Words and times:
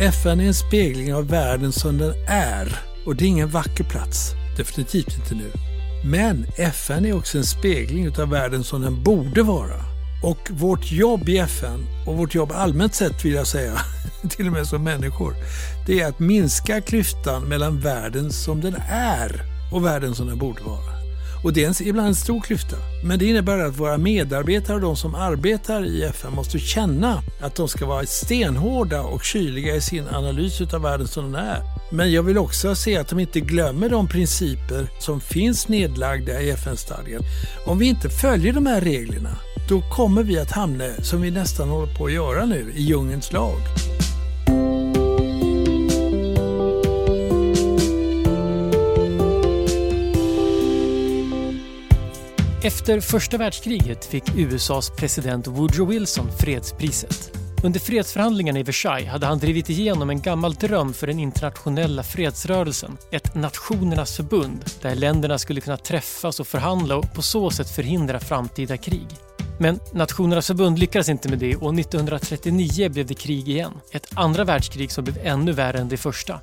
FN 0.00 0.40
är 0.40 0.46
en 0.46 0.54
spegling 0.54 1.14
av 1.14 1.28
världen 1.28 1.72
som 1.72 1.98
den 1.98 2.14
är 2.28 2.80
och 3.06 3.16
det 3.16 3.24
är 3.24 3.28
ingen 3.28 3.48
vacker 3.48 3.84
plats. 3.84 4.32
Definitivt 4.56 5.18
inte 5.18 5.34
nu. 5.34 5.50
Men 6.04 6.46
FN 6.56 7.06
är 7.06 7.16
också 7.16 7.38
en 7.38 7.44
spegling 7.44 8.18
av 8.18 8.30
världen 8.30 8.64
som 8.64 8.80
den 8.82 9.02
borde 9.02 9.42
vara. 9.42 9.84
Och 10.24 10.50
vårt 10.50 10.92
jobb 10.92 11.28
i 11.28 11.38
FN, 11.38 11.86
och 12.06 12.16
vårt 12.16 12.34
jobb 12.34 12.52
allmänt 12.54 12.94
sett 12.94 13.24
vill 13.24 13.34
jag 13.34 13.46
säga, 13.46 13.78
till 14.30 14.46
och 14.46 14.52
med 14.52 14.66
som 14.66 14.84
människor, 14.84 15.34
det 15.86 16.00
är 16.00 16.08
att 16.08 16.18
minska 16.18 16.80
klyftan 16.80 17.42
mellan 17.42 17.80
världen 17.80 18.32
som 18.32 18.60
den 18.60 18.76
är 18.90 19.42
och 19.72 19.84
världen 19.84 20.14
som 20.14 20.26
den 20.26 20.38
borde 20.38 20.62
vara. 20.62 20.97
Och 21.44 21.52
det 21.52 21.64
är 21.64 21.68
en, 21.68 21.88
ibland 21.88 22.08
en 22.08 22.14
stor 22.14 22.40
klyfta. 22.40 22.76
Men 23.04 23.18
det 23.18 23.26
innebär 23.26 23.58
att 23.58 23.76
våra 23.76 23.98
medarbetare 23.98 24.76
och 24.76 24.82
de 24.82 24.96
som 24.96 25.14
arbetar 25.14 25.84
i 25.84 26.04
FN 26.04 26.32
måste 26.32 26.58
känna 26.58 27.22
att 27.40 27.54
de 27.54 27.68
ska 27.68 27.86
vara 27.86 28.06
stenhårda 28.06 29.02
och 29.02 29.24
kyliga 29.24 29.74
i 29.74 29.80
sin 29.80 30.08
analys 30.08 30.60
av 30.60 30.82
världen 30.82 31.08
som 31.08 31.32
den 31.32 31.44
är. 31.44 31.62
Men 31.92 32.12
jag 32.12 32.22
vill 32.22 32.38
också 32.38 32.74
se 32.74 32.96
att 32.96 33.08
de 33.08 33.18
inte 33.18 33.40
glömmer 33.40 33.88
de 33.88 34.08
principer 34.08 34.88
som 34.98 35.20
finns 35.20 35.68
nedlagda 35.68 36.40
i 36.40 36.50
FN-stadgan. 36.50 37.22
Om 37.66 37.78
vi 37.78 37.86
inte 37.86 38.08
följer 38.08 38.52
de 38.52 38.66
här 38.66 38.80
reglerna, 38.80 39.36
då 39.68 39.80
kommer 39.80 40.22
vi 40.22 40.38
att 40.38 40.50
hamna, 40.50 40.84
som 41.02 41.20
vi 41.20 41.30
nästan 41.30 41.68
håller 41.68 41.94
på 41.94 42.06
att 42.06 42.12
göra 42.12 42.44
nu, 42.44 42.72
i 42.74 42.82
djungelns 42.82 43.32
lag. 43.32 43.58
Efter 52.62 53.00
första 53.00 53.38
världskriget 53.38 54.04
fick 54.04 54.36
USAs 54.36 54.90
president 54.90 55.46
Woodrow 55.46 55.88
Wilson 55.88 56.32
fredspriset. 56.38 57.30
Under 57.64 57.80
fredsförhandlingarna 57.80 58.58
i 58.58 58.62
Versailles 58.62 59.08
hade 59.08 59.26
han 59.26 59.38
drivit 59.38 59.70
igenom 59.70 60.10
en 60.10 60.22
gammal 60.22 60.54
dröm 60.54 60.92
för 60.92 61.06
den 61.06 61.18
internationella 61.18 62.02
fredsrörelsen. 62.02 62.96
Ett 63.10 63.34
nationernas 63.34 64.16
förbund 64.16 64.64
där 64.82 64.94
länderna 64.94 65.38
skulle 65.38 65.60
kunna 65.60 65.76
träffas 65.76 66.40
och 66.40 66.46
förhandla 66.46 66.96
och 66.96 67.14
på 67.14 67.22
så 67.22 67.50
sätt 67.50 67.70
förhindra 67.70 68.20
framtida 68.20 68.76
krig. 68.76 69.08
Men 69.60 69.80
Nationernas 69.92 70.46
förbund 70.46 70.78
lyckades 70.78 71.08
inte 71.08 71.28
med 71.28 71.38
det 71.38 71.56
och 71.56 71.78
1939 71.78 72.88
blev 72.88 73.06
det 73.06 73.14
krig 73.14 73.48
igen. 73.48 73.72
Ett 73.92 74.06
andra 74.14 74.44
världskrig 74.44 74.92
som 74.92 75.04
blev 75.04 75.18
ännu 75.22 75.52
värre 75.52 75.78
än 75.78 75.88
det 75.88 75.96
första. 75.96 76.40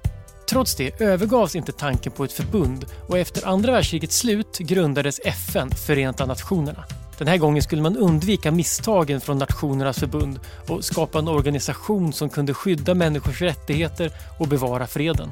Trots 0.49 0.75
det 0.75 1.01
övergavs 1.01 1.55
inte 1.55 1.71
tanken 1.71 2.11
på 2.11 2.23
ett 2.23 2.31
förbund 2.31 2.85
och 3.07 3.17
efter 3.17 3.47
andra 3.47 3.71
världskrigets 3.71 4.17
slut 4.17 4.57
grundades 4.57 5.19
FN, 5.23 5.69
Förenta 5.87 6.25
Nationerna. 6.25 6.85
Den 7.17 7.27
här 7.27 7.37
gången 7.37 7.63
skulle 7.63 7.81
man 7.81 7.97
undvika 7.97 8.51
misstagen 8.51 9.21
från 9.21 9.37
Nationernas 9.37 9.99
förbund 9.99 10.39
och 10.67 10.83
skapa 10.83 11.19
en 11.19 11.27
organisation 11.27 12.13
som 12.13 12.29
kunde 12.29 12.53
skydda 12.53 12.93
människors 12.93 13.41
rättigheter 13.41 14.11
och 14.39 14.47
bevara 14.47 14.87
freden. 14.87 15.29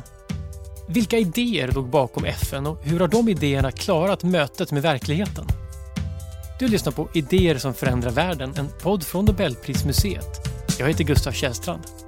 Vilka 0.87 1.17
idéer 1.17 1.71
låg 1.71 1.89
bakom 1.89 2.25
FN 2.25 2.67
och 2.67 2.77
hur 2.83 2.99
har 2.99 3.07
de 3.07 3.29
idéerna 3.29 3.71
klarat 3.71 4.23
mötet 4.23 4.71
med 4.71 4.81
verkligheten? 4.81 5.45
Du 6.59 6.67
lyssnar 6.67 6.91
på 6.91 7.09
Idéer 7.13 7.57
som 7.57 7.73
förändrar 7.73 8.11
världen, 8.11 8.53
en 8.57 8.69
podd 8.81 9.03
från 9.03 9.25
Nobelprismuseet. 9.25 10.47
Jag 10.79 10.87
heter 10.87 11.03
Gustav 11.03 11.31
Källstrand. 11.31 12.02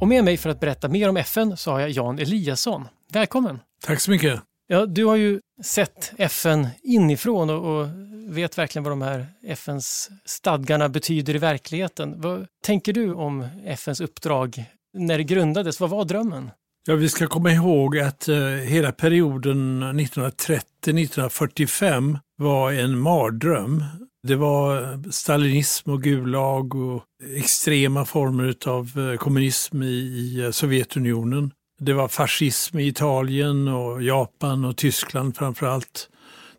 Och 0.00 0.08
med 0.08 0.24
mig 0.24 0.36
för 0.36 0.50
att 0.50 0.60
berätta 0.60 0.88
mer 0.88 1.08
om 1.08 1.16
FN 1.16 1.56
så 1.56 1.70
har 1.70 1.80
jag 1.80 1.90
Jan 1.90 2.18
Eliasson. 2.18 2.88
Välkommen! 3.12 3.60
Tack 3.84 4.00
så 4.00 4.10
mycket! 4.10 4.40
Ja, 4.66 4.86
du 4.86 5.04
har 5.04 5.16
ju 5.16 5.40
sett 5.64 6.12
FN 6.18 6.68
inifrån 6.82 7.50
och, 7.50 7.80
och 7.80 7.88
vet 8.28 8.58
verkligen 8.58 8.84
vad 8.84 8.92
de 8.92 9.02
här 9.02 9.26
FNs 9.46 10.10
stadgarna 10.24 10.88
betyder 10.88 11.34
i 11.34 11.38
verkligheten. 11.38 12.20
Vad 12.20 12.46
tänker 12.64 12.92
du 12.92 13.14
om 13.14 13.48
FNs 13.64 14.00
uppdrag 14.00 14.64
när 14.98 15.18
det 15.18 15.24
grundades? 15.24 15.80
Vad 15.80 15.90
var 15.90 16.04
drömmen? 16.04 16.50
Ja, 16.88 16.94
vi 16.94 17.08
ska 17.08 17.26
komma 17.26 17.52
ihåg 17.52 17.98
att 17.98 18.28
eh, 18.28 18.36
hela 18.46 18.92
perioden 18.92 19.82
1930-1945 19.82 22.18
var 22.36 22.72
en 22.72 22.98
mardröm. 22.98 23.84
Det 24.22 24.36
var 24.36 24.98
stalinism 25.10 25.90
och 25.90 26.02
gulag 26.02 26.74
och 26.74 27.02
extrema 27.36 28.04
former 28.04 28.54
av 28.66 29.10
eh, 29.10 29.16
kommunism 29.16 29.82
i, 29.82 30.40
eh, 30.44 30.50
Sovjetunionen. 30.50 31.50
Det 31.80 31.92
var 31.92 32.08
fascism 32.08 32.78
i 32.78 32.86
Italien 32.86 33.68
och 33.68 34.02
Japan 34.02 34.64
och 34.64 34.76
Tyskland 34.76 35.36
framför 35.36 35.66
allt. 35.66 36.08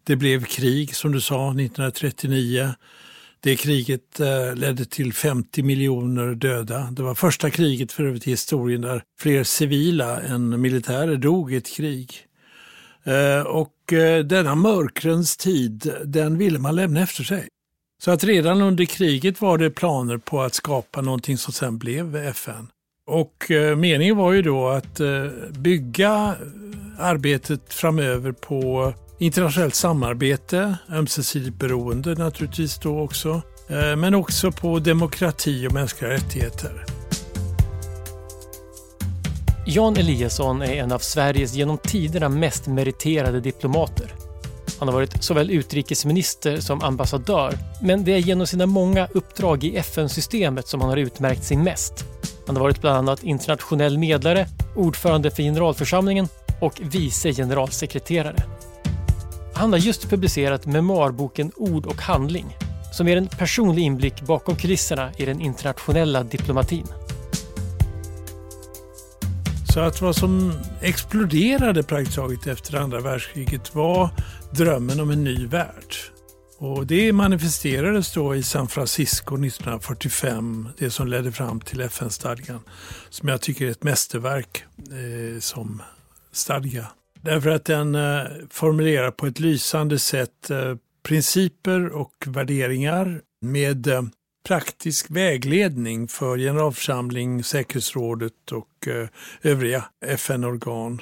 Det 0.03 0.16
blev 0.16 0.45
krig 0.45 0.95
som 0.95 1.12
du 1.12 1.22
sa 1.22 1.50
1939. 1.50 2.73
Det 3.40 3.56
kriget 3.56 4.19
eh, 4.19 4.56
ledde 4.56 4.85
till 4.85 5.13
50 5.13 5.63
miljoner 5.63 6.35
döda. 6.35 6.88
Det 6.91 7.03
var 7.03 7.16
första 7.16 7.50
kriget 7.50 7.91
för 7.91 8.03
övrigt 8.03 8.28
i 8.28 8.31
historien 8.31 8.81
där 8.81 9.03
fler 9.19 9.44
civila 9.44 10.22
än 10.22 10.62
militärer 10.62 11.16
dog 11.16 11.53
i 11.53 11.56
ett 11.56 11.75
krig. 11.75 12.13
Eh, 13.07 13.41
och 13.41 13.94
eh, 13.94 14.23
denna 14.23 14.56
mörkrens 14.56 15.38
tid, 15.38 15.94
den 16.06 16.38
ville 16.38 16.59
man 16.59 16.75
lämna 16.75 17.01
efter 17.01 17.23
sig. 17.23 17.47
Så 18.03 18.12
att 18.12 18.23
redan 18.23 18.62
under 18.62 18.85
kriget 18.85 19.41
var 19.41 19.57
det 19.57 19.69
planer 19.69 20.18
på 20.18 20.41
att 20.41 20.53
skapa 20.53 21.01
någonting 21.01 21.38
som 21.38 21.53
sen 21.53 21.78
blev 21.78 22.16
FN. 22.16 22.68
Och 23.09 23.51
eh, 23.51 23.75
meningen 23.75 24.18
var 24.18 24.34
ju 24.34 24.41
då 24.41 24.68
att 24.68 25.01
bygga 25.50 26.35
arbetet 27.00 27.73
framöver 27.73 28.31
på 28.31 28.94
internationellt 29.19 29.75
samarbete, 29.75 30.78
ömsesidigt 30.89 31.59
beroende 31.59 32.16
naturligtvis 32.16 32.79
då 32.79 33.00
också, 33.00 33.41
men 33.97 34.16
också 34.16 34.51
på 34.51 34.79
demokrati 34.79 35.68
och 35.68 35.74
mänskliga 35.74 36.12
rättigheter. 36.12 36.96
Jan 39.69 39.97
Eliasson 39.97 40.61
är 40.61 40.73
en 40.73 40.91
av 40.91 41.00
Sveriges 41.00 41.53
genom 41.53 41.78
tiderna 41.78 42.29
mest 42.29 42.67
meriterade 42.67 43.39
diplomater. 43.39 44.13
Han 44.79 44.88
har 44.88 44.95
varit 44.95 45.23
såväl 45.23 45.51
utrikesminister 45.51 46.59
som 46.59 46.81
ambassadör, 46.81 47.53
men 47.81 48.03
det 48.03 48.11
är 48.13 48.17
genom 48.17 48.47
sina 48.47 48.66
många 48.66 49.07
uppdrag 49.13 49.63
i 49.63 49.77
FN-systemet 49.77 50.67
som 50.67 50.81
han 50.81 50.89
har 50.89 50.97
utmärkt 50.97 51.44
sig 51.44 51.57
mest. 51.57 52.06
Han 52.47 52.56
har 52.56 52.63
varit 52.63 52.81
bland 52.81 52.97
annat 52.97 53.23
internationell 53.23 53.97
medlare, 53.97 54.47
ordförande 54.75 55.31
för 55.31 55.44
generalförsamlingen 55.44 56.27
och 56.61 56.81
vice 56.81 57.33
generalsekreterare. 57.33 58.44
Han 59.53 59.72
har 59.72 59.79
just 59.79 60.09
publicerat 60.09 60.66
memoarboken 60.66 61.51
Ord 61.56 61.85
och 61.85 62.01
handling 62.01 62.57
som 62.94 63.07
ger 63.07 63.17
en 63.17 63.27
personlig 63.27 63.83
inblick 63.83 64.22
bakom 64.22 64.56
kulisserna 64.56 65.11
i 65.17 65.25
den 65.25 65.41
internationella 65.41 66.23
diplomatin. 66.23 66.88
Så 69.77 69.81
att 69.81 70.01
vad 70.01 70.15
som 70.15 70.53
exploderade 70.81 71.83
praktiskt 71.83 72.15
taget 72.15 72.47
efter 72.47 72.77
andra 72.77 72.99
världskriget 72.99 73.75
var 73.75 74.09
drömmen 74.51 74.99
om 74.99 75.11
en 75.11 75.23
ny 75.23 75.47
värld. 75.47 75.95
Och 76.57 76.88
det 76.88 77.13
manifesterades 77.13 78.13
då 78.13 78.35
i 78.35 78.43
San 78.43 78.67
Francisco 78.67 79.35
1945, 79.35 80.69
det 80.77 80.89
som 80.89 81.07
ledde 81.07 81.31
fram 81.31 81.59
till 81.59 81.81
FN-stadgan, 81.81 82.59
som 83.09 83.29
jag 83.29 83.41
tycker 83.41 83.65
är 83.65 83.71
ett 83.71 83.83
mästerverk 83.83 84.63
eh, 84.77 85.39
som 85.39 85.81
stadga. 86.31 86.88
Därför 87.21 87.49
att 87.49 87.65
den 87.65 87.95
eh, 87.95 88.21
formulerar 88.49 89.11
på 89.11 89.27
ett 89.27 89.39
lysande 89.39 89.99
sätt 89.99 90.49
eh, 90.49 90.75
principer 91.03 91.95
och 91.95 92.13
värderingar 92.27 93.21
med 93.41 93.88
eh, 93.88 94.01
praktisk 94.47 95.05
vägledning 95.09 96.07
för 96.07 96.37
generalförsamling, 96.37 97.43
säkerhetsrådet 97.43 98.51
och 98.51 98.87
eh, 98.87 99.07
övriga 99.41 99.85
FN-organ. 100.05 101.01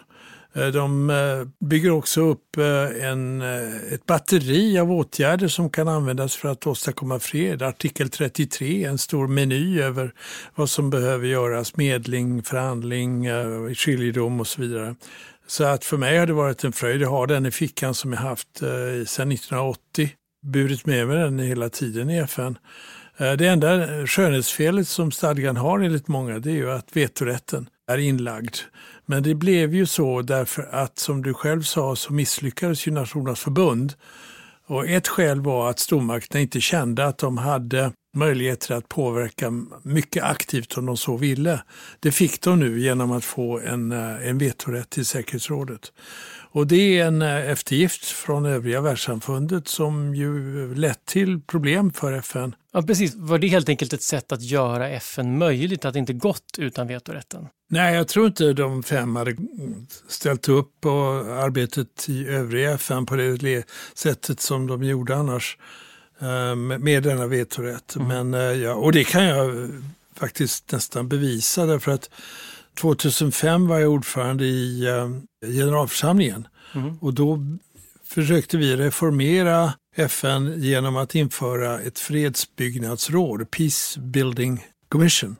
Eh, 0.53 0.67
de 0.67 1.09
eh, 1.09 1.67
bygger 1.67 1.91
också 1.91 2.21
upp 2.21 2.57
en, 3.01 3.41
ett 3.41 4.05
batteri 4.05 4.79
av 4.79 4.91
åtgärder 4.91 5.47
som 5.47 5.69
kan 5.69 5.87
användas 5.87 6.35
för 6.35 6.49
att 6.49 6.67
åstadkomma 6.67 7.19
fred. 7.19 7.61
Artikel 7.61 8.09
33, 8.09 8.83
en 8.83 8.97
stor 8.97 9.27
meny 9.27 9.81
över 9.81 10.13
vad 10.55 10.69
som 10.69 10.89
behöver 10.89 11.27
göras, 11.27 11.75
medling, 11.75 12.43
förhandling, 12.43 13.27
skiljedom 13.75 14.39
och 14.39 14.47
så 14.47 14.61
vidare. 14.61 14.95
Så 15.47 15.63
att 15.63 15.85
för 15.85 15.97
mig 15.97 16.17
har 16.17 16.27
det 16.27 16.33
varit 16.33 16.63
en 16.63 16.73
fröjd. 16.73 17.01
Jag 17.01 17.09
har 17.09 17.27
den 17.27 17.45
i 17.45 17.51
fickan 17.51 17.93
som 17.93 18.13
jag 18.13 18.19
haft 18.19 18.57
sedan 18.57 19.31
1980. 19.31 20.09
Burit 20.45 20.85
med 20.85 21.07
mig 21.07 21.17
den 21.17 21.39
hela 21.39 21.69
tiden 21.69 22.09
i 22.09 22.17
FN. 22.17 22.57
Eh, 23.17 23.33
det 23.33 23.47
enda 23.47 23.87
skönhetsfelet 24.07 24.87
som 24.87 25.11
stadgan 25.11 25.57
har 25.57 25.79
enligt 25.79 26.07
många 26.07 26.39
det 26.39 26.49
är 26.49 26.55
ju 26.55 26.71
att 26.71 26.95
vetorätten 26.95 27.69
är 27.87 27.97
inlagd. 27.97 28.55
Men 29.05 29.23
det 29.23 29.35
blev 29.35 29.73
ju 29.73 29.85
så 29.85 30.21
därför 30.21 30.63
att 30.71 30.99
som 30.99 31.23
du 31.23 31.33
själv 31.33 31.61
sa 31.61 31.95
så 31.95 32.13
misslyckades 32.13 32.87
ju 32.87 32.91
Nationernas 32.91 33.39
förbund. 33.39 33.93
Och 34.67 34.87
ett 34.87 35.07
skäl 35.07 35.41
var 35.41 35.69
att 35.69 35.79
stormakterna 35.79 36.41
inte 36.41 36.61
kände 36.61 37.05
att 37.05 37.17
de 37.17 37.37
hade 37.37 37.91
möjligheter 38.15 38.75
att 38.75 38.89
påverka 38.89 39.51
mycket 39.81 40.23
aktivt 40.23 40.77
om 40.77 40.85
de 40.85 40.97
så 40.97 41.17
ville. 41.17 41.61
Det 41.99 42.11
fick 42.11 42.41
de 42.41 42.59
nu 42.59 42.79
genom 42.79 43.11
att 43.11 43.25
få 43.25 43.59
en, 43.59 43.91
eh, 43.91 44.27
en 44.27 44.37
vetorätt 44.37 44.89
till 44.89 45.05
säkerhetsrådet. 45.05 45.91
Och 46.51 46.67
det 46.67 46.99
är 46.99 47.05
en 47.05 47.21
eh, 47.21 47.49
eftergift 47.49 48.05
från 48.05 48.45
övriga 48.45 48.81
världssamfundet 48.81 49.67
som 49.67 50.15
ju 50.15 50.75
lett 50.75 51.05
till 51.05 51.41
problem 51.41 51.93
för 51.93 52.13
FN. 52.13 52.55
Ja, 52.73 52.81
precis. 52.81 53.15
Var 53.15 53.37
det 53.37 53.47
helt 53.47 53.69
enkelt 53.69 53.93
ett 53.93 54.03
sätt 54.03 54.31
att 54.31 54.41
göra 54.41 54.89
FN 54.89 55.37
möjligt, 55.37 55.85
att 55.85 55.95
inte 55.95 56.13
gått 56.13 56.55
utan 56.57 56.87
vetorätten? 56.87 57.47
Nej, 57.69 57.95
jag 57.95 58.07
tror 58.07 58.27
inte 58.27 58.53
de 58.53 58.83
fem 58.83 59.15
hade 59.15 59.35
ställt 60.07 60.49
upp 60.49 60.81
på 60.81 60.89
arbetet 61.39 62.09
i 62.09 62.27
övriga 62.27 62.71
FN 62.71 63.05
på 63.05 63.15
det 63.15 63.63
sättet 63.93 64.39
som 64.39 64.67
de 64.67 64.83
gjorde 64.83 65.15
annars 65.15 65.57
med 66.79 67.03
denna 67.03 67.27
vetorätt. 67.27 67.95
Mm. 67.95 68.07
Men, 68.07 68.33
eh, 68.33 68.61
ja, 68.61 68.73
och 68.73 68.91
det 68.91 69.03
kan 69.03 69.23
jag 69.23 69.69
faktiskt 70.15 70.71
nästan 70.71 71.09
bevisa 71.09 71.65
därför 71.65 71.91
att 71.91 72.09
2005 72.79 73.67
var 73.67 73.79
jag 73.79 73.91
ordförande 73.91 74.45
i 74.45 74.87
generalförsamlingen 75.41 76.47
mm. 76.73 76.97
och 77.01 77.13
då 77.13 77.39
försökte 78.05 78.57
vi 78.57 78.75
reformera 78.75 79.73
FN 79.95 80.53
genom 80.57 80.97
att 80.97 81.15
införa 81.15 81.79
ett 81.79 81.99
fredsbyggnadsråd, 81.99 83.51
Peace 83.51 83.99
Building 83.99 84.67
Commission. 84.89 85.35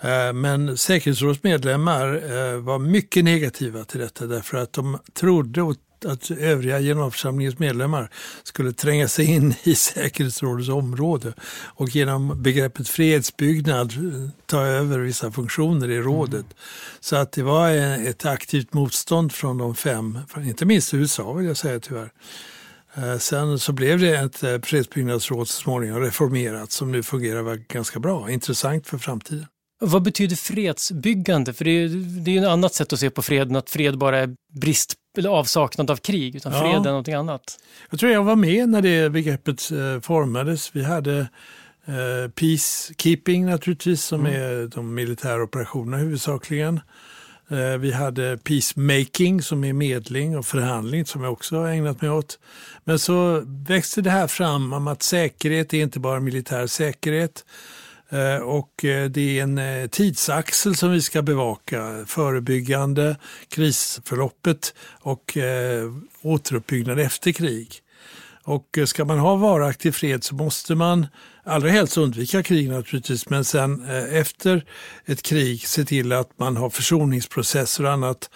Eh, 0.00 0.32
men 0.32 0.76
säkerhetsrådsmedlemmar 0.76 2.14
eh, 2.14 2.58
var 2.58 2.78
mycket 2.78 3.24
negativa 3.24 3.84
till 3.84 4.00
detta 4.00 4.26
därför 4.26 4.56
att 4.56 4.72
de 4.72 4.98
trodde 5.12 5.62
att 6.04 6.30
övriga 6.30 6.80
generalförsamlingens 6.80 7.58
medlemmar 7.58 8.10
skulle 8.42 8.72
tränga 8.72 9.08
sig 9.08 9.24
in 9.24 9.54
i 9.62 9.74
säkerhetsrådets 9.74 10.68
område 10.68 11.34
och 11.64 11.88
genom 11.88 12.42
begreppet 12.42 12.88
fredsbyggnad 12.88 13.92
eh, 13.92 14.28
ta 14.46 14.60
över 14.60 14.98
vissa 14.98 15.32
funktioner 15.32 15.90
i 15.90 15.98
rådet. 15.98 16.34
Mm. 16.34 16.54
Så 17.00 17.16
att 17.16 17.32
det 17.32 17.42
var 17.42 17.70
ett 18.08 18.26
aktivt 18.26 18.72
motstånd 18.72 19.32
från 19.32 19.58
de 19.58 19.74
fem, 19.74 20.18
inte 20.36 20.64
minst 20.64 20.94
USA 20.94 21.32
vill 21.32 21.46
jag 21.46 21.56
säga 21.56 21.80
tyvärr. 21.80 22.10
Sen 23.18 23.58
så 23.58 23.72
blev 23.72 24.00
det 24.00 24.16
ett 24.16 24.66
fredsbyggnadsråd 24.66 25.48
så 25.48 25.62
småningom 25.62 26.00
reformerat 26.00 26.72
som 26.72 26.92
nu 26.92 27.02
fungerar 27.02 27.54
ganska 27.54 28.00
bra, 28.00 28.30
intressant 28.30 28.86
för 28.86 28.98
framtiden. 28.98 29.46
Vad 29.80 30.02
betyder 30.02 30.36
fredsbyggande? 30.36 31.52
För 31.52 31.64
det 31.64 31.70
är, 31.70 32.28
är 32.28 32.42
ett 32.42 32.48
annat 32.48 32.74
sätt 32.74 32.92
att 32.92 33.00
se 33.00 33.10
på 33.10 33.22
freden, 33.22 33.56
att 33.56 33.70
fred 33.70 33.98
bara 33.98 34.18
är 34.18 34.34
brist 34.52 34.94
eller 35.18 35.30
avsaknad 35.30 35.90
av 35.90 35.96
krig, 35.96 36.36
utan 36.36 36.52
fred 36.52 36.70
ja. 36.74 36.80
är 36.80 36.84
någonting 36.84 37.14
annat. 37.14 37.58
Jag 37.90 38.00
tror 38.00 38.12
jag 38.12 38.24
var 38.24 38.36
med 38.36 38.68
när 38.68 38.82
det 38.82 39.10
begreppet 39.10 39.70
eh, 39.70 40.00
formades. 40.00 40.70
Vi 40.76 40.84
hade 40.84 41.18
eh, 41.86 42.30
peacekeeping 42.34 43.46
naturligtvis, 43.46 44.04
som 44.04 44.20
mm. 44.20 44.42
är 44.42 44.66
de 44.66 44.94
militära 44.94 45.42
operationerna 45.42 45.96
huvudsakligen. 45.96 46.80
Eh, 47.48 47.78
vi 47.78 47.92
hade 47.92 48.38
peacemaking 48.38 49.42
som 49.42 49.64
är 49.64 49.72
medling 49.72 50.38
och 50.38 50.46
förhandling 50.46 51.06
som 51.06 51.22
jag 51.22 51.32
också 51.32 51.56
har 51.56 51.68
ägnat 51.68 52.02
mig 52.02 52.10
åt. 52.10 52.38
Men 52.84 52.98
så 52.98 53.42
växte 53.46 54.02
det 54.02 54.10
här 54.10 54.26
fram 54.26 54.72
om 54.72 54.88
att 54.88 55.02
säkerhet 55.02 55.74
är 55.74 55.82
inte 55.82 56.00
bara 56.00 56.20
militär 56.20 56.66
säkerhet 56.66 57.44
Eh, 58.08 58.36
och 58.36 58.84
eh, 58.84 59.10
det 59.10 59.38
är 59.38 59.42
en 59.42 59.58
eh, 59.58 59.86
tidsaxel 59.86 60.76
som 60.76 60.90
vi 60.90 61.02
ska 61.02 61.22
bevaka. 61.22 62.04
Förebyggande, 62.06 63.16
krisförloppet 63.48 64.74
och 65.00 65.38
återuppbyggnad 66.22 66.98
efter 66.98 67.32
krig. 67.32 67.80
Och 68.46 68.78
ska 68.84 69.04
man 69.04 69.18
ha 69.18 69.36
varaktig 69.36 69.94
fred 69.94 70.24
så 70.24 70.34
måste 70.34 70.74
man 70.74 71.06
allra 71.44 71.68
helst 71.68 71.96
undvika 71.96 72.42
krig 72.42 72.70
naturligtvis, 72.70 73.28
men 73.28 73.44
sen 73.44 73.84
efter 74.12 74.64
ett 75.04 75.22
krig 75.22 75.66
se 75.68 75.84
till 75.84 76.12
att 76.12 76.38
man 76.38 76.56
har 76.56 76.70
försoningsprocesser 76.70 77.84
och 77.84 77.92
annat, 77.92 78.30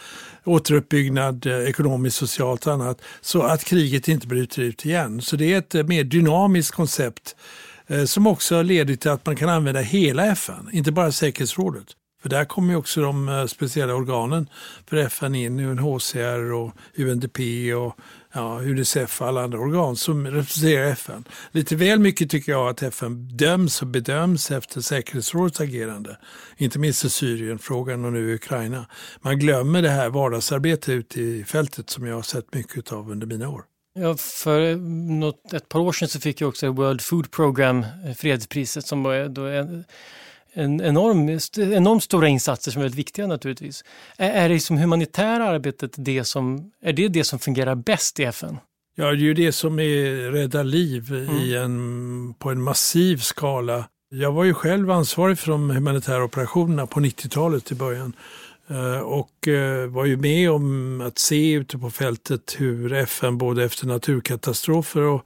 återuppbyggnad 0.45 1.47
ekonomiskt, 1.47 2.17
socialt 2.17 2.67
och 2.67 2.73
annat, 2.73 3.03
så 3.21 3.43
att 3.43 3.65
kriget 3.65 4.09
inte 4.09 4.27
bryter 4.27 4.63
ut 4.63 4.87
igen. 4.87 5.23
Så 5.23 5.37
det 5.37 5.55
är 5.55 5.59
ett 5.59 5.89
mer 5.89 6.05
dynamiskt 6.05 6.75
koncept 6.75 7.37
Eh, 7.89 8.05
som 8.05 8.27
också 8.27 8.63
leder 8.63 8.97
till 8.97 9.11
att 9.11 9.27
man 9.27 9.37
kan 9.37 9.49
använda 9.49 9.81
hela 9.81 10.27
FN, 10.27 10.71
inte 10.73 10.93
bara 10.93 11.13
säkerhetsrådet. 11.13 11.87
För 12.23 12.29
där 12.29 12.45
kommer 12.45 12.77
också 12.77 13.01
de 13.01 13.29
eh, 13.29 13.47
speciella 13.47 13.95
organen 13.95 14.49
för 14.87 14.97
FN 14.97 15.35
in, 15.35 15.61
UNHCR 15.61 16.53
och 16.53 16.73
UNDP 16.97 17.39
och 17.77 17.97
ja, 18.33 18.61
Unicef 18.61 19.21
och 19.21 19.29
alla 19.29 19.43
andra 19.43 19.59
organ 19.59 19.97
som 19.97 20.27
representerar 20.27 20.87
FN. 20.87 21.25
Lite 21.51 21.77
väl 21.77 21.99
mycket 21.99 22.31
tycker 22.31 22.53
jag 22.53 22.69
att 22.69 22.83
FN 22.83 23.29
döms 23.37 23.83
och 23.83 23.89
bedöms 23.89 24.51
efter 24.51 24.81
säkerhetsrådets 24.81 25.61
agerande. 25.61 26.19
Inte 26.57 26.79
minst 26.79 27.05
i 27.05 27.11
Syrienfrågan 27.11 28.05
och 28.05 28.13
nu 28.13 28.31
i 28.31 28.35
Ukraina. 28.35 28.87
Man 29.21 29.39
glömmer 29.39 29.83
det 29.83 29.91
här 29.91 30.09
vardagsarbetet 30.09 30.89
ute 30.89 31.21
i 31.21 31.45
fältet 31.45 31.91
som 31.91 32.07
jag 32.07 32.15
har 32.15 32.23
sett 32.23 32.55
mycket 32.55 32.93
av 32.93 33.11
under 33.11 33.27
mina 33.27 33.49
år. 33.49 33.65
Ja, 34.01 34.17
för 34.17 34.77
något, 35.19 35.53
ett 35.53 35.69
par 35.69 35.81
år 35.81 35.93
sedan 35.93 36.09
så 36.09 36.21
fick 36.21 36.41
jag 36.41 36.49
också 36.49 36.73
World 36.73 37.01
Food 37.01 37.31
Program 37.31 37.87
eh, 38.07 38.15
fredspriset 38.15 38.87
som 38.87 39.03
var 39.03 39.29
då 39.29 39.47
en, 39.47 39.85
en 40.53 40.81
enorm, 40.81 41.29
enormt 41.77 42.03
stora 42.03 42.29
insatser 42.29 42.71
som 42.71 42.81
är 42.81 42.85
väldigt 42.85 42.99
viktiga 42.99 43.27
naturligtvis. 43.27 43.85
Är, 44.17 44.31
är 44.31 44.49
det 44.49 44.61
som 44.61 44.79
humanitära 44.79 45.49
arbetet 45.49 45.95
det 45.97 46.25
som, 46.25 46.71
är 46.83 46.93
det 46.93 47.09
det 47.09 47.25
som 47.25 47.39
fungerar 47.39 47.75
bäst 47.75 48.21
i 48.21 48.25
FN? 48.25 48.59
Ja, 48.97 49.05
det 49.05 49.11
är 49.11 49.17
ju 49.17 49.35
det 49.35 49.53
som 49.53 49.79
är 49.79 50.31
rädda 50.33 50.63
liv 50.63 51.13
mm. 51.13 51.37
i 51.37 51.57
en, 51.57 52.35
på 52.39 52.51
en 52.51 52.63
massiv 52.63 53.17
skala. 53.17 53.85
Jag 54.11 54.33
var 54.33 54.45
ju 54.45 54.55
själv 54.55 54.91
ansvarig 54.91 55.39
för 55.39 55.51
de 55.51 55.71
humanitära 55.71 56.25
operationerna 56.25 56.87
på 56.87 57.01
90-talet 57.01 57.73
i 57.73 57.75
början. 57.75 58.13
Eh, 58.71 59.01
och 59.01 59.49
eh, 59.49 59.87
var 59.87 60.05
ju 60.05 60.17
med 60.17 60.51
om 60.51 61.01
att 61.01 61.19
se 61.19 61.53
ute 61.53 61.79
på 61.79 61.91
fältet 61.91 62.57
hur 62.59 62.93
FN 62.93 63.39
både 63.39 63.65
efter 63.65 63.87
naturkatastrofer 63.87 65.01
och, 65.01 65.25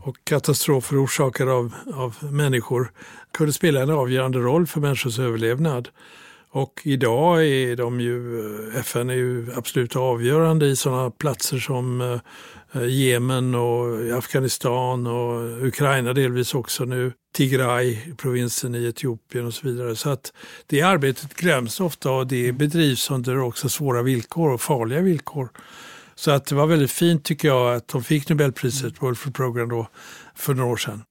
och 0.00 0.16
katastrofer 0.24 1.04
orsakade 1.04 1.52
av, 1.52 1.74
av 1.94 2.16
människor 2.20 2.92
kunde 3.32 3.52
spela 3.52 3.82
en 3.82 3.90
avgörande 3.90 4.38
roll 4.38 4.66
för 4.66 4.80
människors 4.80 5.18
överlevnad. 5.18 5.88
Och 6.54 6.80
idag 6.84 7.46
är 7.46 7.76
de 7.76 8.00
ju, 8.00 8.42
FN 8.78 9.10
är 9.10 9.14
ju 9.14 9.46
absolut 9.56 9.96
avgörande 9.96 10.66
i 10.66 10.76
sådana 10.76 11.10
platser 11.10 11.58
som 11.58 12.00
eh, 12.72 12.84
Jemen 12.86 13.54
och 13.54 14.16
Afghanistan 14.18 15.06
och 15.06 15.66
Ukraina 15.66 16.12
delvis 16.12 16.54
också 16.54 16.84
nu. 16.84 17.12
Tigray, 17.34 18.14
provinsen 18.16 18.74
i 18.74 18.84
Etiopien 18.84 19.46
och 19.46 19.54
så 19.54 19.68
vidare. 19.68 19.96
Så 19.96 20.10
att 20.10 20.32
det 20.66 20.82
arbetet 20.82 21.34
glöms 21.34 21.80
ofta 21.80 22.10
och 22.10 22.26
det 22.26 22.52
bedrivs 22.52 23.10
under 23.10 23.40
också 23.40 23.68
svåra 23.68 24.02
villkor 24.02 24.52
och 24.52 24.60
farliga 24.60 25.00
villkor. 25.00 25.48
Så 26.14 26.30
att 26.30 26.46
det 26.46 26.54
var 26.54 26.66
väldigt 26.66 26.90
fint 26.90 27.24
tycker 27.24 27.48
jag 27.48 27.74
att 27.74 27.88
de 27.88 28.04
fick 28.04 28.28
Nobelpriset, 28.28 29.02
World 29.02 29.18
Food 29.18 29.34
Program 29.34 29.68
då, 29.68 29.88
för 30.34 30.54
några 30.54 30.72
år 30.72 30.76
sedan. 30.76 31.02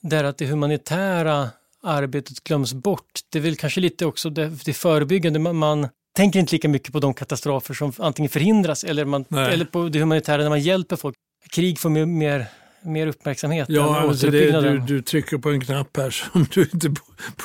Där 0.00 0.24
att 0.24 0.38
det 0.38 0.46
humanitära 0.46 1.48
arbetet 1.82 2.44
glöms 2.44 2.74
bort, 2.74 3.20
det 3.28 3.38
är 3.38 3.42
väl 3.42 3.56
kanske 3.56 3.80
lite 3.80 4.06
också 4.06 4.30
det, 4.30 4.64
det 4.64 4.72
förebyggande. 4.72 5.38
Man, 5.38 5.56
man 5.56 5.88
tänker 6.16 6.40
inte 6.40 6.54
lika 6.54 6.68
mycket 6.68 6.92
på 6.92 7.00
de 7.00 7.14
katastrofer 7.14 7.74
som 7.74 7.92
antingen 7.98 8.30
förhindras 8.30 8.84
eller, 8.84 9.04
man, 9.04 9.24
eller 9.30 9.64
på 9.64 9.88
det 9.88 9.98
humanitära 9.98 10.42
när 10.42 10.48
man 10.48 10.60
hjälper 10.60 10.96
folk. 10.96 11.16
Krig 11.50 11.78
får 11.78 11.90
mer, 11.90 12.06
mer 12.06 12.46
mer 12.84 13.06
uppmärksamhet 13.06 13.68
ja, 13.68 14.02
än 14.02 14.08
alltså 14.08 14.30
det, 14.30 14.60
du, 14.60 14.78
du 14.78 15.02
trycker 15.02 15.38
på 15.38 15.50
en 15.50 15.60
knapp 15.60 15.96
här 15.96 16.10
som 16.10 16.46
du 16.54 16.62
inte 16.62 16.94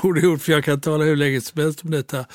borde 0.01 0.21
gjort 0.21 0.41
för 0.41 0.51
jag 0.51 0.63
kan 0.63 0.81
tala 0.81 1.03
hur 1.03 1.15
länge 1.15 1.41
som 1.41 1.61
helst 1.61 1.83
om 1.83 1.91
detta. 1.91 2.25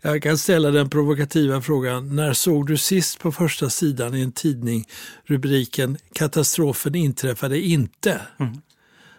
Jag 0.00 0.22
kan 0.22 0.38
ställa 0.38 0.70
den 0.70 0.90
provokativa 0.90 1.60
frågan, 1.60 2.16
när 2.16 2.32
såg 2.32 2.66
du 2.66 2.76
sist 2.76 3.18
på 3.18 3.32
första 3.32 3.70
sidan 3.70 4.14
i 4.14 4.22
en 4.22 4.32
tidning 4.32 4.84
rubriken 5.24 5.98
“Katastrofen 6.14 6.94
inträffade 6.94 7.60
inte”? 7.60 8.20
Mm. 8.40 8.52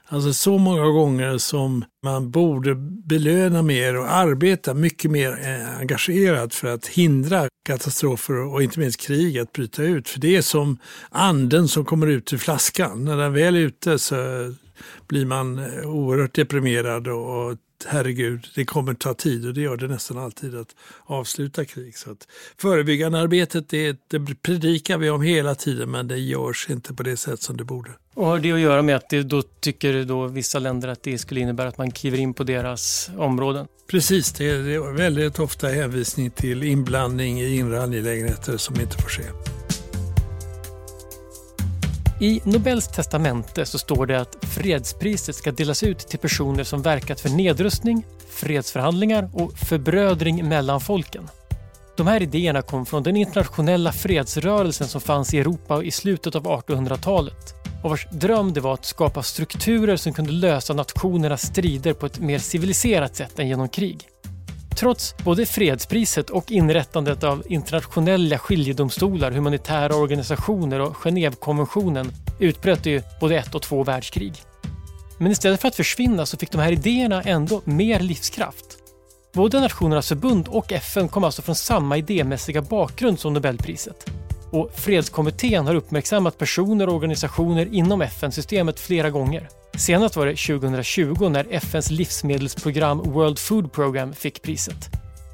Alltså 0.08 0.34
så 0.34 0.58
många 0.58 0.86
gånger 0.86 1.38
som 1.38 1.86
man 2.04 2.32
borde 2.32 2.76
belöna 3.06 3.62
mer 3.62 3.98
och 3.98 4.12
arbeta 4.12 4.74
mycket 4.74 5.12
mer 5.12 5.40
eh, 5.42 5.80
engagerat 5.80 6.54
för 6.54 6.68
att 6.68 6.88
hindra 6.88 7.48
katastrofer 7.66 8.54
och 8.54 8.64
inte 8.64 8.80
minst 8.80 9.00
krig 9.00 9.38
att 9.40 9.52
bryta 9.52 9.84
ut. 9.84 10.10
För 10.10 10.20
det 10.20 10.36
är 10.36 10.42
som 10.42 10.78
anden 11.10 11.68
som 11.68 11.86
kommer 11.86 12.08
ut 12.08 12.34
ur 12.34 12.38
flaskan. 12.38 13.06
När 13.06 13.18
den 13.18 13.34
väl 13.34 13.56
är 13.56 13.60
ute 13.60 14.00
så 14.00 14.16
blir 15.08 15.26
man 15.26 15.60
eh, 15.60 15.90
oerhört 15.90 16.36
deprimerad 16.36 17.08
och 17.08 17.58
herregud, 17.86 18.48
det 18.56 18.66
kommer 18.66 18.94
ta 18.94 19.13
tid 19.13 19.48
och 19.48 19.54
det 19.54 19.62
gör 19.62 19.78
det 19.78 19.88
nästan 19.88 20.18
alltid 20.18 20.56
att 20.56 20.75
avsluta 21.06 21.66
krig. 21.66 21.98
Så 21.98 22.12
att 22.12 22.28
förebyggande 22.58 23.20
arbetet 23.20 23.70
det, 23.70 23.98
det 24.08 24.20
predikar 24.42 24.98
vi 24.98 25.10
om 25.10 25.22
hela 25.22 25.56
tiden 25.56 25.92
men 25.92 26.08
det 26.08 26.18
görs 26.18 26.68
inte 26.70 26.94
på 26.94 27.04
det 27.04 27.18
sätt 27.18 27.42
som 27.42 27.58
det 27.58 27.63
borde. 27.63 27.90
Och 28.16 28.25
har 28.25 28.40
det 28.40 28.52
att 28.52 28.60
göra 28.60 28.82
med 28.82 28.96
att 28.96 29.10
det 29.10 29.24
då 29.24 29.42
tycker 29.42 30.04
då 30.04 30.28
vissa 30.28 30.60
länder 30.60 30.88
att 30.88 31.04
det 31.04 31.18
skulle 31.18 31.40
innebära 31.40 31.68
att 31.68 31.78
man 31.78 31.92
kliver 31.92 32.18
in 32.18 32.34
på 32.34 32.44
deras 32.44 33.10
områden? 33.18 33.68
Precis, 33.88 34.32
det 34.32 34.50
är, 34.50 34.94
väldigt 34.94 35.40
ofta 35.40 35.68
hänvisning 35.68 36.32
till 36.32 36.63
inblandning 36.63 37.42
i 37.42 37.56
inre 37.56 37.84
angelägenheter 37.84 38.58
som 38.58 38.80
inte 38.80 38.98
får 38.98 39.10
ske. 39.10 39.24
I 42.24 42.42
Nobels 42.44 42.88
testamente 42.88 43.65
så 43.65 43.77
står 43.77 44.06
det 44.06 44.22
att 44.22 44.38
fredspriset 44.42 45.36
ska 45.36 45.51
delas 45.51 45.84
ut 45.84 46.00
till 46.00 46.20
personer 46.20 46.63
som 46.63 46.82
verkat 46.82 47.20
för 47.20 47.30
nedrustning, 47.30 48.06
fredsförhandlingar 48.30 49.30
och 49.34 49.58
förbrödring 49.58 50.50
mellan 50.50 50.82
folken. 50.82 51.30
De 51.98 52.08
här 52.08 52.22
idéerna 52.22 52.62
kom 52.62 52.86
från 52.86 53.03
den 53.03 53.18
internationella 53.18 53.92
fredsrörelsen 53.92 54.88
som 54.88 55.01
fanns 55.01 55.34
i 55.34 55.39
Europa 55.39 55.84
i 55.84 55.92
slutet 55.92 56.36
av 56.36 56.44
1800-talet 56.44 57.53
och 57.84 57.89
vars 57.89 58.08
dröm 58.12 58.53
det 58.53 58.62
var 58.62 58.74
att 58.74 58.86
skapa 58.86 59.24
strukturer 59.24 59.96
som 59.96 60.13
kunde 60.13 60.32
lösa 60.32 60.74
nationernas 60.74 61.42
strider 61.42 61.94
på 61.94 62.06
ett 62.06 62.20
mer 62.20 62.39
civiliserat 62.39 63.15
sätt 63.15 63.39
än 63.39 63.48
genom 63.48 63.70
krig. 63.70 64.12
Trots 64.75 65.15
både 65.18 65.46
fredspriset 65.46 66.30
och 66.30 66.51
inrättandet 66.51 67.24
av 67.24 67.44
internationella 67.50 68.38
skiljedomstolar, 68.38 69.32
humanitära 69.32 69.96
organisationer 69.96 70.80
och 70.80 70.96
Genèvekonventionen 70.96 72.12
utbröt 72.39 72.84
det 72.84 72.89
ju 72.89 73.01
både 73.20 73.38
ett 73.38 73.56
och 73.56 73.62
två 73.62 73.84
världskrig. 73.84 74.34
Men 75.18 75.32
istället 75.32 75.62
för 75.62 75.68
att 75.68 75.75
försvinna 75.75 76.25
så 76.25 76.38
fick 76.38 76.51
de 76.51 76.58
här 76.58 76.72
idéerna 76.72 77.22
ändå 77.22 77.62
mer 77.65 78.00
livskraft. 78.00 78.77
Både 79.34 79.60
Nationernas 79.60 80.08
förbund 80.08 80.48
och 80.48 80.72
FN 80.72 81.08
kom 81.08 81.24
alltså 81.24 81.42
från 81.42 81.56
samma 81.56 81.98
idémässiga 81.98 82.62
bakgrund 82.62 83.20
som 83.20 83.34
Nobelpriset. 83.34 84.10
Och 84.51 84.72
Fredskommittén 84.75 85.68
har 85.68 85.75
uppmärksammat 85.75 86.38
personer 86.38 86.89
och 86.89 86.96
organisationer 86.96 87.74
inom 87.74 88.01
FN-systemet 88.01 88.80
flera 88.80 89.10
gånger. 89.10 89.50
Senast 89.77 90.15
var 90.15 90.25
det 90.25 90.36
2020 90.36 91.30
när 91.30 91.48
FNs 91.50 91.92
livsmedelsprogram 91.92 92.98
World 92.98 93.39
Food 93.39 93.72
Program 93.72 94.13
fick 94.13 94.42
priset. 94.42 94.89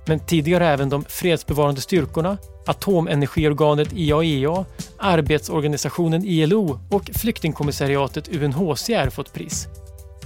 Men 0.06 0.20
tidigare 0.20 0.64
har 0.64 0.72
även 0.72 0.90
de 0.90 1.04
fredsbevarande 1.04 1.82
styrkorna, 1.82 2.38
atomenergiorganet 2.66 3.94
IAEA, 3.94 4.66
arbetsorganisationen 4.98 6.26
ILO 6.26 6.80
och 6.90 7.10
flyktingkommissariatet 7.14 8.36
UNHCR 8.36 9.10
fått 9.10 9.34
pris. 9.34 9.68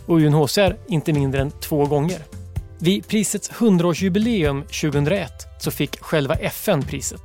Och 0.06 0.18
UNHCR 0.18 0.78
inte 0.88 1.14
mindre 1.14 1.42
än 1.42 1.52
två 1.52 1.86
gånger. 1.86 2.20
Vid 2.80 3.08
prisets 3.08 3.52
100-årsjubileum 3.52 4.64
2001 4.64 5.32
så 5.60 5.72
fick 5.72 6.00
själva 6.00 6.36
FN 6.36 6.82
priset. 6.82 7.22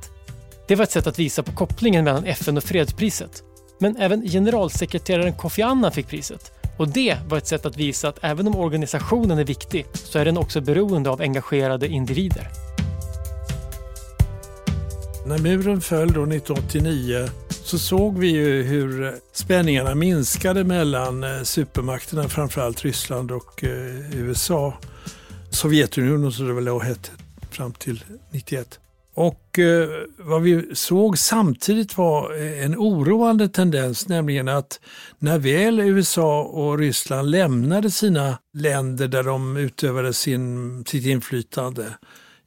Det 0.67 0.75
var 0.75 0.83
ett 0.83 0.91
sätt 0.91 1.07
att 1.07 1.19
visa 1.19 1.43
på 1.43 1.51
kopplingen 1.51 2.03
mellan 2.03 2.25
FN 2.25 2.57
och 2.57 2.63
fredspriset. 2.63 3.43
Men 3.79 3.97
även 3.97 4.21
generalsekreteraren 4.21 5.33
Kofi 5.33 5.61
Annan 5.61 5.91
fick 5.91 6.07
priset. 6.07 6.51
Och 6.77 6.87
det 6.87 7.17
var 7.27 7.37
ett 7.37 7.47
sätt 7.47 7.65
att 7.65 7.77
visa 7.77 8.09
att 8.09 8.19
även 8.21 8.47
om 8.47 8.55
organisationen 8.55 9.39
är 9.39 9.43
viktig 9.43 9.85
så 9.93 10.19
är 10.19 10.25
den 10.25 10.37
också 10.37 10.61
beroende 10.61 11.09
av 11.09 11.21
engagerade 11.21 11.87
individer. 11.87 12.47
När 15.25 15.37
muren 15.37 15.81
föll 15.81 16.13
då 16.13 16.23
1989 16.23 17.29
så 17.49 17.79
såg 17.79 18.17
vi 18.17 18.27
ju 18.27 18.63
hur 18.63 19.07
eh, 19.07 19.13
spänningarna 19.31 19.95
minskade 19.95 20.63
mellan 20.63 21.23
eh, 21.23 21.43
supermakterna, 21.43 22.29
framförallt 22.29 22.83
Ryssland 22.83 23.31
och 23.31 23.63
eh, 23.63 24.17
USA. 24.19 24.73
Sovjetunionen 25.49 26.31
som 26.31 26.47
det 26.47 26.53
väl 26.53 26.65
då 26.65 26.79
hette 26.79 27.09
fram 27.51 27.73
till 27.73 28.03
91. 28.31 28.79
Och 29.19 29.59
eh, 29.59 29.89
vad 30.17 30.41
vi 30.41 30.75
såg 30.75 31.17
samtidigt 31.17 31.97
var 31.97 32.41
eh, 32.41 32.65
en 32.65 32.75
oroande 32.75 33.49
tendens, 33.49 34.07
nämligen 34.07 34.47
att 34.47 34.79
när 35.17 35.39
väl 35.39 35.79
USA 35.79 36.43
och 36.43 36.77
Ryssland 36.77 37.31
lämnade 37.31 37.91
sina 37.91 38.37
länder 38.53 39.07
där 39.07 39.23
de 39.23 39.57
utövade 39.57 40.13
sin, 40.13 40.83
sitt 40.85 41.05
inflytande, 41.05 41.93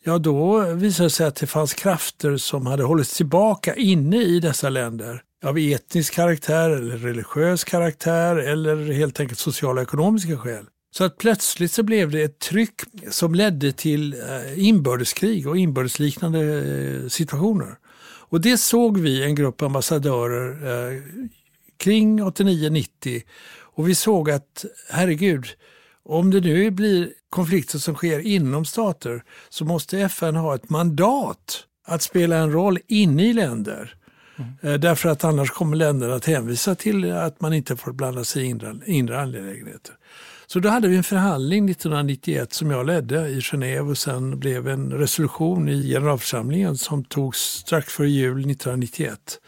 ja 0.05 0.19
då 0.19 0.61
visade 0.61 1.07
det 1.07 1.11
sig 1.11 1.27
att 1.27 1.37
det 1.37 1.47
fanns 1.47 1.75
krafter 1.75 2.37
som 2.37 2.67
hade 2.67 2.83
hållits 2.83 3.17
tillbaka 3.17 3.75
inne 3.75 4.23
i 4.23 4.41
dessa 4.41 4.69
länder 4.69 5.23
av 5.45 5.59
etnisk 5.59 6.15
karaktär 6.15 6.71
eller 6.71 6.97
religiös 6.97 7.65
karaktär 7.65 8.37
eller 8.37 8.93
helt 8.93 9.21
enkelt 9.21 9.39
sociala 9.39 9.81
och 9.81 9.87
ekonomiska 9.87 10.39
skäl. 10.39 10.67
Så 10.95 11.05
att 11.05 11.19
plötsligt 11.19 11.73
så 11.73 11.83
blev 11.83 12.11
det 12.11 12.23
ett 12.23 12.39
tryck 12.39 12.81
som 13.11 13.35
ledde 13.35 13.73
till 13.73 14.15
eh, 14.15 14.67
inbördeskrig 14.67 15.47
och 15.49 15.59
inbördesliknande 15.59 16.41
eh, 16.41 17.09
situationer. 17.09 17.79
Och 18.05 18.41
det 18.41 18.59
såg 18.59 18.99
vi 18.99 19.23
en 19.23 19.35
grupp 19.35 19.63
ambassadörer 19.63 20.51
eh, 20.93 21.03
kring 21.77 22.23
89-90 22.23 23.23
och 23.75 23.89
vi 23.89 23.95
såg 23.95 24.31
att 24.31 24.65
herregud, 24.91 25.47
om 26.05 26.31
det 26.31 26.41
nu 26.41 26.71
blir 26.71 27.11
konflikter 27.31 27.79
som 27.79 27.95
sker 27.95 28.19
inom 28.19 28.65
stater 28.65 29.25
så 29.49 29.65
måste 29.65 29.99
FN 29.99 30.37
ha 30.37 30.55
ett 30.55 30.71
mandat 30.71 31.65
att 31.87 32.03
spela 32.03 32.37
en 32.37 32.53
roll 32.53 32.79
inne 32.87 33.27
i 33.27 33.33
länder. 33.33 33.95
Mm. 34.63 34.81
Därför 34.81 35.09
att 35.09 35.25
annars 35.25 35.51
kommer 35.51 35.77
länderna 35.77 36.15
att 36.15 36.25
hänvisa 36.25 36.75
till 36.75 37.13
att 37.13 37.41
man 37.41 37.53
inte 37.53 37.77
får 37.77 37.93
blanda 37.93 38.25
sig 38.25 38.43
i 38.43 38.47
inre, 38.47 38.77
inre 38.87 39.21
angelägenheter. 39.21 39.95
Så 40.53 40.61
då 40.61 40.69
hade 40.69 40.89
vi 40.89 40.97
en 40.97 41.05
förhandling 41.05 41.71
1991 41.71 42.53
som 42.53 42.71
jag 42.71 42.87
ledde 42.87 43.29
i 43.29 43.41
Genève 43.41 43.91
och 43.91 43.99
sen 43.99 44.39
blev 44.39 44.69
en 44.69 44.93
resolution 44.93 45.69
i 45.69 45.89
generalförsamlingen 45.89 46.77
som 46.77 47.05
togs 47.05 47.39
strax 47.39 47.93
före 47.93 48.11
jul 48.11 48.39
1991. 48.39 49.41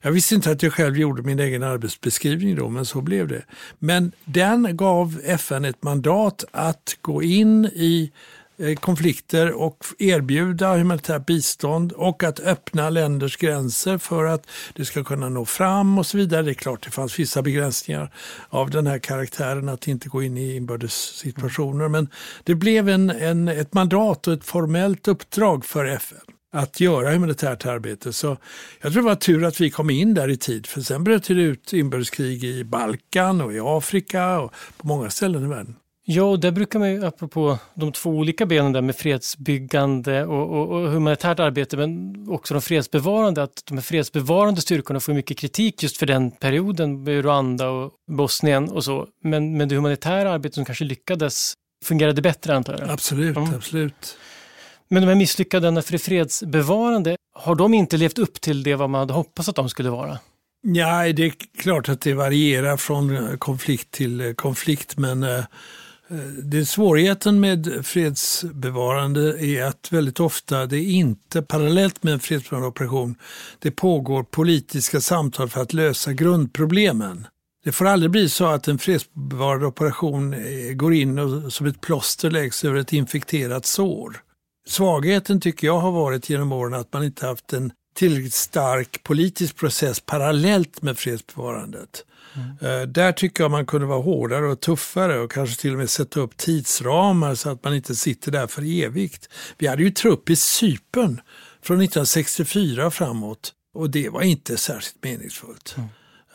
Jag 0.00 0.12
visste 0.12 0.34
inte 0.34 0.50
att 0.50 0.62
jag 0.62 0.72
själv 0.72 0.96
gjorde 0.96 1.22
min 1.22 1.38
egen 1.38 1.62
arbetsbeskrivning 1.62 2.56
då, 2.56 2.68
men 2.68 2.84
så 2.84 3.00
blev 3.00 3.28
det. 3.28 3.44
Men 3.78 4.12
den 4.24 4.76
gav 4.76 5.20
FN 5.24 5.64
ett 5.64 5.82
mandat 5.82 6.44
att 6.50 6.96
gå 7.00 7.22
in 7.22 7.64
i 7.64 8.12
Eh, 8.58 8.74
konflikter 8.74 9.52
och 9.52 9.84
erbjuda 9.98 10.76
humanitärt 10.76 11.26
bistånd 11.26 11.92
och 11.92 12.22
att 12.22 12.40
öppna 12.40 12.90
länders 12.90 13.36
gränser 13.36 13.98
för 13.98 14.24
att 14.24 14.46
det 14.74 14.84
ska 14.84 15.04
kunna 15.04 15.28
nå 15.28 15.44
fram 15.44 15.98
och 15.98 16.06
så 16.06 16.16
vidare. 16.16 16.42
Det 16.42 16.50
är 16.50 16.54
klart 16.54 16.84
det 16.84 16.90
fanns 16.90 17.18
vissa 17.18 17.42
begränsningar 17.42 18.12
av 18.48 18.70
den 18.70 18.86
här 18.86 18.98
karaktären 18.98 19.68
att 19.68 19.88
inte 19.88 20.08
gå 20.08 20.22
in 20.22 20.38
i 20.38 20.56
inbördes 20.56 20.92
situationer 20.92 21.88
men 21.88 22.08
det 22.44 22.54
blev 22.54 22.88
en, 22.88 23.10
en, 23.10 23.48
ett 23.48 23.74
mandat 23.74 24.26
och 24.26 24.32
ett 24.32 24.44
formellt 24.44 25.08
uppdrag 25.08 25.64
för 25.64 25.84
FN 25.84 26.18
att 26.52 26.80
göra 26.80 27.12
humanitärt 27.12 27.66
arbete. 27.66 28.12
Så 28.12 28.36
jag 28.80 28.92
tror 28.92 29.02
det 29.02 29.08
var 29.08 29.14
tur 29.14 29.44
att 29.44 29.60
vi 29.60 29.70
kom 29.70 29.90
in 29.90 30.14
där 30.14 30.28
i 30.30 30.36
tid 30.36 30.66
för 30.66 30.80
sen 30.80 31.04
bröt 31.04 31.24
det 31.24 31.34
ut 31.34 31.72
inbördeskrig 31.72 32.44
i 32.44 32.64
Balkan 32.64 33.40
och 33.40 33.54
i 33.54 33.60
Afrika 33.60 34.40
och 34.40 34.54
på 34.76 34.86
många 34.86 35.10
ställen 35.10 35.44
i 35.44 35.48
världen. 35.48 35.76
Ja, 36.06 36.22
och 36.22 36.40
där 36.40 36.50
brukar 36.50 36.78
man 36.78 36.90
ju, 36.90 37.06
apropå 37.06 37.58
de 37.74 37.92
två 37.92 38.10
olika 38.10 38.46
benen 38.46 38.72
där 38.72 38.80
med 38.80 38.96
fredsbyggande 38.96 40.24
och, 40.24 40.50
och, 40.50 40.68
och, 40.68 40.90
humanitärt 40.90 41.40
arbete, 41.40 41.76
men 41.76 42.14
också 42.28 42.54
de 42.54 42.60
fredsbevarande, 42.62 43.42
att 43.42 43.62
de 43.66 43.74
här 43.74 43.82
fredsbevarande 43.82 44.60
styrkorna 44.60 45.00
får 45.00 45.12
mycket 45.12 45.38
kritik 45.38 45.82
just 45.82 45.96
för 45.96 46.06
den 46.06 46.30
perioden 46.30 47.02
med 47.02 47.24
Rwanda 47.24 47.68
och 47.68 47.92
Bosnien 48.10 48.68
och 48.68 48.84
så. 48.84 49.06
Men, 49.22 49.56
men 49.56 49.68
det 49.68 49.74
humanitära 49.74 50.32
arbetet 50.32 50.54
som 50.54 50.64
kanske 50.64 50.84
lyckades 50.84 51.54
fungerade 51.84 52.22
bättre 52.22 52.56
antar 52.56 52.78
jag? 52.78 52.90
Absolut, 52.90 53.36
mm. 53.36 53.54
absolut. 53.54 54.16
Men 54.88 55.02
de 55.02 55.08
här 55.08 55.16
misslyckandena 55.16 55.82
för 55.82 55.92
det 55.92 55.98
fredsbevarande, 55.98 57.16
har 57.34 57.54
de 57.54 57.74
inte 57.74 57.96
levt 57.96 58.18
upp 58.18 58.40
till 58.40 58.62
det 58.62 58.74
vad 58.74 58.90
man 58.90 58.98
hade 58.98 59.12
hoppats 59.12 59.48
att 59.48 59.56
de 59.56 59.68
skulle 59.68 59.90
vara? 59.90 60.18
Ja, 60.62 61.12
det 61.12 61.24
är 61.24 61.32
klart 61.58 61.88
att 61.88 62.00
det 62.00 62.14
varierar 62.14 62.76
från 62.76 63.38
konflikt 63.38 63.90
till 63.90 64.34
konflikt, 64.36 64.96
men 64.96 65.22
Eh, 65.22 65.44
Eh, 66.10 66.16
det 66.42 66.66
svårigheten 66.66 67.40
med 67.40 67.80
fredsbevarande 67.86 69.44
är 69.44 69.64
att 69.64 69.92
väldigt 69.92 70.20
ofta 70.20 70.66
det 70.66 70.76
är 70.76 70.90
inte 70.90 71.42
parallellt 71.42 72.02
med 72.02 72.12
en 72.12 72.20
fredsbevarande 72.20 72.68
operation. 72.68 73.14
Det 73.58 73.70
pågår 73.70 74.22
politiska 74.22 75.00
samtal 75.00 75.48
för 75.48 75.62
att 75.62 75.72
lösa 75.72 76.12
grundproblemen. 76.12 77.26
Det 77.64 77.72
får 77.72 77.84
aldrig 77.84 78.10
bli 78.10 78.28
så 78.28 78.46
att 78.46 78.68
en 78.68 78.78
fredsbevarande 78.78 79.66
operation 79.66 80.34
eh, 80.34 80.72
går 80.74 80.94
in 80.94 81.18
och 81.18 81.52
som 81.52 81.66
ett 81.66 81.80
plåster 81.80 82.30
läggs 82.30 82.64
över 82.64 82.76
ett 82.76 82.92
infekterat 82.92 83.66
sår. 83.66 84.16
Svagheten 84.66 85.40
tycker 85.40 85.66
jag 85.66 85.78
har 85.78 85.92
varit 85.92 86.30
genom 86.30 86.52
åren 86.52 86.74
att 86.74 86.92
man 86.92 87.04
inte 87.04 87.26
haft 87.26 87.52
en 87.52 87.72
tillräckligt 87.94 88.34
stark 88.34 89.02
politisk 89.02 89.56
process 89.56 90.00
parallellt 90.00 90.82
med 90.82 90.98
fredsbevarandet. 90.98 92.04
Mm. 92.34 92.92
Där 92.92 93.12
tycker 93.12 93.44
jag 93.44 93.50
man 93.50 93.66
kunde 93.66 93.86
vara 93.86 94.00
hårdare 94.00 94.46
och 94.46 94.60
tuffare 94.60 95.20
och 95.20 95.32
kanske 95.32 95.60
till 95.60 95.72
och 95.72 95.78
med 95.78 95.90
sätta 95.90 96.20
upp 96.20 96.36
tidsramar 96.36 97.34
så 97.34 97.50
att 97.50 97.64
man 97.64 97.74
inte 97.74 97.94
sitter 97.94 98.32
där 98.32 98.46
för 98.46 98.84
evigt. 98.84 99.28
Vi 99.58 99.66
hade 99.66 99.82
ju 99.82 99.90
trupp 99.90 100.30
i 100.30 100.36
Sypen 100.36 101.20
från 101.62 101.76
1964 101.76 102.90
framåt 102.90 103.52
och 103.74 103.90
det 103.90 104.08
var 104.08 104.22
inte 104.22 104.56
särskilt 104.56 105.04
meningsfullt. 105.04 105.74
Mm. 105.78 105.88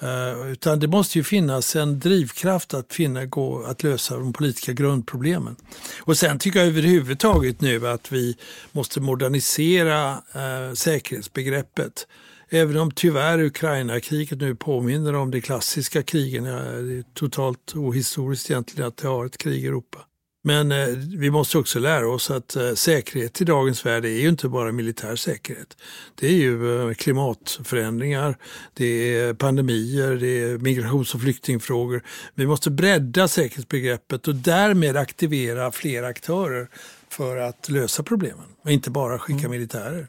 Uh, 0.04 0.52
utan 0.52 0.80
det 0.80 0.88
måste 0.88 1.18
ju 1.18 1.24
finnas 1.24 1.76
en 1.76 2.00
drivkraft 2.00 2.74
att, 2.74 2.94
finna, 2.94 3.26
gå, 3.26 3.64
att 3.64 3.84
lösa 3.84 4.18
de 4.18 4.34
politiska 4.34 4.74
grundproblemen. 4.74 5.56
Och 6.00 6.18
sen 6.18 6.40
tycker 6.40 6.60
jag 6.60 6.68
överhuvudtaget 6.68 7.62
nu 7.62 7.88
att 7.88 8.12
vi 8.12 8.38
måste 8.72 9.02
modernisera 9.02 10.14
uh, 10.14 10.74
säkerhetsbegreppet. 10.74 12.08
Även 12.50 12.78
om 12.78 12.92
tyvärr 12.92 13.40
Ukraina-kriget 13.40 14.40
nu 14.40 14.56
påminner 14.56 15.16
om 15.16 15.32
de 15.32 15.42
klassiska 15.42 16.04
krigen. 16.04 16.44
Det 16.44 16.52
är 16.52 17.14
totalt 17.14 17.76
ohistoriskt 17.76 18.52
egentligen 18.52 18.88
att 18.88 18.98
det 18.98 19.08
har 19.08 19.26
ett 19.26 19.38
krig 19.38 19.64
i 19.64 19.68
Europa. 19.68 20.00
Men 20.44 20.72
eh, 20.72 20.88
vi 21.18 21.32
måste 21.32 21.58
också 21.58 21.80
lära 21.80 22.10
oss 22.10 22.32
att 22.32 22.56
eh, 22.56 22.74
säkerhet 22.74 23.42
i 23.42 23.46
dagens 23.46 23.86
värld 23.86 24.06
är 24.06 24.10
ju 24.10 24.30
inte 24.30 24.50
bara 24.50 24.72
militär 24.72 25.16
säkerhet. 25.16 25.78
Det 26.16 26.28
är 26.28 26.32
ju 26.32 26.82
eh, 26.90 26.94
klimatförändringar, 26.94 28.38
det 28.74 28.86
är 29.18 29.34
pandemier, 29.34 30.16
det 30.16 30.42
är 30.42 30.58
migrations 30.58 31.16
och 31.16 31.22
flyktingfrågor. 31.22 32.04
Vi 32.36 32.48
måste 32.48 32.72
bredda 32.72 33.28
säkerhetsbegreppet 33.28 34.28
och 34.28 34.36
därmed 34.36 34.98
aktivera 34.98 35.72
fler 35.72 36.04
aktörer 36.04 36.70
för 37.10 37.38
att 37.38 37.70
lösa 37.70 38.04
problemen 38.04 38.46
och 38.64 38.72
inte 38.72 38.90
bara 38.90 39.20
skicka 39.20 39.40
mm. 39.40 39.52
militärer. 39.52 40.08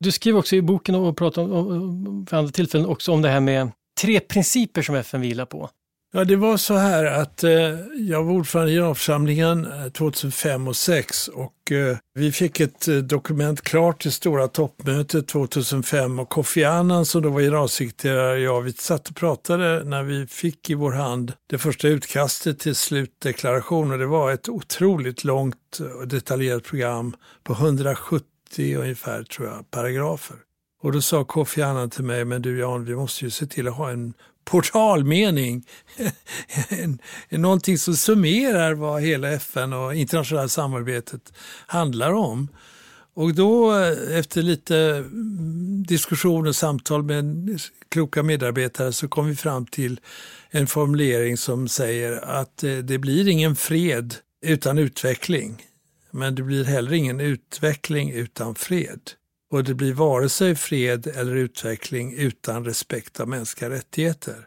Du 0.00 0.12
skriver 0.12 0.38
också 0.38 0.56
i 0.56 0.62
boken 0.62 0.94
och 0.94 1.16
pratar 1.16 1.42
om, 1.42 2.26
för 2.30 2.36
andra 2.36 2.52
tillfällen 2.52 2.86
också 2.86 3.12
om 3.12 3.22
det 3.22 3.28
här 3.28 3.40
med 3.40 3.70
tre 4.00 4.20
principer 4.20 4.82
som 4.82 4.94
FN 4.94 5.20
vilar 5.20 5.46
på. 5.46 5.70
Ja, 6.12 6.24
det 6.24 6.36
var 6.36 6.56
så 6.56 6.74
här 6.74 7.04
att 7.04 7.44
eh, 7.44 7.50
jag 7.94 8.24
var 8.24 8.32
ordförande 8.32 8.72
i 8.72 8.74
generalförsamlingen 8.74 9.66
eh, 9.66 9.88
2005 9.88 10.68
och 10.68 10.74
2006 10.74 11.28
och 11.28 11.72
eh, 11.72 11.96
vi 12.14 12.32
fick 12.32 12.60
ett 12.60 12.88
eh, 12.88 12.96
dokument 12.96 13.62
klart 13.62 14.02
till 14.02 14.12
stora 14.12 14.48
toppmötet 14.48 15.28
2005 15.28 16.18
och 16.18 16.28
Kofi 16.28 16.64
Annan 16.64 17.06
som 17.06 17.22
då 17.22 17.28
var 17.30 17.40
generalsekreterare 17.40 18.38
jag, 18.38 18.60
vi 18.60 18.72
satt 18.72 19.08
och 19.08 19.16
pratade 19.16 19.84
när 19.84 20.02
vi 20.02 20.26
fick 20.26 20.70
i 20.70 20.74
vår 20.74 20.92
hand 20.92 21.32
det 21.46 21.58
första 21.58 21.88
utkastet 21.88 22.58
till 22.58 22.74
slutdeklaration 22.74 23.92
och 23.92 23.98
det 23.98 24.06
var 24.06 24.32
ett 24.32 24.48
otroligt 24.48 25.24
långt 25.24 25.80
och 26.00 26.08
detaljerat 26.08 26.64
program 26.64 27.16
på 27.44 27.52
170 27.52 28.35
ungefär 28.58 29.22
tror 29.22 29.48
jag 29.48 29.70
paragrafer. 29.70 30.36
Och 30.82 30.92
då 30.92 31.00
sa 31.00 31.24
Kofi 31.24 31.62
Annan 31.62 31.90
till 31.90 32.04
mig, 32.04 32.24
men 32.24 32.42
du 32.42 32.58
Jan, 32.58 32.84
vi 32.84 32.96
måste 32.96 33.24
ju 33.24 33.30
se 33.30 33.46
till 33.46 33.68
att 33.68 33.74
ha 33.74 33.90
en 33.90 34.14
portalmening. 34.44 35.66
Någonting 37.28 37.78
som 37.78 37.96
summerar 37.96 38.74
vad 38.74 39.02
hela 39.02 39.28
FN 39.28 39.72
och 39.72 39.94
internationella 39.94 40.48
samarbetet 40.48 41.32
handlar 41.66 42.12
om. 42.12 42.48
Och 43.14 43.34
då 43.34 43.78
eh, 43.78 44.18
efter 44.18 44.42
lite 44.42 44.76
mm, 44.76 45.84
diskussion 45.88 46.46
och 46.46 46.56
samtal 46.56 47.02
med 47.02 47.60
kloka 47.88 48.22
medarbetare 48.22 48.92
så 48.92 49.08
kom 49.08 49.26
vi 49.26 49.36
fram 49.36 49.66
till 49.66 50.00
en 50.50 50.66
formulering 50.66 51.36
som 51.36 51.68
säger 51.68 52.24
att 52.24 52.64
eh, 52.64 52.76
det 52.76 52.98
blir 52.98 53.28
ingen 53.28 53.56
fred 53.56 54.14
utan 54.46 54.78
utveckling. 54.78 55.62
Men 56.16 56.34
det 56.34 56.42
blir 56.42 56.64
heller 56.64 56.92
ingen 56.92 57.20
utveckling 57.20 58.10
utan 58.10 58.54
fred. 58.54 59.00
Och 59.50 59.64
det 59.64 59.74
blir 59.74 59.92
vare 59.92 60.28
sig 60.28 60.54
fred 60.54 61.06
eller 61.06 61.34
utveckling 61.34 62.14
utan 62.14 62.64
respekt 62.64 63.20
av 63.20 63.28
mänskliga 63.28 63.70
rättigheter. 63.70 64.46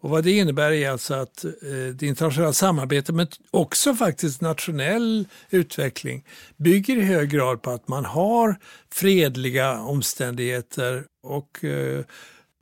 Och 0.00 0.10
vad 0.10 0.24
det 0.24 0.30
innebär 0.30 0.72
är 0.72 0.90
alltså 0.90 1.14
att 1.14 1.44
eh, 1.44 1.50
det 1.94 2.02
internationella 2.02 2.52
samarbetet, 2.52 3.14
men 3.14 3.26
också 3.50 3.94
faktiskt 3.94 4.40
nationell 4.40 5.28
utveckling, 5.50 6.24
bygger 6.56 6.96
i 6.96 7.00
hög 7.00 7.30
grad 7.30 7.62
på 7.62 7.70
att 7.70 7.88
man 7.88 8.04
har 8.04 8.56
fredliga 8.92 9.80
omständigheter 9.80 11.04
och 11.22 11.64
eh, 11.64 12.04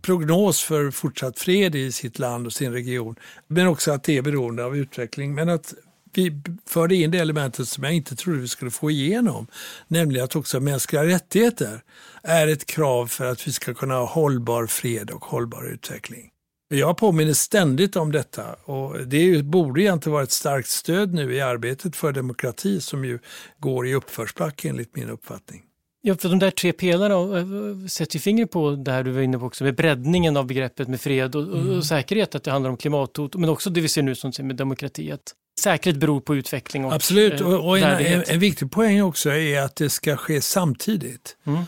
prognos 0.02 0.62
för 0.62 0.90
fortsatt 0.90 1.38
fred 1.38 1.74
i 1.74 1.92
sitt 1.92 2.18
land 2.18 2.46
och 2.46 2.52
sin 2.52 2.72
region. 2.72 3.16
Men 3.46 3.66
också 3.66 3.92
att 3.92 4.04
det 4.04 4.18
är 4.18 4.22
beroende 4.22 4.64
av 4.64 4.76
utveckling. 4.76 5.34
Men 5.34 5.48
att 5.48 5.74
vi 6.12 6.40
förde 6.66 6.94
in 6.94 7.10
det 7.10 7.18
elementet 7.18 7.68
som 7.68 7.84
jag 7.84 7.92
inte 7.92 8.16
trodde 8.16 8.38
vi 8.38 8.48
skulle 8.48 8.70
få 8.70 8.90
igenom, 8.90 9.46
nämligen 9.88 10.24
att 10.24 10.36
också 10.36 10.60
mänskliga 10.60 11.04
rättigheter 11.04 11.82
är 12.22 12.48
ett 12.48 12.66
krav 12.66 13.06
för 13.06 13.24
att 13.24 13.48
vi 13.48 13.52
ska 13.52 13.74
kunna 13.74 13.94
ha 13.94 14.04
hållbar 14.04 14.66
fred 14.66 15.10
och 15.10 15.24
hållbar 15.24 15.72
utveckling. 15.72 16.28
Jag 16.68 16.96
påminner 16.96 17.32
ständigt 17.32 17.96
om 17.96 18.12
detta 18.12 18.52
och 18.64 19.06
det 19.06 19.44
borde 19.44 19.82
egentligen 19.82 20.12
vara 20.12 20.22
ett 20.22 20.32
starkt 20.32 20.68
stöd 20.68 21.14
nu 21.14 21.34
i 21.34 21.40
arbetet 21.40 21.96
för 21.96 22.12
demokrati 22.12 22.80
som 22.80 23.04
ju 23.04 23.18
går 23.58 23.86
i 23.86 23.94
uppförsbacke 23.94 24.68
enligt 24.68 24.96
min 24.96 25.10
uppfattning. 25.10 25.62
Ja, 26.04 26.14
för 26.14 26.28
de 26.28 26.38
där 26.38 26.50
tre 26.50 26.72
pelarna 26.72 27.38
eh, 27.38 27.86
sätter 27.86 28.16
ju 28.16 28.20
fingret 28.20 28.50
på 28.50 28.70
det 28.70 28.92
här 28.92 29.02
du 29.02 29.10
var 29.10 29.20
inne 29.20 29.38
på 29.38 29.46
också 29.46 29.64
med 29.64 29.74
breddningen 29.74 30.36
av 30.36 30.46
begreppet 30.46 30.88
med 30.88 31.00
fred 31.00 31.36
och, 31.36 31.42
mm. 31.42 31.78
och 31.78 31.84
säkerhet, 31.84 32.34
att 32.34 32.44
det 32.44 32.50
handlar 32.50 32.70
om 32.70 32.76
klimathot, 32.76 33.34
men 33.34 33.48
också 33.48 33.70
det 33.70 33.80
vi 33.80 33.88
ser 33.88 34.02
nu 34.02 34.14
som 34.14 34.32
med 34.38 34.56
demokrati, 34.56 35.12
att 35.12 35.34
säkerhet 35.60 36.00
beror 36.00 36.20
på 36.20 36.36
utveckling. 36.36 36.84
Och, 36.84 36.92
Absolut, 36.92 37.40
och, 37.40 37.68
och 37.68 37.78
en, 37.78 38.24
en, 38.26 38.38
viktig 38.38 38.70
poäng 38.70 39.02
också 39.02 39.30
är 39.30 39.62
att 39.62 39.76
det 39.76 39.90
ska 39.90 40.16
ske 40.16 40.40
samtidigt. 40.40 41.36
Mm. 41.44 41.64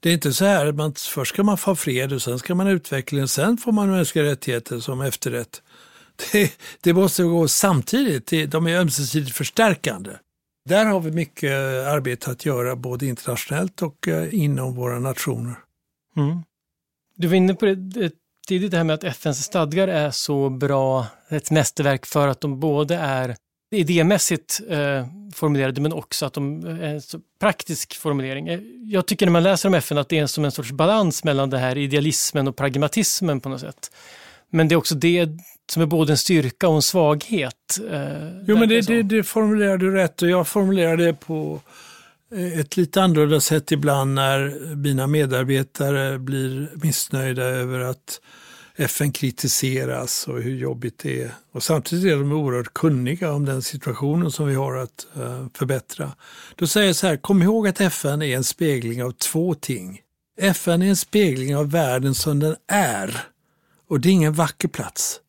Det 0.00 0.08
är 0.08 0.14
inte 0.14 0.32
så 0.32 0.44
här 0.44 0.66
att 0.66 0.74
man, 0.74 0.94
först 0.94 1.32
ska 1.32 1.42
man 1.42 1.58
få 1.58 1.76
fred 1.76 2.12
och 2.12 2.22
sen 2.22 2.38
ska 2.38 2.54
man 2.54 2.66
utveckla 2.66 3.22
och 3.22 3.30
sen 3.30 3.56
får 3.56 3.72
man 3.72 3.90
mänskliga 3.90 4.24
rättigheter 4.24 4.80
som 4.80 5.00
efterrätt. 5.00 5.62
Det, 6.32 6.52
det 6.80 6.92
måste 6.92 7.22
gå 7.22 7.48
samtidigt, 7.48 8.50
de 8.50 8.66
är 8.66 8.78
ömsesidigt 8.78 9.36
förstärkande. 9.36 10.10
Där 10.68 10.84
har 10.84 11.00
vi 11.00 11.10
mycket 11.10 11.52
arbete 11.86 12.30
att 12.30 12.44
göra 12.44 12.76
både 12.76 13.06
internationellt 13.06 13.82
och 13.82 14.08
eh, 14.08 14.34
inom 14.34 14.74
våra 14.74 14.98
nationer. 14.98 15.54
Mm. 16.16 16.42
Du 17.16 17.28
var 17.28 17.34
inne 17.34 17.54
på 17.54 17.66
det 17.66 18.12
tidigt, 18.46 18.70
det 18.70 18.76
här 18.76 18.84
med 18.84 18.94
att 18.94 19.04
FNs 19.04 19.44
stadgar 19.44 19.88
är 19.88 20.10
så 20.10 20.50
bra, 20.50 21.06
ett 21.28 21.50
mästerverk 21.50 22.06
för 22.06 22.28
att 22.28 22.40
de 22.40 22.60
både 22.60 22.94
är 22.94 23.36
idémässigt 23.70 24.60
eh, 24.68 25.06
formulerade 25.34 25.80
men 25.80 25.92
också 25.92 26.26
att 26.26 26.32
de 26.32 26.66
är 26.66 26.82
en 26.82 27.02
så 27.02 27.20
praktisk 27.40 27.96
formulering. 27.96 28.48
Eh, 28.48 28.60
jag 28.84 29.06
tycker 29.06 29.26
när 29.26 29.32
man 29.32 29.42
läser 29.42 29.68
om 29.68 29.74
FN 29.74 29.98
att 29.98 30.08
det 30.08 30.18
är 30.18 30.26
som 30.26 30.44
en 30.44 30.52
sorts 30.52 30.72
balans 30.72 31.24
mellan 31.24 31.50
det 31.50 31.58
här 31.58 31.78
idealismen 31.78 32.48
och 32.48 32.56
pragmatismen 32.56 33.40
på 33.40 33.48
något 33.48 33.60
sätt. 33.60 33.90
Men 34.50 34.68
det 34.68 34.74
är 34.74 34.76
också 34.76 34.94
det 34.94 35.28
som 35.70 35.82
är 35.82 35.86
både 35.86 36.12
en 36.12 36.18
styrka 36.18 36.68
och 36.68 36.74
en 36.74 36.82
svaghet. 36.82 37.78
Eh, 37.90 38.42
jo 38.46 38.58
men 38.58 38.68
det, 38.68 38.80
det, 38.80 39.02
det 39.02 39.22
formulerar 39.22 39.76
du 39.76 39.94
rätt 39.94 40.22
och 40.22 40.28
jag 40.28 40.48
formulerar 40.48 40.96
det 40.96 41.12
på 41.12 41.52
eh, 41.54 41.85
Eh, 42.32 42.58
ett 42.58 42.76
lite 42.76 43.02
annorlunda 43.02 43.40
sätt 43.40 43.72
ibland 43.72 44.14
när 44.14 44.74
mina 44.76 45.06
medarbetare 45.06 46.18
blir 46.18 46.70
missnöjda 46.74 47.42
över 47.42 47.80
att 47.80 48.20
FN 48.76 49.12
kritiseras 49.12 50.28
och 50.28 50.42
hur 50.42 50.56
jobbigt 50.56 50.98
det 50.98 51.22
är. 51.22 51.34
Och 51.52 51.62
samtidigt 51.62 52.12
är 52.12 52.16
de 52.16 52.32
oerhört 52.32 52.74
kunniga 52.74 53.32
om 53.32 53.44
den 53.44 53.62
situationen 53.62 54.30
som 54.30 54.46
vi 54.46 54.54
har 54.54 54.76
att 54.76 55.06
eh, 55.16 55.46
förbättra. 55.54 56.12
Då 56.54 56.66
säger 56.66 56.86
jag 56.86 56.96
så 56.96 57.06
här, 57.06 57.16
kom 57.16 57.42
ihåg 57.42 57.68
att 57.68 57.80
FN 57.80 58.22
är 58.22 58.36
en 58.36 58.44
spegling 58.44 59.04
av 59.04 59.10
två 59.10 59.54
ting. 59.54 60.00
FN 60.38 60.82
är 60.82 60.86
en 60.86 60.96
spegling 60.96 61.56
av 61.56 61.70
världen 61.70 62.14
som 62.14 62.38
den 62.38 62.56
är. 62.66 63.20
Och 63.88 64.00
det 64.00 64.08
är 64.08 64.12
ingen 64.12 64.32
vacker 64.32 64.68
plats. 64.68 65.20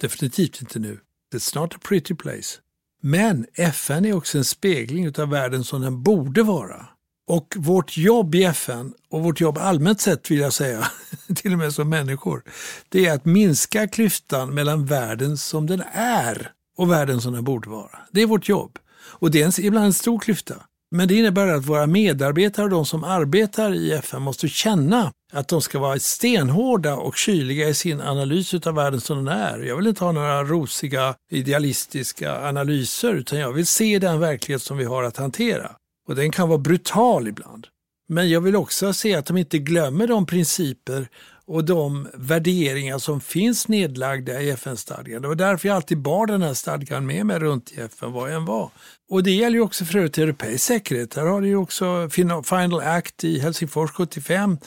Definitivt 0.00 0.60
inte 0.60 0.78
nu. 0.78 0.98
It's 1.34 1.58
not 1.58 1.74
a 1.74 1.78
pretty 1.82 2.14
place. 2.14 2.58
Men 3.04 3.46
FN 3.54 4.04
är 4.04 4.12
också 4.12 4.38
en 4.38 4.44
spegling 4.44 5.12
av 5.18 5.28
världen 5.28 5.64
som 5.64 5.80
den 5.80 6.02
borde 6.02 6.42
vara. 6.42 6.86
Och 7.28 7.54
vårt 7.56 7.96
jobb 7.96 8.34
i 8.34 8.44
FN 8.44 8.94
och 9.10 9.22
vårt 9.22 9.40
jobb 9.40 9.58
allmänt 9.58 10.00
sett 10.00 10.30
vill 10.30 10.38
jag 10.38 10.52
säga, 10.52 10.86
till 11.34 11.52
och 11.52 11.58
med 11.58 11.74
som 11.74 11.88
människor, 11.88 12.42
det 12.88 13.06
är 13.06 13.14
att 13.14 13.24
minska 13.24 13.88
klyftan 13.88 14.54
mellan 14.54 14.86
världen 14.86 15.38
som 15.38 15.66
den 15.66 15.82
är 15.92 16.52
och 16.76 16.90
världen 16.90 17.20
som 17.20 17.32
den 17.32 17.44
borde 17.44 17.70
vara. 17.70 17.98
Det 18.12 18.22
är 18.22 18.26
vårt 18.26 18.48
jobb. 18.48 18.78
Och 18.94 19.30
det 19.30 19.42
är 19.42 19.46
en, 19.46 19.64
ibland 19.66 19.86
en 19.86 19.92
stor 19.92 20.18
klyfta. 20.18 20.54
Men 20.94 21.08
det 21.08 21.14
innebär 21.14 21.46
att 21.46 21.64
våra 21.64 21.86
medarbetare 21.86 22.64
och 22.64 22.70
de 22.70 22.86
som 22.86 23.04
arbetar 23.04 23.74
i 23.74 23.92
FN 23.92 24.22
måste 24.22 24.48
känna 24.48 25.12
att 25.32 25.48
de 25.48 25.62
ska 25.62 25.78
vara 25.78 25.98
stenhårda 25.98 26.96
och 26.96 27.16
kyliga 27.16 27.68
i 27.68 27.74
sin 27.74 28.00
analys 28.00 28.54
av 28.54 28.74
världen 28.74 29.00
som 29.00 29.24
den 29.24 29.38
är. 29.38 29.58
Jag 29.58 29.76
vill 29.76 29.86
inte 29.86 30.04
ha 30.04 30.12
några 30.12 30.44
rosiga 30.44 31.14
idealistiska 31.30 32.48
analyser 32.48 33.14
utan 33.14 33.38
jag 33.38 33.52
vill 33.52 33.66
se 33.66 33.98
den 33.98 34.20
verklighet 34.20 34.62
som 34.62 34.76
vi 34.76 34.84
har 34.84 35.02
att 35.02 35.16
hantera. 35.16 35.70
Och 36.08 36.14
den 36.14 36.30
kan 36.30 36.48
vara 36.48 36.58
brutal 36.58 37.28
ibland. 37.28 37.66
Men 38.08 38.30
jag 38.30 38.40
vill 38.40 38.56
också 38.56 38.92
se 38.92 39.14
att 39.14 39.26
de 39.26 39.36
inte 39.36 39.58
glömmer 39.58 40.06
de 40.06 40.26
principer 40.26 41.08
och 41.52 41.64
de 41.64 42.08
värderingar 42.14 42.98
som 42.98 43.20
finns 43.20 43.68
nedlagda 43.68 44.40
i 44.42 44.50
FN-stadgan. 44.50 45.22
Det 45.22 45.28
var 45.28 45.34
därför 45.34 45.68
jag 45.68 45.76
alltid 45.76 45.98
bar 45.98 46.26
den 46.26 46.42
här 46.42 46.54
stadgan 46.54 47.06
med 47.06 47.26
mig 47.26 47.38
runt 47.38 47.72
i 47.72 47.80
FN 47.80 48.12
var 48.12 48.28
jag 48.28 48.36
än 48.36 48.44
var. 48.44 48.70
Och 49.10 49.22
det 49.22 49.30
gäller 49.30 49.56
ju 49.56 49.62
också 49.62 49.84
för 49.84 49.98
övrigt 49.98 50.18
europeisk 50.18 50.64
säkerhet. 50.64 51.10
Där 51.10 51.26
har 51.26 51.40
du 51.40 51.48
ju 51.48 51.56
också 51.56 52.08
Final 52.44 52.80
Act 52.80 53.24
i 53.24 53.38
Helsingfors 53.38 53.90
75. 53.90 54.58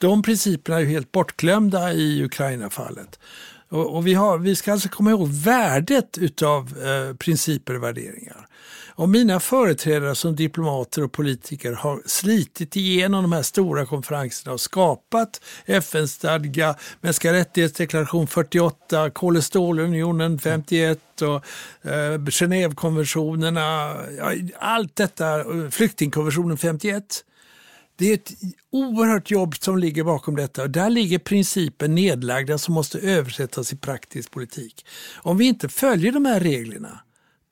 De 0.00 0.22
principerna 0.22 0.76
är 0.76 0.80
ju 0.80 0.88
helt 0.88 1.12
bortglömda 1.12 1.92
i 1.92 2.24
Ukraina-fallet. 2.24 3.18
Och, 3.74 3.96
och 3.96 4.06
vi, 4.06 4.14
har, 4.14 4.38
vi 4.38 4.56
ska 4.56 4.72
alltså 4.72 4.88
komma 4.88 5.10
ihåg 5.10 5.28
värdet 5.28 6.18
utav 6.18 6.74
eh, 6.82 7.16
principer 7.16 7.76
och 7.76 7.82
värderingar. 7.82 8.46
Och 8.96 9.08
mina 9.08 9.40
företrädare 9.40 10.14
som 10.14 10.36
diplomater 10.36 11.04
och 11.04 11.12
politiker 11.12 11.72
har 11.72 12.02
slitit 12.06 12.76
igenom 12.76 13.22
de 13.22 13.32
här 13.32 13.42
stora 13.42 13.86
konferenserna 13.86 14.52
och 14.52 14.60
skapat 14.60 15.40
FN-stadga, 15.66 16.74
mänskliga 17.00 17.32
rättighetsdeklaration 17.32 18.26
48, 18.26 19.10
kol 19.10 19.36
och 19.36 19.44
stålunionen 19.44 20.38
51 20.38 21.22
och 21.22 21.34
eh, 21.90 22.18
Genèvekonventionerna, 22.18 23.96
ja, 24.18 24.32
allt 24.58 24.96
detta, 24.96 25.40
eh, 25.40 25.70
flyktingkonventionen 25.70 26.56
51. 26.58 27.24
Det 27.96 28.10
är 28.10 28.14
ett 28.14 28.32
oerhört 28.70 29.30
jobb 29.30 29.56
som 29.56 29.78
ligger 29.78 30.04
bakom 30.04 30.36
detta 30.36 30.62
och 30.62 30.70
där 30.70 30.90
ligger 30.90 31.18
principen 31.18 31.94
nedlagda 31.94 32.58
som 32.58 32.74
måste 32.74 32.98
översättas 32.98 33.72
i 33.72 33.76
praktisk 33.76 34.30
politik. 34.30 34.86
Om 35.16 35.38
vi 35.38 35.44
inte 35.44 35.68
följer 35.68 36.12
de 36.12 36.24
här 36.24 36.40
reglerna 36.40 37.00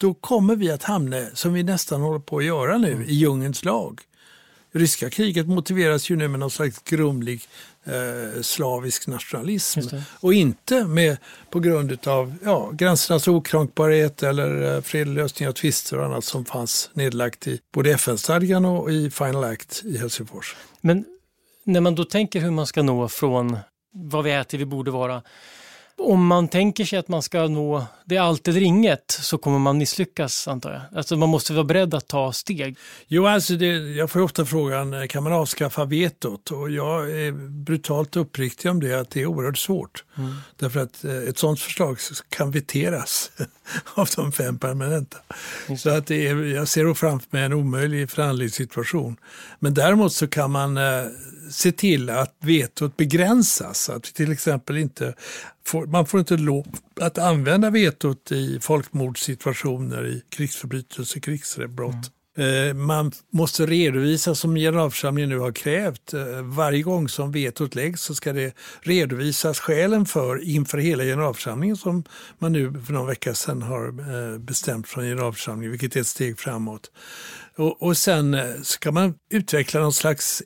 då 0.02 0.14
kommer 0.14 0.56
vi 0.56 0.70
att 0.70 0.82
hamna, 0.82 1.26
som 1.34 1.52
vi 1.52 1.62
nästan 1.62 2.00
håller 2.00 2.20
på 2.20 2.38
att 2.38 2.44
göra 2.44 2.78
nu, 2.78 2.92
mm. 2.92 3.08
i 3.08 3.12
djungelns 3.12 3.64
lag. 3.64 4.00
Ryska 4.74 5.10
kriget 5.10 5.48
motiveras 5.48 6.10
ju 6.10 6.16
nu 6.16 6.28
med 6.28 6.40
någon 6.40 6.50
slags 6.50 6.82
grumlig 6.84 7.42
eh, 7.84 8.42
slavisk 8.42 9.06
nationalism 9.06 9.80
och 10.20 10.34
inte 10.34 10.84
med, 10.84 11.16
på 11.50 11.60
grund 11.60 12.08
av 12.08 12.34
ja, 12.44 12.70
gränsernas 12.72 13.28
okränkbarhet 13.28 14.22
eller 14.22 14.74
eh, 14.74 14.80
fredlig 14.82 15.14
lösning 15.14 15.48
av 15.48 15.52
tvister 15.52 15.98
och 15.98 16.04
annat 16.04 16.24
som 16.24 16.44
fanns 16.44 16.90
nedlagt 16.92 17.46
i 17.46 17.60
både 17.72 17.90
FN-stadgan 17.90 18.64
och 18.64 18.92
i 18.92 19.10
Final 19.10 19.44
Act 19.44 19.82
i 19.84 19.98
Helsingfors. 19.98 20.56
Men 20.80 21.04
när 21.64 21.80
man 21.80 21.94
då 21.94 22.04
tänker 22.04 22.40
hur 22.40 22.50
man 22.50 22.66
ska 22.66 22.82
nå 22.82 23.08
från 23.08 23.56
vad 23.94 24.24
vi 24.24 24.30
är 24.30 24.44
till 24.44 24.58
vi 24.58 24.64
borde 24.64 24.90
vara, 24.90 25.22
om 26.10 26.26
man 26.26 26.48
tänker 26.48 26.84
sig 26.84 26.98
att 26.98 27.08
man 27.08 27.22
ska 27.22 27.48
nå 27.48 27.86
det 28.04 28.18
allt 28.18 28.48
eller 28.48 28.60
inget 28.60 29.10
så 29.10 29.38
kommer 29.38 29.58
man 29.58 29.78
misslyckas 29.78 30.48
antar 30.48 30.72
jag. 30.72 30.98
Alltså 30.98 31.16
man 31.16 31.28
måste 31.28 31.52
vara 31.52 31.64
beredd 31.64 31.94
att 31.94 32.08
ta 32.08 32.32
steg. 32.32 32.76
Jo, 33.08 33.26
alltså 33.26 33.54
det, 33.54 33.66
jag 33.76 34.10
får 34.10 34.20
ofta 34.20 34.44
frågan, 34.44 35.08
kan 35.08 35.22
man 35.22 35.32
avskaffa 35.32 35.84
vetot? 35.84 36.50
Och 36.50 36.70
jag 36.70 37.10
är 37.10 37.32
brutalt 37.64 38.16
uppriktig 38.16 38.70
om 38.70 38.80
det, 38.80 39.00
att 39.00 39.10
det 39.10 39.22
är 39.22 39.26
oerhört 39.26 39.58
svårt. 39.58 40.04
Mm. 40.16 40.34
Därför 40.56 40.80
att 40.80 41.04
eh, 41.04 41.16
ett 41.16 41.38
sådant 41.38 41.60
förslag 41.60 41.98
kan 42.28 42.50
veteras 42.50 43.30
av 43.94 44.08
de 44.16 44.32
fem 44.32 44.58
permanenta. 44.58 45.18
Så 45.78 45.90
att 45.90 46.06
det 46.06 46.28
är, 46.28 46.36
jag 46.36 46.68
ser 46.68 46.94
framför 46.94 47.28
mig 47.30 47.44
en 47.44 47.52
omöjlig 47.52 48.10
förhandlingssituation. 48.10 49.16
Men 49.58 49.74
däremot 49.74 50.12
så 50.12 50.28
kan 50.28 50.50
man 50.50 50.76
eh, 50.76 50.82
se 51.52 51.72
till 51.72 52.10
att 52.10 52.36
vetot 52.40 52.96
begränsas. 52.96 53.90
Att 53.90 54.02
till 54.02 54.32
exempel 54.32 54.76
inte 54.76 55.14
får, 55.66 55.86
man 55.86 56.06
får 56.06 56.20
inte 56.20 56.36
lov 56.36 56.66
att 57.00 57.18
använda 57.18 57.70
vetot 57.70 58.32
i 58.32 58.58
folkmordssituationer, 58.60 60.06
i 60.06 60.22
krigsförbrytelser, 60.28 61.20
krigsbrott. 61.20 61.92
Mm. 61.92 62.04
Eh, 62.36 62.74
man 62.74 63.12
måste 63.30 63.66
redovisa, 63.66 64.34
som 64.34 64.54
generalförsamlingen 64.54 65.30
nu 65.30 65.38
har 65.38 65.52
krävt, 65.52 66.14
eh, 66.14 66.42
varje 66.42 66.82
gång 66.82 67.08
som 67.08 67.32
vetot 67.32 67.74
läggs 67.74 68.02
så 68.02 68.14
ska 68.14 68.32
det 68.32 68.54
redovisas 68.80 69.60
skälen 69.60 70.06
för 70.06 70.44
inför 70.44 70.78
hela 70.78 71.04
generalförsamlingen 71.04 71.76
som 71.76 72.04
man 72.38 72.52
nu 72.52 72.82
för 72.86 72.92
någon 72.92 73.06
vecka 73.06 73.34
sedan 73.34 73.62
har 73.62 73.88
eh, 73.88 74.38
bestämt 74.38 74.88
från 74.88 75.04
generalförsamlingen, 75.04 75.70
vilket 75.70 75.96
är 75.96 76.00
ett 76.00 76.06
steg 76.06 76.38
framåt. 76.38 76.90
Och, 77.56 77.82
och 77.82 77.96
sen 77.96 78.36
ska 78.64 78.92
man 78.92 79.14
utveckla 79.30 79.80
någon 79.80 79.92
slags 79.92 80.42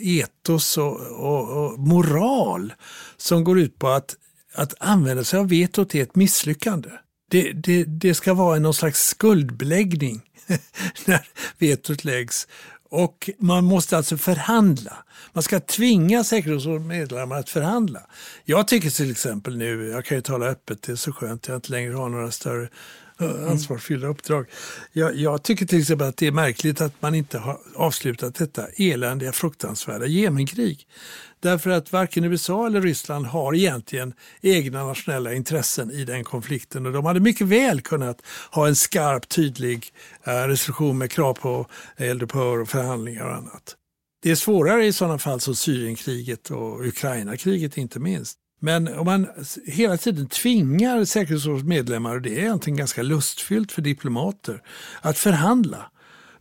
etos 0.00 0.78
och, 0.78 1.00
och, 1.00 1.64
och 1.64 1.78
moral 1.78 2.72
som 3.16 3.44
går 3.44 3.58
ut 3.58 3.78
på 3.78 3.88
att, 3.88 4.16
att 4.54 4.74
använda 4.78 5.24
sig 5.24 5.38
av 5.38 5.48
vetot 5.48 5.94
är 5.94 6.02
ett 6.02 6.16
misslyckande. 6.16 6.88
Det, 7.28 7.52
det, 7.52 7.84
det 7.84 8.14
ska 8.14 8.34
vara 8.34 8.58
någon 8.58 8.74
slags 8.74 9.06
skuldbeläggning 9.06 10.22
när 11.04 11.28
vetot 11.58 12.04
läggs. 12.04 12.48
Och 12.90 13.30
man 13.38 13.64
måste 13.64 13.96
alltså 13.96 14.16
förhandla. 14.16 14.96
Man 15.32 15.42
ska 15.42 15.60
tvinga 15.60 16.24
säkerhetsrådets 16.24 16.86
medlemmar 16.86 17.38
att 17.38 17.50
förhandla. 17.50 18.00
Jag 18.44 18.68
tycker 18.68 18.90
till 18.90 19.10
exempel 19.10 19.56
nu, 19.56 19.88
jag 19.88 20.04
kan 20.04 20.16
ju 20.16 20.22
tala 20.22 20.46
öppet, 20.46 20.82
det 20.82 20.92
är 20.92 20.96
så 20.96 21.12
skönt, 21.12 21.48
jag 21.48 21.56
inte 21.56 21.70
längre 21.70 21.94
har 21.94 22.08
några 22.08 22.30
större 22.30 22.68
eh, 23.20 23.50
ansvarsfyllda 23.50 24.06
uppdrag. 24.06 24.46
Jag, 24.92 25.16
jag, 25.16 25.42
tycker 25.42 25.66
till 25.66 25.80
exempel 25.80 26.06
att 26.06 26.16
det 26.16 26.26
är 26.26 26.32
märkligt 26.32 26.80
att 26.80 27.02
man 27.02 27.14
inte 27.14 27.38
har 27.38 27.58
avslutat 27.74 28.34
detta 28.34 28.66
eländiga, 28.76 29.32
fruktansvärda 29.32 30.06
Jemenkrig. 30.06 30.86
Därför 31.40 31.70
att 31.70 31.92
varken 31.92 32.24
USA 32.24 32.66
eller 32.66 32.80
Ryssland 32.80 33.26
har 33.26 33.54
egentligen 33.54 34.14
egna 34.40 34.84
nationella 34.84 35.34
intressen 35.34 35.90
i 35.90 36.04
den 36.04 36.24
konflikten 36.24 36.86
och 36.86 36.92
de 36.92 37.04
hade 37.04 37.20
mycket 37.20 37.46
väl 37.46 37.80
kunnat 37.80 38.22
ha 38.50 38.66
en 38.68 38.76
skarp, 38.76 39.28
tydlig 39.28 39.92
eh, 40.24 40.32
resolution 40.32 40.98
med 40.98 41.10
krav 41.10 41.34
på 41.34 41.66
eldupphör 41.96 42.60
och 42.60 42.68
förhandlingar 42.68 43.24
och 43.24 43.34
annat. 43.34 43.76
Det 44.22 44.30
är 44.30 44.34
svårare 44.34 44.86
i 44.86 44.92
sådana 44.92 45.18
fall 45.18 45.40
som 45.40 45.54
Syrienkriget 45.54 46.50
och 46.50 46.86
Ukrainakriget 46.86 47.76
inte 47.76 48.00
minst. 48.00 48.38
Men 48.60 48.88
om 48.88 49.04
man 49.04 49.28
hela 49.66 49.96
tiden 49.96 50.28
tvingar 50.28 51.04
säkerhetsrådets 51.04 51.64
medlemmar, 51.64 52.14
och 52.14 52.22
det 52.22 52.34
är 52.34 52.38
egentligen 52.38 52.76
ganska 52.76 53.02
lustfyllt 53.02 53.72
för 53.72 53.82
diplomater, 53.82 54.62
att 55.00 55.18
förhandla 55.18 55.90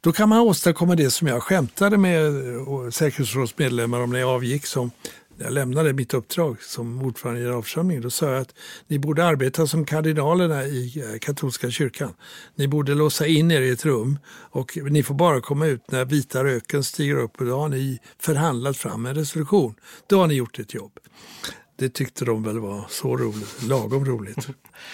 då 0.05 0.11
kan 0.11 0.29
man 0.29 0.39
åstadkomma 0.39 0.95
det 0.95 1.11
som 1.11 1.27
jag 1.27 1.43
skämtade 1.43 1.97
med 1.97 2.25
eh, 2.25 2.89
säkerhetsrådsmedlemmar 2.89 4.01
om 4.01 4.11
när 4.11 4.19
jag 4.19 4.29
avgick 4.29 4.65
som 4.65 4.91
jag 5.37 5.53
lämnade 5.53 5.93
mitt 5.93 6.13
uppdrag 6.13 6.63
som 6.63 7.01
ordförande 7.01 7.39
i 7.41 7.43
generalförsamlingen. 7.43 8.03
Då 8.03 8.09
sa 8.09 8.31
jag 8.31 8.41
att 8.41 8.53
ni 8.87 8.99
borde 8.99 9.25
arbeta 9.25 9.67
som 9.67 9.85
kardinalerna 9.85 10.63
i 10.63 11.03
eh, 11.03 11.19
katolska 11.19 11.71
kyrkan. 11.71 12.13
Ni 12.55 12.67
borde 12.67 12.93
låsa 12.93 13.27
in 13.27 13.51
er 13.51 13.61
i 13.61 13.69
ett 13.69 13.85
rum 13.85 14.19
och 14.27 14.77
ni 14.77 15.03
får 15.03 15.15
bara 15.15 15.41
komma 15.41 15.67
ut 15.67 15.91
när 15.91 16.05
vita 16.05 16.43
röken 16.43 16.83
stiger 16.83 17.15
upp 17.15 17.39
och 17.39 17.45
då 17.45 17.57
har 17.57 17.69
ni 17.69 17.99
förhandlat 18.19 18.77
fram 18.77 19.05
en 19.05 19.15
resolution. 19.15 19.75
Då 20.07 20.19
har 20.19 20.27
ni 20.27 20.33
gjort 20.33 20.59
ett 20.59 20.73
jobb. 20.73 20.91
Det 21.75 21.89
tyckte 21.89 22.25
de 22.25 22.43
väl 22.43 22.59
var 22.59 22.85
så 22.89 23.17
roligt, 23.17 23.63
lagom 23.63 24.05
roligt. 24.05 24.47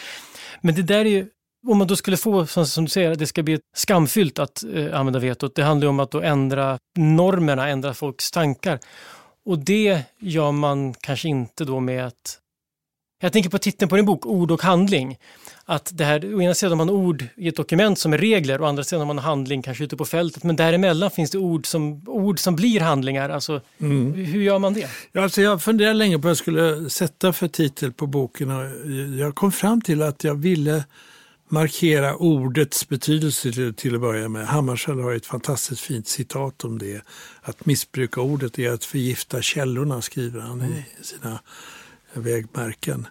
Men 0.61 0.75
det 0.75 0.83
där 0.83 1.05
är 1.05 1.09
ju 1.09 1.27
om 1.67 1.77
man 1.77 1.87
då 1.87 1.95
skulle 1.95 2.17
få, 2.17 2.45
som 2.45 2.85
du 2.85 2.89
säger, 2.89 3.11
att 3.11 3.19
det 3.19 3.27
ska 3.27 3.43
bli 3.43 3.59
skamfyllt 3.75 4.39
att 4.39 4.63
eh, 4.73 4.99
använda 4.99 5.19
vetot, 5.19 5.55
det 5.55 5.63
handlar 5.63 5.87
om 5.87 5.99
att 5.99 6.11
då 6.11 6.21
ändra 6.21 6.77
normerna, 6.97 7.67
ändra 7.69 7.93
folks 7.93 8.31
tankar. 8.31 8.79
Och 9.45 9.59
det 9.59 10.01
gör 10.19 10.51
man 10.51 10.93
kanske 10.93 11.27
inte 11.27 11.65
då 11.65 11.79
med 11.79 12.05
att... 12.05 12.37
Jag 13.23 13.33
tänker 13.33 13.49
på 13.49 13.57
titeln 13.57 13.89
på 13.89 13.95
din 13.95 14.05
bok, 14.05 14.25
Ord 14.25 14.51
och 14.51 14.61
handling. 14.63 15.17
Att 15.65 15.89
det 15.93 16.05
här, 16.05 16.35
å 16.35 16.41
ena 16.41 16.53
sidan 16.53 16.71
har 16.71 16.85
man 16.85 16.89
ord 16.89 17.25
i 17.35 17.47
ett 17.47 17.55
dokument 17.55 17.99
som 17.99 18.13
är 18.13 18.17
regler, 18.17 18.59
och 18.59 18.65
å 18.65 18.69
andra 18.69 18.83
sidan 18.83 18.99
har 18.99 19.13
man 19.13 19.19
handling 19.19 19.61
kanske 19.61 19.83
ute 19.83 19.97
på 19.97 20.05
fältet, 20.05 20.43
men 20.43 20.55
däremellan 20.55 21.11
finns 21.11 21.31
det 21.31 21.37
ord 21.37 21.65
som, 21.65 22.01
ord 22.07 22.39
som 22.39 22.55
blir 22.55 22.79
handlingar. 22.79 23.29
Alltså, 23.29 23.61
mm. 23.79 24.13
Hur 24.13 24.41
gör 24.41 24.59
man 24.59 24.73
det? 24.73 24.89
Ja, 25.11 25.23
alltså 25.23 25.41
jag 25.41 25.61
funderade 25.61 25.93
länge 25.93 26.15
på 26.15 26.21
vad 26.21 26.29
jag 26.29 26.37
skulle 26.37 26.89
sätta 26.89 27.33
för 27.33 27.47
titel 27.47 27.91
på 27.91 28.07
boken 28.07 28.51
och 28.51 28.91
jag 29.19 29.35
kom 29.35 29.51
fram 29.51 29.81
till 29.81 30.01
att 30.01 30.23
jag 30.23 30.35
ville 30.35 30.83
markera 31.51 32.15
ordets 32.15 32.89
betydelse 32.89 33.51
till, 33.51 33.73
till 33.73 33.95
att 33.95 34.01
börja 34.01 34.29
med. 34.29 34.47
Hammarskjöld 34.47 35.01
har 35.01 35.13
ett 35.13 35.25
fantastiskt 35.25 35.81
fint 35.81 36.07
citat 36.07 36.63
om 36.63 36.79
det. 36.79 37.01
Att 37.41 37.65
missbruka 37.65 38.21
ordet 38.21 38.59
är 38.59 38.71
att 38.71 38.85
förgifta 38.85 39.41
källorna, 39.41 40.01
skriver 40.01 40.39
han 40.39 40.61
mm. 40.61 40.73
i 40.73 41.03
sina 41.03 41.39
vägmärken. 42.13 43.07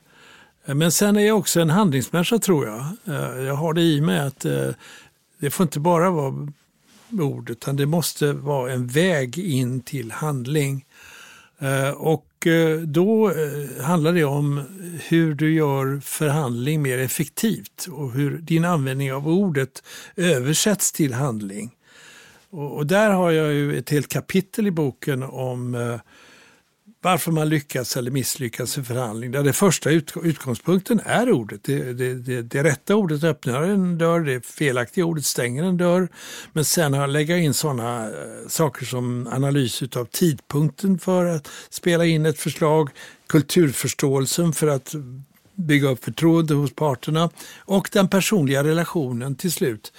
Men 0.64 0.92
sen 0.92 1.16
är 1.16 1.26
jag 1.26 1.38
också 1.38 1.60
en 1.60 1.70
handlingsmänniska 1.70 2.38
tror 2.38 2.66
jag. 2.66 2.80
Eh, 3.04 3.42
jag 3.42 3.54
har 3.54 3.74
det 3.74 3.82
i 3.82 4.00
mig 4.00 4.18
att 4.18 4.44
eh, 4.44 4.68
det 5.38 5.50
får 5.50 5.64
inte 5.64 5.80
bara 5.80 6.10
vara 6.10 6.48
ord 7.10 7.50
utan 7.50 7.76
det 7.76 7.86
måste 7.86 8.32
vara 8.32 8.72
en 8.72 8.86
väg 8.86 9.38
in 9.38 9.80
till 9.80 10.12
handling. 10.12 10.84
Eh, 11.60 11.90
och 11.90 12.46
eh, 12.46 12.78
då 12.80 13.30
eh, 13.30 13.82
handlar 13.82 14.12
det 14.12 14.24
om 14.24 14.64
hur 15.08 15.34
du 15.34 15.54
gör 15.54 16.00
förhandling 16.00 16.82
mer 16.82 16.98
effektivt 16.98 17.86
och 17.90 18.12
hur 18.12 18.38
din 18.38 18.64
användning 18.64 19.12
av 19.12 19.28
ordet 19.28 19.82
översätts 20.16 20.92
till 20.92 21.14
handling. 21.14 21.70
Och 22.50 22.86
där 22.86 23.10
har 23.10 23.30
jag 23.30 23.52
ju 23.52 23.78
ett 23.78 23.90
helt 23.90 24.08
kapitel 24.08 24.66
i 24.66 24.70
boken 24.70 25.22
om 25.22 25.74
eh, 25.74 26.00
varför 27.02 27.32
man 27.32 27.48
lyckas 27.48 27.96
eller 27.96 28.10
misslyckas 28.10 28.78
i 28.78 28.82
förhandling. 28.82 29.30
Där 29.30 29.42
det 29.42 29.52
första 29.52 29.90
utgångspunkten 29.90 31.00
är 31.04 31.32
ordet. 31.32 31.64
Det, 31.64 31.92
det, 31.92 32.14
det, 32.14 32.42
det 32.42 32.64
rätta 32.64 32.96
ordet 32.96 33.24
öppnar 33.24 33.62
en 33.62 33.98
dörr, 33.98 34.20
det 34.20 34.46
felaktiga 34.46 35.04
ordet 35.04 35.24
stänger 35.24 35.64
en 35.64 35.76
dörr. 35.76 36.08
Men 36.52 36.64
sen 36.64 37.12
lägga 37.12 37.36
in 37.36 37.54
sådana 37.54 38.04
eh, 38.04 38.48
saker 38.48 38.86
som 38.86 39.26
analys 39.26 39.82
av 39.82 40.04
tidpunkten 40.04 40.98
för 40.98 41.26
att 41.26 41.48
spela 41.70 42.04
in 42.04 42.26
ett 42.26 42.38
förslag, 42.38 42.90
kulturförståelsen 43.26 44.52
för 44.52 44.66
att 44.66 44.94
bygga 45.54 45.88
upp 45.88 46.04
förtroende 46.04 46.54
hos 46.54 46.74
parterna 46.74 47.30
och 47.58 47.88
den 47.92 48.08
personliga 48.08 48.64
relationen 48.64 49.34
till 49.34 49.52
slut. 49.52 49.92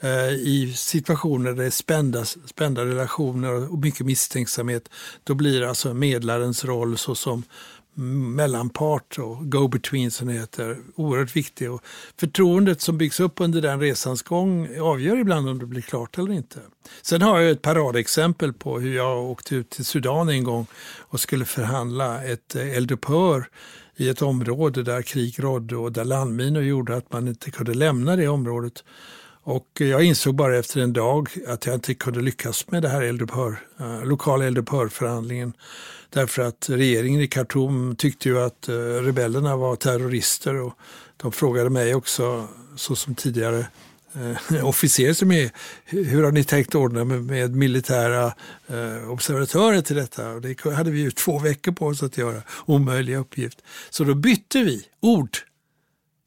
Eh, 0.00 0.30
I 0.30 0.72
situationer 0.76 1.50
där 1.50 1.56
det 1.56 1.66
är 1.66 1.70
spända, 1.70 2.24
spända 2.24 2.84
relationer 2.84 3.72
och 3.72 3.78
mycket 3.78 4.06
misstänksamhet, 4.06 4.88
då 5.24 5.34
blir 5.34 5.62
alltså 5.62 5.94
medlarens 5.94 6.64
roll 6.64 6.98
såsom 6.98 7.42
mellanpart 8.34 9.18
och 9.18 9.50
go-between 9.50 10.10
som 10.10 10.28
det 10.28 10.32
heter 10.32 10.76
oerhört 10.94 11.36
viktig. 11.36 11.72
Och 11.72 11.82
förtroendet 12.16 12.80
som 12.80 12.98
byggs 12.98 13.20
upp 13.20 13.40
under 13.40 13.62
den 13.62 13.80
resans 13.80 14.22
gång 14.22 14.78
avgör 14.80 15.16
ibland 15.16 15.48
om 15.48 15.58
det 15.58 15.66
blir 15.66 15.82
klart 15.82 16.18
eller 16.18 16.32
inte. 16.32 16.60
Sen 17.02 17.22
har 17.22 17.40
jag 17.40 17.50
ett 17.50 17.62
paradexempel 17.62 18.52
på 18.52 18.80
hur 18.80 18.96
jag 18.96 19.24
åkte 19.24 19.54
ut 19.54 19.70
till 19.70 19.84
Sudan 19.84 20.28
en 20.28 20.44
gång 20.44 20.66
och 20.98 21.20
skulle 21.20 21.44
förhandla 21.44 22.24
ett 22.24 22.56
eh, 22.56 22.76
eldupphör 22.76 23.48
i 23.96 24.08
ett 24.08 24.22
område 24.22 24.82
där 24.82 25.02
krig 25.02 25.44
rådde 25.44 25.76
och 25.76 25.92
där 25.92 26.04
landminor 26.04 26.62
gjorde 26.62 26.96
att 26.96 27.12
man 27.12 27.28
inte 27.28 27.50
kunde 27.50 27.74
lämna 27.74 28.16
det 28.16 28.28
området. 28.28 28.84
Och 29.48 29.68
jag 29.78 30.04
insåg 30.04 30.34
bara 30.34 30.58
efter 30.58 30.80
en 30.80 30.92
dag 30.92 31.28
att 31.46 31.66
jag 31.66 31.74
inte 31.74 31.94
kunde 31.94 32.20
lyckas 32.20 32.70
med 32.70 32.82
det 32.82 32.88
här 32.88 33.02
eldupphör, 33.02 33.60
eh, 33.80 34.04
lokala 34.04 34.44
eldupphörförhandlingen. 34.44 35.52
Därför 36.10 36.42
att 36.42 36.70
regeringen 36.70 37.20
i 37.20 37.26
Khartoum 37.26 37.96
tyckte 37.96 38.28
ju 38.28 38.38
att 38.40 38.68
eh, 38.68 38.74
rebellerna 38.74 39.56
var 39.56 39.76
terrorister 39.76 40.54
och 40.54 40.74
de 41.16 41.32
frågade 41.32 41.70
mig 41.70 41.94
också, 41.94 42.48
så 42.76 42.96
som 42.96 43.14
tidigare 43.14 43.66
eh, 44.14 44.64
officer 44.66 45.12
som 45.12 45.32
är, 45.32 45.50
hur 45.84 46.24
har 46.24 46.32
ni 46.32 46.44
tänkt 46.44 46.74
ordna 46.74 47.04
med, 47.04 47.24
med 47.24 47.56
militära 47.56 48.26
eh, 48.66 49.10
observatörer 49.10 49.82
till 49.82 49.96
detta? 49.96 50.30
Och 50.30 50.40
det 50.40 50.64
hade 50.64 50.90
vi 50.90 51.00
ju 51.00 51.10
två 51.10 51.38
veckor 51.38 51.72
på 51.72 51.86
oss 51.86 52.02
att 52.02 52.18
göra, 52.18 52.42
omöjliga 52.66 53.18
uppgift. 53.18 53.62
Så 53.90 54.04
då 54.04 54.14
bytte 54.14 54.62
vi 54.62 54.82
ord. 55.00 55.38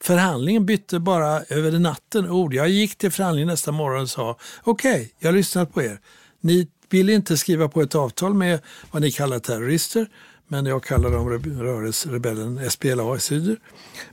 Förhandlingen 0.02 0.66
bytte 0.66 1.00
bara 1.00 1.44
över 1.44 1.80
natten 1.80 2.30
ord. 2.30 2.54
Jag 2.54 2.70
gick 2.70 2.98
till 2.98 3.12
förhandlingen 3.12 3.48
nästa 3.48 3.72
morgon 3.72 4.02
och 4.02 4.10
sa 4.10 4.38
okej, 4.64 4.92
okay, 4.92 5.10
jag 5.20 5.28
har 5.28 5.34
lyssnat 5.34 5.74
på 5.74 5.84
er. 5.84 6.00
Ni 6.42 6.68
vill 6.90 7.10
inte 7.10 7.38
skriva 7.38 7.70
på 7.70 7.82
ett 7.82 7.96
avtal 7.96 8.34
med 8.34 8.60
vad 8.92 9.02
ni 9.02 9.12
kallar 9.12 9.40
terrorister 9.40 10.08
men 10.52 10.66
jag 10.66 10.84
kallar 10.84 11.12
dem 11.12 11.30
rörelserebellen 11.64 12.70
SPLA 12.70 13.16
i 13.16 13.20
Syder. 13.20 13.58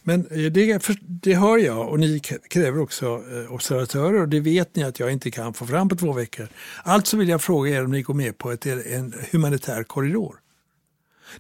Men 0.03 0.27
eh, 0.27 0.53
det, 0.53 0.83
det 1.01 1.35
hör 1.35 1.59
jag 1.59 1.88
och 1.88 2.01
ni 2.01 2.20
kräver 2.51 2.81
också 2.81 3.07
eh, 3.07 3.53
observatörer 3.53 4.20
och 4.20 4.29
det 4.29 4.40
vet 4.40 4.77
ni 4.77 4.83
att 4.83 5.01
jag 5.01 5.12
inte 5.12 5.31
kan 5.31 5.55
få 5.55 5.66
fram 5.66 5.88
på 5.88 5.96
två 5.96 6.12
veckor. 6.12 6.48
Alltså 6.83 7.16
vill 7.16 7.29
jag 7.29 7.42
fråga 7.42 7.70
er 7.70 7.85
om 7.85 7.90
ni 7.90 8.03
går 8.03 8.14
med 8.14 8.38
på 8.38 8.51
ett, 8.51 8.66
en 8.66 9.14
humanitär 9.33 9.83
korridor. 9.83 10.37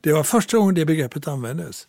Det 0.00 0.12
var 0.12 0.22
första 0.22 0.58
gången 0.58 0.74
det 0.74 0.84
begreppet 0.84 1.28
användes. 1.28 1.86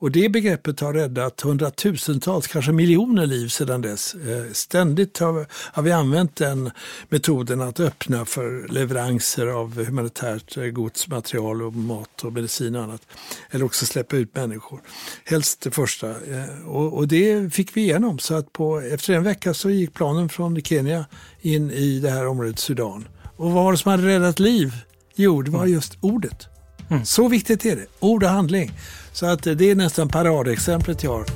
Och 0.00 0.10
det 0.10 0.28
begreppet 0.28 0.80
har 0.80 0.92
räddat 0.92 1.40
hundratusentals, 1.40 2.46
kanske 2.46 2.72
miljoner 2.72 3.26
liv 3.26 3.48
sedan 3.48 3.82
dess. 3.82 4.14
Eh, 4.14 4.52
ständigt 4.52 5.18
har, 5.18 5.82
vi 5.82 5.92
använt 5.92 6.36
den 6.36 6.70
metoden 7.08 7.60
att 7.60 7.80
öppna 7.80 8.24
för 8.24 8.68
leveranser 8.68 9.46
av 9.46 9.84
humanitärt 9.84 10.56
eh, 10.56 10.64
godsmaterial 10.64 11.62
och 11.62 11.74
mat 11.74 12.24
och 12.24 12.32
medicin 12.32 12.76
och 12.76 12.82
annat. 12.82 13.02
Eller 13.50 13.64
också 13.64 13.86
släppa 13.86 14.16
ut 14.16 14.36
människor. 14.36 14.80
Helst 15.24 15.60
det 15.60 15.70
första. 15.70 16.10
Eh, 16.10 16.68
och, 16.68 16.96
och 16.96 17.08
det 17.08 17.54
fick 17.54 17.76
vi 17.76 17.80
igenom. 17.80 18.18
Så 18.18 18.34
att 18.34 18.52
på, 18.52 18.80
efter 18.80 19.14
en 19.14 19.22
vecka 19.22 19.54
så 19.54 19.70
gick 19.70 19.94
planen 19.94 20.28
från 20.28 20.62
Kenya 20.62 21.04
in 21.40 21.70
i 21.70 22.00
det 22.00 22.10
här 22.10 22.26
området 22.26 22.58
Sudan. 22.58 23.08
Och 23.36 23.52
vad 23.52 23.64
var 23.64 23.72
det 23.72 23.78
som 23.78 23.90
hade 23.90 24.06
räddat 24.06 24.38
liv? 24.38 24.72
Jo, 25.14 25.42
det 25.42 25.50
var 25.50 25.66
just 25.66 25.98
ordet. 26.00 26.48
Mm. 26.90 27.04
Så 27.04 27.28
viktigt 27.28 27.64
är 27.64 27.76
det. 27.76 27.86
Ord 28.00 28.22
och 28.22 28.30
handling. 28.30 28.72
Så 29.12 29.26
att 29.26 29.42
det 29.42 29.70
är 29.70 29.74
nästan 29.74 30.08
paradexemplet 30.08 31.02
jag 31.02 31.10
har. 31.10 31.26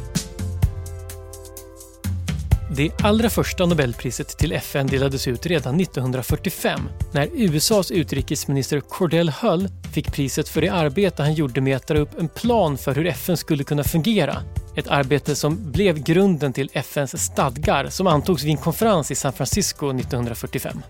Det 2.77 2.91
allra 3.03 3.31
första 3.31 3.67
Nobelpriset 3.67 4.39
till 4.39 4.53
FN 4.53 4.87
delades 4.87 5.29
ut 5.29 5.47
redan 5.47 5.81
1945 5.81 6.81
när 7.13 7.29
USAs 7.33 7.91
utrikesminister 7.91 8.81
Cordell 8.81 9.29
Hull 9.29 9.69
fick 9.95 10.13
priset 10.13 10.49
för 10.49 10.61
det 10.61 10.69
arbete 10.69 11.23
han 11.23 11.35
gjorde 11.35 11.61
med 11.61 11.77
att 11.77 11.87
dra 11.87 11.99
upp 11.99 12.19
en 12.19 12.29
plan 12.29 12.79
för 12.79 12.95
hur 12.95 13.07
FN 13.07 13.37
skulle 13.37 13.65
kunna 13.65 13.85
fungera. 13.85 14.37
Ett 14.77 14.89
arbete 14.89 15.35
som 15.35 15.73
blev 15.73 16.03
grunden 16.03 16.53
till 16.53 16.71
FNs 16.73 17.25
stadgar 17.25 17.87
som 17.89 18.07
antogs 18.07 18.45
vid 18.45 18.51
en 18.51 18.57
konferens 18.57 19.11
i 19.11 19.15
San 19.15 19.33
Francisco 19.33 19.91
1945. 19.91 20.83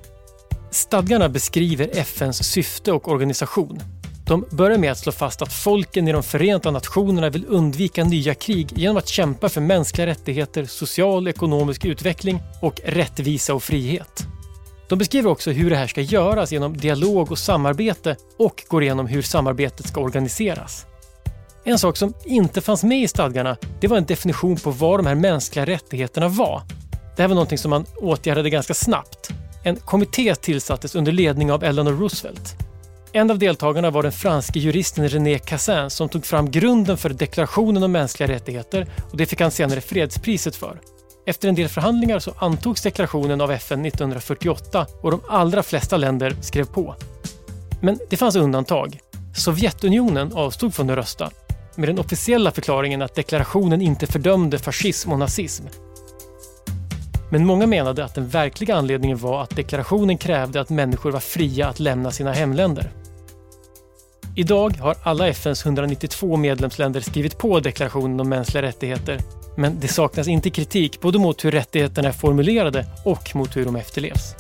Stadgarna 0.71 1.29
beskriver 1.29 1.91
FNs 1.93 2.45
syfte 2.45 2.93
och 2.93 3.09
organisation 3.09 3.81
de 4.27 4.45
börjar 4.51 4.79
med 4.79 4.93
att 4.93 4.99
slå 4.99 5.13
fast 5.13 5.43
att 5.43 5.53
folken 5.53 6.09
i 6.09 6.13
de 6.13 6.23
Förenta 6.23 6.71
Nationerna 6.71 7.31
vill 7.31 7.47
undvika 7.49 8.05
nya 8.05 8.35
krig 8.35 8.79
genom 8.79 8.97
att 8.97 9.09
kämpa 9.09 9.49
för 9.49 9.61
mänskliga 9.61 10.07
rättigheter, 10.07 10.65
social 10.65 11.27
och 11.27 11.31
ekonomisk 11.31 11.85
utveckling 11.85 12.43
och 12.61 12.81
rättvisa 12.85 13.55
och 13.55 13.63
frihet. 13.63 14.27
De 14.89 14.99
beskriver 14.99 15.31
också 15.31 15.51
hur 15.51 15.71
det 15.71 15.77
här 15.77 15.87
ska 15.87 16.01
göras 16.01 16.53
genom 16.53 16.77
dialog 16.77 17.33
och 17.33 17.39
samarbete 17.39 18.17
och 18.39 18.65
går 18.69 18.83
igenom 18.83 19.07
hur 19.07 19.23
samarbetet 19.23 19.89
ska 19.89 20.01
organiseras. 20.01 20.87
En 21.65 21.79
sak 21.79 21.97
som 21.97 22.15
inte 22.25 22.61
fanns 22.61 22.85
med 22.85 23.03
i 23.03 23.09
stadgarna 23.09 23.57
det 23.81 23.89
var 23.89 23.97
en 23.97 24.07
definition 24.07 24.57
på 24.57 24.71
vad 24.71 24.99
de 24.99 25.07
här 25.07 25.15
mänskliga 25.15 25.67
rättigheterna 25.67 26.29
var. 26.29 26.63
Det 27.17 27.23
här 27.23 27.29
var 27.29 27.35
någonting 27.35 27.59
som 27.59 27.71
man 27.71 27.87
åtgärdade 27.97 28.51
ganska 28.51 28.75
snabbt. 28.75 29.29
En 29.65 29.77
kommitté 29.77 30.35
tillsattes 30.35 30.95
under 30.95 31.13
ledning 31.13 31.53
av 31.53 31.65
Eleanor 31.65 31.93
Roosevelt 31.93 32.57
en 33.15 33.31
av 33.31 33.39
deltagarna 33.39 33.91
var 33.91 34.03
den 34.03 34.13
franske 34.13 34.59
juristen 34.59 35.09
René 35.09 35.39
Cassin 35.39 35.91
som 35.91 36.09
tog 36.09 36.27
fram 36.27 36.51
grunden 36.51 36.97
för 36.97 37.11
deklarationen 37.11 37.83
om 37.83 37.93
mänskliga 37.93 38.29
rättigheter 38.29 38.87
och 39.11 39.17
det 39.17 39.27
fick 39.27 39.41
han 39.41 39.51
senare 39.51 39.81
fredspriset 39.81 40.57
för. 40.57 40.81
Efter 41.27 41.49
en 41.49 41.55
del 41.55 41.69
förhandlingar 41.69 42.19
så 42.19 42.35
antogs 42.39 42.83
deklarationen 42.83 43.41
av 43.41 43.51
FN 43.51 43.87
1948 43.87 44.87
och 45.03 45.11
de 45.11 45.21
allra 45.29 45.63
flesta 45.63 45.97
länder 45.97 46.37
skrev 46.41 46.65
på. 46.65 46.95
Men 47.81 47.99
det 48.11 48.17
fanns 48.17 48.37
undantag. 48.37 48.99
Sovjetunionen 49.37 50.33
avstod 50.33 50.75
från 50.75 50.91
att 50.91 50.97
rösta 50.97 51.31
med 51.75 51.89
den 51.89 51.99
officiella 51.99 52.51
förklaringen 52.51 53.03
att 53.03 53.15
deklarationen 53.15 53.83
inte 53.83 54.07
fördömde 54.07 54.59
fascism 54.59 55.13
och 55.13 55.19
nazism. 55.19 55.65
Men 57.31 57.47
många 57.47 57.67
menade 57.67 58.05
att 58.05 58.15
den 58.15 58.29
verkliga 58.29 58.77
anledningen 58.77 59.19
var 59.19 59.43
att 59.43 59.57
deklarationen 59.57 60.19
krävde 60.19 60.61
att 60.61 60.71
människor 60.71 61.11
var 61.11 61.21
fria 61.21 61.69
att 61.69 61.81
lämna 61.81 62.11
sina 62.11 62.33
hemländer. 62.33 62.91
Idag 64.37 64.77
har 64.81 64.97
alla 65.03 65.29
FNs 65.29 65.67
192 65.67 66.37
medlemsländer 66.37 67.01
skrivit 67.01 67.39
på 67.39 67.61
deklarationen 67.61 68.21
om 68.21 68.29
mänskliga 68.29 68.63
rättigheter. 68.63 69.19
Men 69.57 69.81
det 69.81 69.89
saknas 69.89 70.29
inte 70.29 70.51
kritik 70.51 71.01
både 71.01 71.19
mot 71.19 71.45
hur 71.45 71.51
rättigheterna 71.51 72.09
är 72.09 72.13
formulerade 72.13 72.87
och 73.05 73.37
mot 73.37 73.57
hur 73.57 73.65
de 73.65 73.77
efterlevs. 73.77 74.35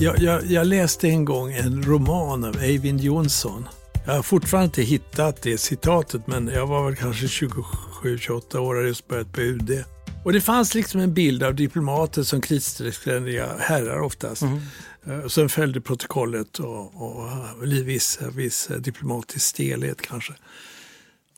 Jag, 0.00 0.18
jag, 0.18 0.46
jag 0.46 0.66
läste 0.66 1.08
en 1.08 1.24
gång 1.24 1.52
en 1.52 1.82
roman 1.82 2.44
av 2.44 2.56
Eivind 2.62 3.00
Johnson. 3.00 3.68
Jag 4.06 4.14
har 4.14 4.22
fortfarande 4.22 4.64
inte 4.64 4.82
hittat 4.82 5.42
det 5.42 5.58
citatet 5.58 6.26
men 6.26 6.50
jag 6.54 6.66
var 6.66 6.84
väl 6.84 6.96
kanske 6.96 7.26
27-28 7.26 8.56
år 8.58 8.70
och 8.70 8.76
hade 8.76 8.88
just 8.88 9.08
börjat 9.08 9.32
på 9.32 9.40
UD. 9.40 9.84
Och 10.24 10.32
det 10.32 10.40
fanns 10.40 10.74
liksom 10.74 11.00
en 11.00 11.14
bild 11.14 11.42
av 11.42 11.54
diplomater 11.54 12.22
som 12.22 12.40
kritstrecksständiga 12.40 13.46
herrar 13.58 14.00
oftast. 14.00 14.42
Mm. 14.42 14.60
Eh, 15.06 15.26
sen 15.26 15.48
följde 15.48 15.80
protokollet 15.80 16.58
och, 16.58 17.02
och 17.02 17.28
viss, 17.62 18.18
viss 18.34 18.70
eh, 18.70 18.76
diplomatisk 18.76 19.46
stelhet 19.46 20.02
kanske. 20.02 20.34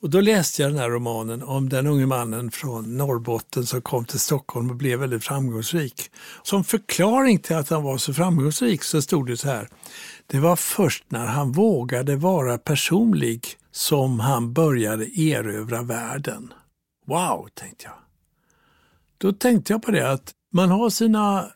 Och 0.00 0.10
då 0.10 0.20
läste 0.20 0.62
jag 0.62 0.70
den 0.70 0.78
här 0.78 0.90
romanen 0.90 1.42
om 1.42 1.68
den 1.68 1.86
unge 1.86 2.06
mannen 2.06 2.50
från 2.50 2.96
Norrbotten 2.96 3.66
som 3.66 3.82
kom 3.82 4.04
till 4.04 4.18
Stockholm 4.18 4.70
och 4.70 4.76
blev 4.76 4.98
väldigt 4.98 5.24
framgångsrik. 5.24 6.10
Som 6.42 6.64
förklaring 6.64 7.38
till 7.38 7.56
att 7.56 7.68
han 7.68 7.82
var 7.82 7.98
så 7.98 8.14
framgångsrik 8.14 8.82
så 8.82 9.02
stod 9.02 9.26
det 9.26 9.36
så 9.36 9.48
här. 9.48 9.68
Det 10.26 10.38
var 10.38 10.56
först 10.56 11.04
när 11.08 11.26
han 11.26 11.52
vågade 11.52 12.16
vara 12.16 12.58
personlig 12.58 13.46
som 13.72 14.20
han 14.20 14.52
började 14.52 15.20
erövra 15.20 15.82
världen. 15.82 16.52
Wow, 17.06 17.48
tänkte 17.54 17.84
jag. 17.84 17.94
Då 19.18 19.32
tänkte 19.32 19.72
jag 19.72 19.82
på 19.82 19.90
det 19.90 20.10
att 20.10 20.32
man 20.52 20.70
har 20.70 20.90
sina 20.90 21.52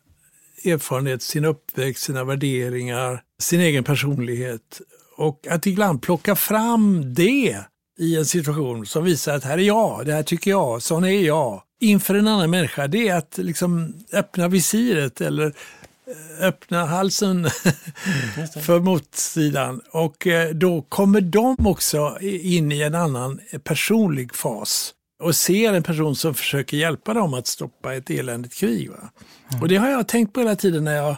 erfarenhet, 0.64 1.22
sin 1.22 1.44
uppväxt, 1.44 2.04
sina 2.04 2.24
värderingar, 2.24 3.22
sin 3.40 3.60
egen 3.60 3.84
personlighet. 3.84 4.80
Och 5.16 5.46
att 5.50 5.66
ibland 5.66 6.02
plocka 6.02 6.36
fram 6.36 7.14
det 7.14 7.58
i 7.98 8.16
en 8.16 8.26
situation 8.26 8.86
som 8.86 9.04
visar 9.04 9.34
att 9.34 9.44
här 9.44 9.58
är 9.58 9.62
jag, 9.62 10.06
det 10.06 10.12
här 10.12 10.22
tycker 10.22 10.50
jag, 10.50 10.82
sån 10.82 11.04
är 11.04 11.20
jag. 11.20 11.62
Inför 11.80 12.14
en 12.14 12.28
annan 12.28 12.50
människa, 12.50 12.86
det 12.86 13.08
är 13.08 13.16
att 13.16 13.38
liksom 13.38 13.94
öppna 14.12 14.48
visiret 14.48 15.20
eller 15.20 15.46
eh, 15.46 16.46
öppna 16.46 16.84
halsen 16.84 17.50
för 18.64 18.80
motsidan. 18.80 19.80
Och 19.92 20.26
eh, 20.26 20.50
då 20.50 20.82
kommer 20.82 21.20
de 21.20 21.56
också 21.66 22.18
in 22.20 22.72
i 22.72 22.82
en 22.82 22.94
annan 22.94 23.40
personlig 23.64 24.34
fas 24.34 24.94
och 25.22 25.36
ser 25.36 25.72
en 25.72 25.82
person 25.82 26.16
som 26.16 26.34
försöker 26.34 26.76
hjälpa 26.76 27.14
dem 27.14 27.34
att 27.34 27.46
stoppa 27.46 27.94
ett 27.94 28.10
eländigt 28.10 28.54
krig. 28.54 28.86
Mm. 28.86 29.62
Och 29.62 29.68
det 29.68 29.76
har 29.76 29.88
jag 29.88 30.08
tänkt 30.08 30.32
på 30.32 30.40
hela 30.40 30.56
tiden 30.56 30.84
när 30.84 30.96
jag 30.96 31.16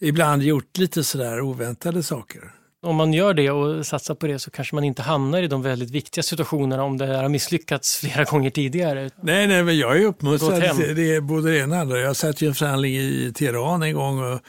ibland 0.00 0.42
gjort 0.42 0.78
lite 0.78 1.04
sådär 1.04 1.40
oväntade 1.40 2.02
saker. 2.02 2.52
Om 2.82 2.96
man 2.96 3.12
gör 3.12 3.34
det 3.34 3.50
och 3.50 3.86
satsar 3.86 4.14
på 4.14 4.26
det 4.26 4.38
så 4.38 4.50
kanske 4.50 4.74
man 4.74 4.84
inte 4.84 5.02
hamnar 5.02 5.42
i 5.42 5.46
de 5.46 5.62
väldigt 5.62 5.90
viktiga 5.90 6.22
situationerna 6.22 6.82
om 6.82 6.98
det 6.98 7.06
har 7.06 7.28
misslyckats 7.28 7.96
flera 8.00 8.24
gånger 8.24 8.50
tidigare. 8.50 9.10
Nej, 9.22 9.46
nej 9.46 9.62
men 9.62 9.78
jag 9.78 9.96
är 9.96 10.04
uppmuntrad. 10.04 10.60
Det 10.96 11.14
är 11.14 11.20
både 11.20 11.50
det 11.50 11.58
ena 11.58 11.76
och 11.76 11.80
andra. 11.80 11.98
Jag 11.98 12.16
satt 12.16 12.42
i 12.42 12.46
en 12.46 12.54
förhandling 12.54 12.94
i 12.94 13.32
Teheran 13.34 13.82
en 13.82 13.94
gång 13.94 14.32
och 14.32 14.40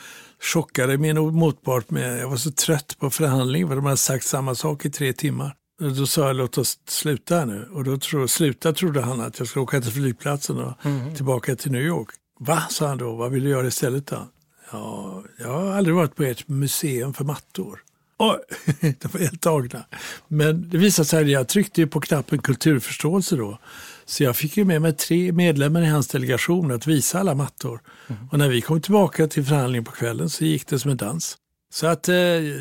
chockade 0.54 0.98
min 0.98 1.20
motpart 1.20 1.90
med, 1.90 2.20
jag 2.20 2.30
var 2.30 2.38
så 2.38 2.52
trött 2.52 2.96
på 3.00 3.10
förhandling 3.10 3.68
för 3.68 3.76
de 3.76 3.86
hade 3.86 3.98
sagt 3.98 4.26
samma 4.26 4.56
sak 4.56 4.86
i 4.86 4.90
tre 4.90 5.14
timmar. 5.14 5.56
Då 5.80 6.08
sa 6.08 6.28
jag 6.28 6.36
låt 6.36 6.58
oss 6.58 6.80
sluta 6.86 7.46
nu 7.46 7.70
och 7.74 7.84
då 7.84 7.98
tro, 7.98 8.28
sluta 8.28 8.74
trodde 8.74 9.02
han 9.02 9.22
att 9.22 9.40
jag 9.40 9.48
skulle 9.48 9.64
åka 9.64 9.82
till 9.82 9.92
flygplatsen 9.92 10.58
och 10.58 10.86
mm. 10.86 11.16
tillbaka 11.16 11.56
till 11.56 11.72
New 11.72 11.82
York. 11.82 12.10
Va, 12.40 12.64
sa 12.70 12.88
han 12.88 12.98
då, 12.98 13.16
vad 13.16 13.32
vill 13.32 13.44
du 13.44 13.50
göra 13.50 13.68
istället 13.68 14.08
då? 14.08 14.28
Ja, 14.72 15.24
jag 15.38 15.48
har 15.48 15.72
aldrig 15.72 15.96
varit 15.96 16.16
på 16.16 16.24
ert 16.24 16.48
museum 16.48 17.14
för 17.14 17.24
mattor. 17.24 17.80
Och, 18.18 18.40
de 18.82 19.08
var 19.12 19.20
helt 19.20 19.42
tagna. 19.42 19.86
Men 20.28 20.70
det 20.70 20.78
visade 20.78 21.06
sig 21.08 21.24
att 21.24 21.30
jag 21.30 21.48
tryckte 21.48 21.88
på 21.88 22.02
knappen 22.02 22.40
kulturförståelse 22.40 23.36
då. 23.36 23.60
Så 24.06 24.24
jag 24.24 24.36
fick 24.36 24.58
ju 24.58 24.66
med 24.66 24.82
mig 24.82 24.94
tre 24.94 25.32
medlemmar 25.32 25.82
i 25.82 25.86
hans 25.86 26.08
delegation 26.08 26.72
att 26.72 26.88
visa 26.88 27.20
alla 27.20 27.36
mattor. 27.36 27.80
Mm. 28.08 28.30
Och 28.32 28.40
när 28.40 28.50
vi 28.50 28.62
kom 28.62 28.82
tillbaka 28.82 29.28
till 29.28 29.46
förhandlingen 29.46 29.86
på 29.86 29.92
kvällen 29.92 30.30
så 30.30 30.46
gick 30.46 30.68
det 30.68 30.80
som 30.80 30.92
en 30.92 30.98
dans. 30.98 31.38
Så 31.78 31.88
att, 31.88 32.10
eh, 32.10 32.16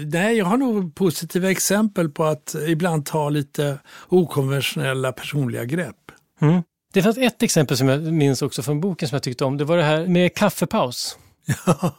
nej, 0.07 0.37
jag 0.37 0.45
har 0.45 0.57
nog 0.57 0.95
positiva 0.95 1.51
exempel 1.51 2.09
på 2.09 2.25
att 2.25 2.55
ibland 2.67 3.07
ta 3.07 3.29
lite 3.29 3.79
okonventionella 4.09 5.13
personliga 5.13 5.65
grepp. 5.65 5.97
Mm. 6.41 6.63
Det 6.93 7.03
fanns 7.03 7.19
ett 7.19 7.43
exempel 7.43 7.77
som 7.77 7.89
jag 7.89 8.03
minns 8.03 8.43
också 8.43 8.63
från 8.63 8.81
boken 8.81 9.09
som 9.09 9.17
jag 9.17 9.23
tyckte 9.23 9.45
om. 9.45 9.57
Det 9.57 9.65
var 9.65 9.77
det 9.77 9.83
här 9.83 10.07
med 10.07 10.35
kaffepaus. 10.35 11.19
Ja, 11.67 11.97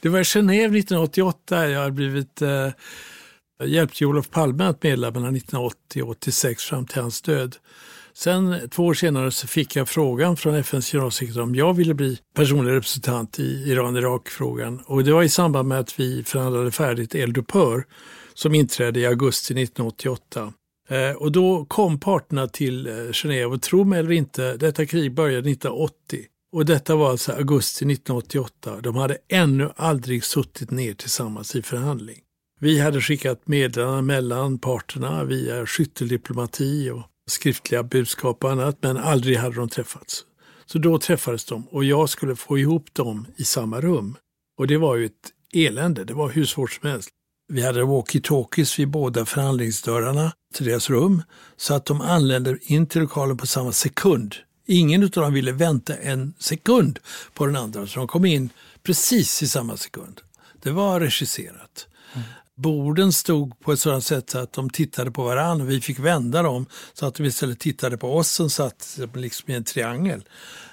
det 0.00 0.08
var 0.08 0.18
i 0.18 0.22
Genève 0.22 0.78
1988. 0.78 1.68
Jag 1.68 1.80
hade 1.80 1.92
blivit 1.92 2.42
eh, 2.42 2.68
hjälpte 3.64 4.06
Olof 4.06 4.30
Palme 4.30 4.64
att 4.64 4.82
medla 4.82 5.10
mellan 5.10 5.36
1980 5.36 6.02
och 6.02 6.10
86 6.10 6.64
fram 6.64 6.86
till 6.86 7.02
hans 7.02 7.22
död. 7.22 7.56
Sen 8.22 8.68
två 8.70 8.86
år 8.86 8.94
senare 8.94 9.30
så 9.30 9.46
fick 9.46 9.76
jag 9.76 9.88
frågan 9.88 10.36
från 10.36 10.54
FNs 10.54 10.92
generalsekreterare 10.92 11.42
om 11.42 11.54
jag 11.54 11.74
ville 11.74 11.94
bli 11.94 12.18
personlig 12.34 12.72
representant 12.72 13.38
i 13.38 13.70
Iran-Irak-frågan. 13.70 14.82
Och 14.86 15.04
det 15.04 15.12
var 15.12 15.22
i 15.22 15.28
samband 15.28 15.68
med 15.68 15.78
att 15.78 16.00
vi 16.00 16.24
förhandlade 16.24 16.70
färdigt 16.70 17.14
eldupphör 17.14 17.84
som 18.34 18.54
inträdde 18.54 19.00
i 19.00 19.06
augusti 19.06 19.54
1988. 19.62 20.52
Eh, 20.88 21.16
och 21.16 21.32
då 21.32 21.64
kom 21.64 22.00
parterna 22.00 22.48
till 22.48 22.86
eh, 22.86 22.92
Genève 22.92 23.44
och 23.44 23.62
tro 23.62 23.84
mig 23.84 23.98
eller 23.98 24.12
inte, 24.12 24.56
detta 24.56 24.86
krig 24.86 25.14
började 25.14 25.50
1980. 25.50 26.24
Och 26.52 26.64
detta 26.64 26.96
var 26.96 27.10
alltså 27.10 27.32
augusti 27.32 27.84
1988. 27.84 28.80
De 28.80 28.96
hade 28.96 29.18
ännu 29.28 29.70
aldrig 29.76 30.24
suttit 30.24 30.70
ner 30.70 30.94
tillsammans 30.94 31.56
i 31.56 31.62
förhandling. 31.62 32.18
Vi 32.60 32.80
hade 32.80 33.00
skickat 33.00 33.48
meddelanden 33.48 34.06
mellan 34.06 34.58
parterna 34.58 35.24
via 35.24 35.66
skytteldiplomati 35.66 36.90
och 36.90 37.09
skriftliga 37.30 37.82
budskap 37.82 38.44
och 38.44 38.50
annat, 38.50 38.78
men 38.80 38.96
aldrig 38.96 39.36
hade 39.36 39.56
de 39.56 39.68
träffats. 39.68 40.24
Så 40.66 40.78
då 40.78 40.98
träffades 40.98 41.44
de 41.44 41.68
och 41.68 41.84
jag 41.84 42.08
skulle 42.08 42.36
få 42.36 42.58
ihop 42.58 42.94
dem 42.94 43.26
i 43.36 43.44
samma 43.44 43.80
rum. 43.80 44.16
Och 44.58 44.66
det 44.66 44.76
var 44.76 44.96
ju 44.96 45.06
ett 45.06 45.32
elände, 45.52 46.04
det 46.04 46.14
var 46.14 46.30
hur 46.30 46.44
svårt 46.44 46.72
som 46.72 46.88
helst. 46.88 47.08
Vi 47.52 47.62
hade 47.62 47.82
walkie-talkies 47.82 48.78
vid 48.78 48.88
båda 48.88 49.24
förhandlingsdörrarna 49.24 50.32
till 50.54 50.66
deras 50.66 50.90
rum 50.90 51.22
så 51.56 51.74
att 51.74 51.86
de 51.86 52.00
anlände 52.00 52.58
in 52.62 52.86
till 52.86 53.00
lokalen 53.00 53.36
på 53.36 53.46
samma 53.46 53.72
sekund. 53.72 54.34
Ingen 54.66 55.02
av 55.02 55.10
dem 55.10 55.34
ville 55.34 55.52
vänta 55.52 55.96
en 55.96 56.34
sekund 56.38 56.98
på 57.34 57.46
den 57.46 57.56
andra 57.56 57.86
så 57.86 57.98
de 57.98 58.08
kom 58.08 58.24
in 58.24 58.50
precis 58.82 59.42
i 59.42 59.48
samma 59.48 59.76
sekund. 59.76 60.20
Det 60.62 60.70
var 60.70 61.00
regisserat. 61.00 61.86
Mm. 62.14 62.26
Borden 62.60 63.12
stod 63.12 63.60
på 63.60 63.72
ett 63.72 63.80
sådant 63.80 64.04
sätt 64.04 64.34
att 64.34 64.52
de 64.52 64.70
tittade 64.70 65.10
på 65.10 65.24
varandra 65.24 65.64
vi 65.64 65.80
fick 65.80 65.98
vända 65.98 66.42
dem 66.42 66.66
så 66.92 67.06
att 67.06 67.14
de 67.14 67.24
istället 67.24 67.58
tittade 67.58 67.96
på 67.96 68.16
oss 68.16 68.30
som 68.30 68.50
satt 68.50 68.98
liksom 69.14 69.50
i 69.50 69.54
en 69.54 69.64
triangel 69.64 70.24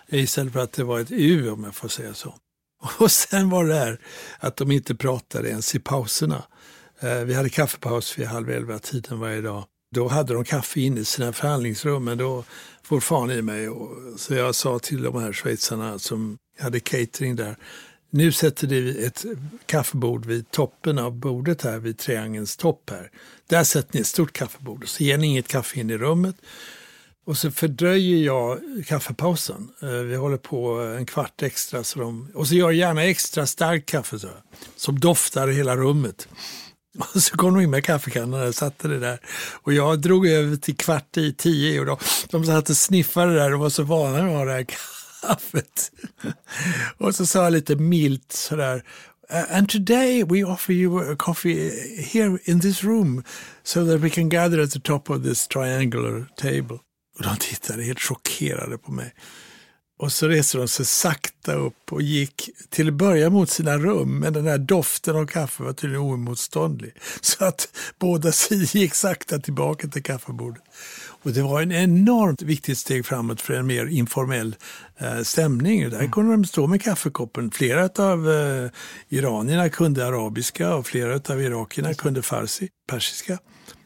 istället 0.08 0.54
för 0.54 0.60
att 0.60 0.74
det 0.74 0.84
var 0.84 1.00
ett 1.00 1.12
U 1.12 1.50
om 1.50 1.64
jag 1.64 1.76
får 1.76 1.88
säga 1.88 2.14
så. 2.14 2.36
Och 3.00 3.12
sen 3.12 3.50
var 3.50 3.66
det 3.66 3.74
här 3.74 4.00
att 4.40 4.56
de 4.56 4.72
inte 4.72 4.96
pratade 4.96 5.50
ens 5.50 5.76
i 5.76 5.80
pauserna. 5.80 6.44
Eh, 7.00 7.20
vi 7.20 7.34
hade 7.34 7.50
kaffepaus 7.50 8.20
vid 8.20 8.28
halv 8.28 8.50
elva 8.50 8.80
tiden 8.80 9.20
varje 9.20 9.42
dag. 9.42 9.64
Då 9.96 10.08
hade 10.08 10.34
de 10.34 10.44
kaffe 10.44 10.80
inne 10.80 11.00
i 11.00 11.06
sina 11.06 11.34
förhandlingsrum, 11.34 12.04
men 12.04 12.18
då 12.18 12.44
får 12.84 13.00
fan 13.00 13.32
i 13.32 13.42
mig. 13.42 13.70
Så 14.18 14.34
jag 14.34 14.56
sa 14.56 14.80
till 14.80 15.04
de 15.04 15.22
här 15.22 15.34
schweizarna 15.34 16.00
som 16.00 16.38
hade 16.60 16.80
catering 16.80 17.36
där, 17.36 17.58
nu 18.10 18.32
sätter 18.32 18.68
ni 18.68 19.04
ett 19.06 19.26
kaffebord 19.66 20.26
vid 20.26 20.52
toppen 20.52 21.00
av 21.00 21.12
bordet 21.16 21.62
här, 21.62 21.80
vid 21.80 21.98
triangelns 21.98 22.58
topp 22.58 22.90
här. 22.90 23.12
Där 23.48 23.64
sätter 23.64 23.96
ni 23.96 24.02
ett 24.02 24.08
stort 24.08 24.34
kaffebord 24.34 24.84
och 24.84 24.90
så 24.90 25.04
ger 25.04 25.18
ni 25.18 25.28
inget 25.28 25.48
kaffe 25.48 25.80
in 25.80 25.90
i 25.90 25.98
rummet. 25.98 26.36
Och 27.26 27.38
så 27.38 27.52
fördröjer 27.52 28.26
jag 28.26 28.60
kaffepausen. 28.88 29.70
Eh, 29.82 29.90
vi 29.90 30.16
håller 30.16 30.38
på 30.38 30.80
en 30.98 31.06
kvart 31.06 31.42
extra. 31.42 31.84
Så 31.84 32.00
de, 32.00 32.32
och 32.34 32.48
så 32.48 32.56
gör 32.56 32.66
jag 32.66 32.74
gärna 32.74 33.04
extra 33.04 33.46
starkt 33.46 33.90
kaffe 33.90 34.20
så, 34.20 34.28
som 34.76 35.00
doftar 35.00 35.48
hela 35.48 35.76
rummet. 35.76 36.28
Och 37.14 37.24
så 37.24 37.38
kom 37.38 37.54
de 37.54 37.64
in 37.64 37.70
med 37.70 37.84
kaffekannan 37.84 38.48
och 38.48 38.56
satte 38.56 38.88
det 38.88 39.00
där. 39.00 39.20
Och 39.62 39.74
jag 39.74 40.00
drog 40.00 40.28
över 40.28 40.56
till 40.56 40.78
kvart 40.78 41.18
i 41.18 41.34
tio 41.34 41.80
och 41.80 41.86
de, 41.86 41.98
de 42.30 42.46
satt 42.46 42.70
och 42.70 42.78
sniffade 42.78 43.36
där 43.36 43.54
och 43.54 43.60
var 43.60 43.70
så 43.70 43.84
vana 43.84 44.18
att 44.18 44.32
ha 44.32 44.46
det 44.46 44.52
här 44.52 44.66
kaffet. 45.22 45.92
och 46.98 47.16
så 47.16 47.26
sa 47.26 47.44
jag 47.44 47.54
lite 47.54 47.76
milt 47.76 48.32
sådär, 48.32 48.84
And 49.30 49.70
today 49.70 50.24
we 50.24 50.44
offer 50.44 50.74
you 50.74 51.12
a 51.12 51.16
coffee 51.18 51.70
here 52.14 52.40
in 52.46 52.62
this 52.62 52.84
room 52.84 53.24
so 53.64 53.86
that 53.86 54.00
we 54.00 54.10
can 54.10 54.30
gather 54.30 54.62
at 54.62 54.72
the 54.72 54.80
top 54.80 55.10
of 55.10 55.24
this 55.24 55.48
triangular 55.48 56.28
table. 56.38 56.80
Och 57.18 57.24
de 57.24 57.36
tittade 57.38 57.84
helt 57.84 58.00
chockerade 58.00 58.78
på 58.78 58.92
mig. 58.92 59.14
Och 60.00 60.12
så 60.12 60.28
reste 60.28 60.58
de 60.58 60.68
sig 60.68 60.86
sakta 60.86 61.54
upp 61.54 61.92
och 61.92 62.02
gick 62.02 62.50
till 62.70 62.88
att 62.88 62.94
börja 62.94 63.30
mot 63.30 63.50
sina 63.50 63.78
rum, 63.78 64.20
men 64.20 64.34
den 64.34 64.48
här 64.48 64.58
doften 64.58 65.16
av 65.16 65.26
kaffe 65.26 65.64
var 65.64 65.74
tydligen 65.74 66.04
oemotståndlig. 66.04 66.94
Så 67.22 67.46
att 67.46 67.68
båda 68.00 68.32
sidor 68.32 68.76
gick 68.76 68.96
sakta 68.96 69.40
tillbaka 69.40 69.88
till 69.88 70.04
kaffebordet. 70.04 70.64
Och 71.28 71.34
det 71.34 71.42
var 71.42 71.62
en 71.62 71.72
enormt 71.72 72.42
viktigt 72.42 72.78
steg 72.78 73.06
framåt 73.06 73.42
för 73.42 73.54
en 73.54 73.68
mer 73.68 73.86
informell 73.86 74.56
eh, 74.98 75.22
stämning. 75.22 75.90
Där 75.90 76.00
mm. 76.00 76.12
kunde 76.12 76.32
de 76.32 76.46
stå 76.46 76.68
med 76.68 76.82
kaffekoppen. 76.82 77.52
Flera 77.52 77.90
av 78.04 78.32
eh, 78.32 78.70
iranierna 79.10 79.70
kunde 79.70 80.08
arabiska 80.08 80.76
och 80.76 80.88
flera 80.88 81.34
av 81.34 81.42
irakierna 81.42 81.94
kunde 81.94 82.22
farsi, 82.22 82.70
persiska. 82.90 83.40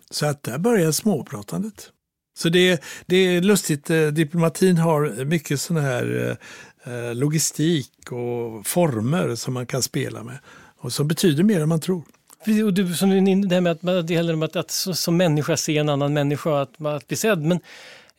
Så 0.10 0.25
att 0.25 0.43
där 0.43 0.58
började 0.58 0.93
småpratandet. 0.93 1.89
Så 2.38 2.49
det, 2.49 2.84
det 3.06 3.15
är 3.15 3.41
lustigt, 3.41 3.89
eh, 3.89 4.08
diplomatin 4.08 4.77
har 4.77 5.25
mycket 5.25 5.62
sån 5.62 5.77
här 5.77 6.38
eh, 6.86 6.93
eh, 6.93 7.15
logistik 7.15 8.12
och 8.12 8.67
former 8.67 9.36
som 9.36 9.54
man 9.54 9.65
kan 9.65 9.82
spela 9.82 10.23
med 10.23 10.38
och 10.77 10.93
som 10.93 11.08
betyder 11.08 11.43
mer 11.43 11.62
än 11.62 11.69
man 11.69 11.82
tror. 11.82 12.04
Och 12.45 12.73
du, 12.73 12.93
som 12.93 13.10
det 13.10 13.56
här 13.56 13.62
med 13.62 13.71
att 13.71 14.08
det 14.08 14.13
gäller 14.13 14.43
att, 14.43 14.56
att 14.56 14.71
som 14.71 15.17
människa 15.17 15.58
se 15.58 15.77
en 15.77 15.89
annan 15.89 16.13
människa, 16.13 16.62
att, 16.62 16.86
att 16.86 17.08
bli 17.08 17.17
sedd. 17.17 17.41
Men 17.41 17.60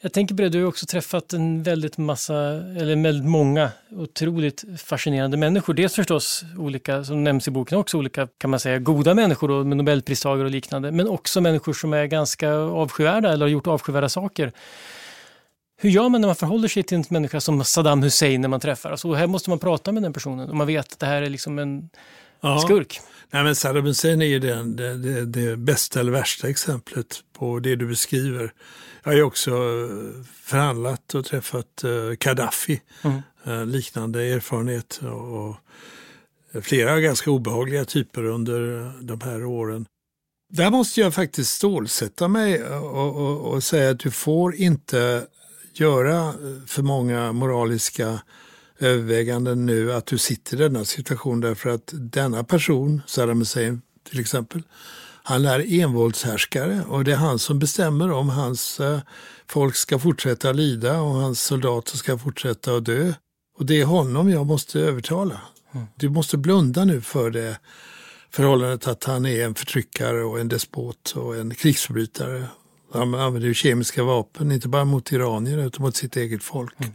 jag 0.01 0.13
tänker 0.13 0.35
på 0.35 0.43
det, 0.43 0.49
du 0.49 0.61
har 0.61 0.69
också 0.69 0.87
träffat 0.87 1.33
en 1.33 1.63
väldigt 1.63 1.99
massa, 1.99 2.35
eller 2.79 3.03
väldigt 3.03 3.31
många 3.31 3.71
otroligt 3.91 4.65
fascinerande 4.79 5.37
människor. 5.37 5.75
Dels 5.75 5.95
förstås 5.95 6.45
olika, 6.59 7.05
som 7.05 7.25
nämns 7.25 7.49
i 7.49 7.51
boken 7.51 7.79
också, 7.79 7.99
olika 7.99 8.29
kan 8.39 8.51
man 8.51 8.61
säga 8.61 8.79
goda 8.79 9.15
människor 9.15 9.49
då, 9.49 9.65
med 9.65 9.77
nobelpristagare 9.77 10.45
och 10.45 10.51
liknande. 10.51 10.91
Men 10.91 11.09
också 11.09 11.41
människor 11.41 11.73
som 11.73 11.93
är 11.93 12.07
ganska 12.07 12.53
avskyvärda 12.55 13.33
eller 13.33 13.47
har 13.47 13.51
gjort 13.51 13.67
avskyvärda 13.67 14.09
saker. 14.09 14.53
Hur 15.81 15.91
gör 15.91 16.09
man 16.09 16.21
när 16.21 16.29
man 16.29 16.37
förhåller 16.37 16.69
sig 16.69 16.83
till 16.83 16.99
en 16.99 17.05
människa 17.09 17.41
som 17.41 17.65
Saddam 17.65 18.03
Hussein 18.03 18.41
när 18.41 18.49
man 18.49 18.61
träffar? 18.61 18.91
Alltså, 18.91 19.13
här 19.13 19.27
måste 19.27 19.51
man 19.51 19.59
prata 19.59 19.93
med 19.93 20.03
den 20.03 20.13
personen 20.13 20.49
och 20.49 20.57
man 20.57 20.67
vet 20.67 20.93
att 20.93 20.99
det 20.99 21.07
här 21.07 21.23
är 21.23 21.31
liksom 21.31 21.59
en 21.59 21.91
ja. 22.43 22.59
skurk. 22.59 23.01
Nej, 23.31 23.45
men 23.45 23.57
Saddam 23.57 23.85
Hussein 23.85 24.23
är 24.23 24.27
ju 24.27 24.39
det, 24.39 24.63
det, 24.63 24.97
det, 24.97 25.25
det 25.25 25.57
bästa 25.57 26.01
eller 26.01 26.13
värsta 26.13 26.49
exemplet 26.49 27.21
på 27.33 27.59
det 27.59 27.77
du 27.77 27.87
beskriver. 27.87 28.53
Jag 29.03 29.11
har 29.11 29.17
ju 29.17 29.23
också 29.23 29.51
eh, 29.51 30.25
förhandlat 30.43 31.15
och 31.15 31.25
träffat 31.25 31.85
uh, 31.85 32.13
Gaddafi, 32.13 32.81
mm. 33.03 33.23
uh, 33.47 33.67
liknande 33.67 34.23
erfarenhet. 34.23 35.01
Och, 35.03 35.49
och 35.49 35.57
flera 36.65 37.01
ganska 37.01 37.31
obehagliga 37.31 37.85
typer 37.85 38.25
under 38.25 38.93
de 39.03 39.21
här 39.21 39.45
åren. 39.45 39.87
Där 40.53 40.71
måste 40.71 41.01
jag 41.01 41.15
faktiskt 41.15 41.51
stålsätta 41.51 42.29
mig 42.29 42.65
och, 42.65 43.17
och, 43.17 43.53
och 43.53 43.65
säga 43.65 43.91
att 43.91 43.99
du 43.99 44.11
får 44.11 44.55
inte 44.55 45.27
göra 45.75 46.35
för 46.67 46.83
många 46.83 47.33
moraliska 47.33 48.21
överväganden 48.83 49.67
nu 49.67 49.93
att 49.93 50.07
du 50.07 50.19
sitter 50.19 50.57
i 50.57 50.61
denna 50.61 50.85
situation 50.85 51.41
därför 51.41 51.71
att 51.71 51.91
denna 51.93 52.45
person, 52.45 53.03
Saddam 53.07 53.39
Hussein 53.39 53.83
till 54.11 54.21
exempel, 54.21 54.63
han 55.23 55.45
är 55.45 55.81
envåldshärskare 55.81 56.85
och 56.89 57.05
det 57.05 57.13
är 57.13 57.17
han 57.17 57.39
som 57.39 57.59
bestämmer 57.59 58.13
om 58.13 58.29
hans 58.29 58.81
eh, 58.81 59.01
folk 59.49 59.77
ska 59.77 59.99
fortsätta 59.99 60.53
lida 60.53 61.01
och 61.01 61.15
hans 61.15 61.43
soldater 61.43 61.97
ska 61.97 62.19
fortsätta 62.19 62.77
att 62.77 62.85
dö. 62.85 63.13
Och 63.59 63.67
det 63.67 63.81
är 63.81 63.85
honom 63.85 64.31
jag 64.31 64.47
måste 64.47 64.81
övertala. 64.81 65.41
Mm. 65.73 65.87
Du 65.97 66.09
måste 66.09 66.37
blunda 66.37 66.85
nu 66.85 67.01
för 67.01 67.31
det 67.31 67.59
förhållandet 68.31 68.87
att 68.87 69.05
han 69.05 69.27
är 69.27 69.45
en 69.45 69.55
förtryckare 69.55 70.25
och 70.25 70.41
en 70.41 70.49
despot 70.49 71.11
och 71.17 71.37
en 71.37 71.55
krigsförbrytare. 71.55 72.47
Han 72.93 73.15
använder 73.15 73.49
ju 73.49 73.55
kemiska 73.55 74.05
vapen, 74.05 74.53
inte 74.53 74.69
bara 74.69 74.85
mot 74.85 75.13
iranier 75.13 75.67
utan 75.67 75.83
mot 75.83 75.97
sitt 75.97 76.17
eget 76.17 76.43
folk. 76.43 76.81
Mm. 76.81 76.93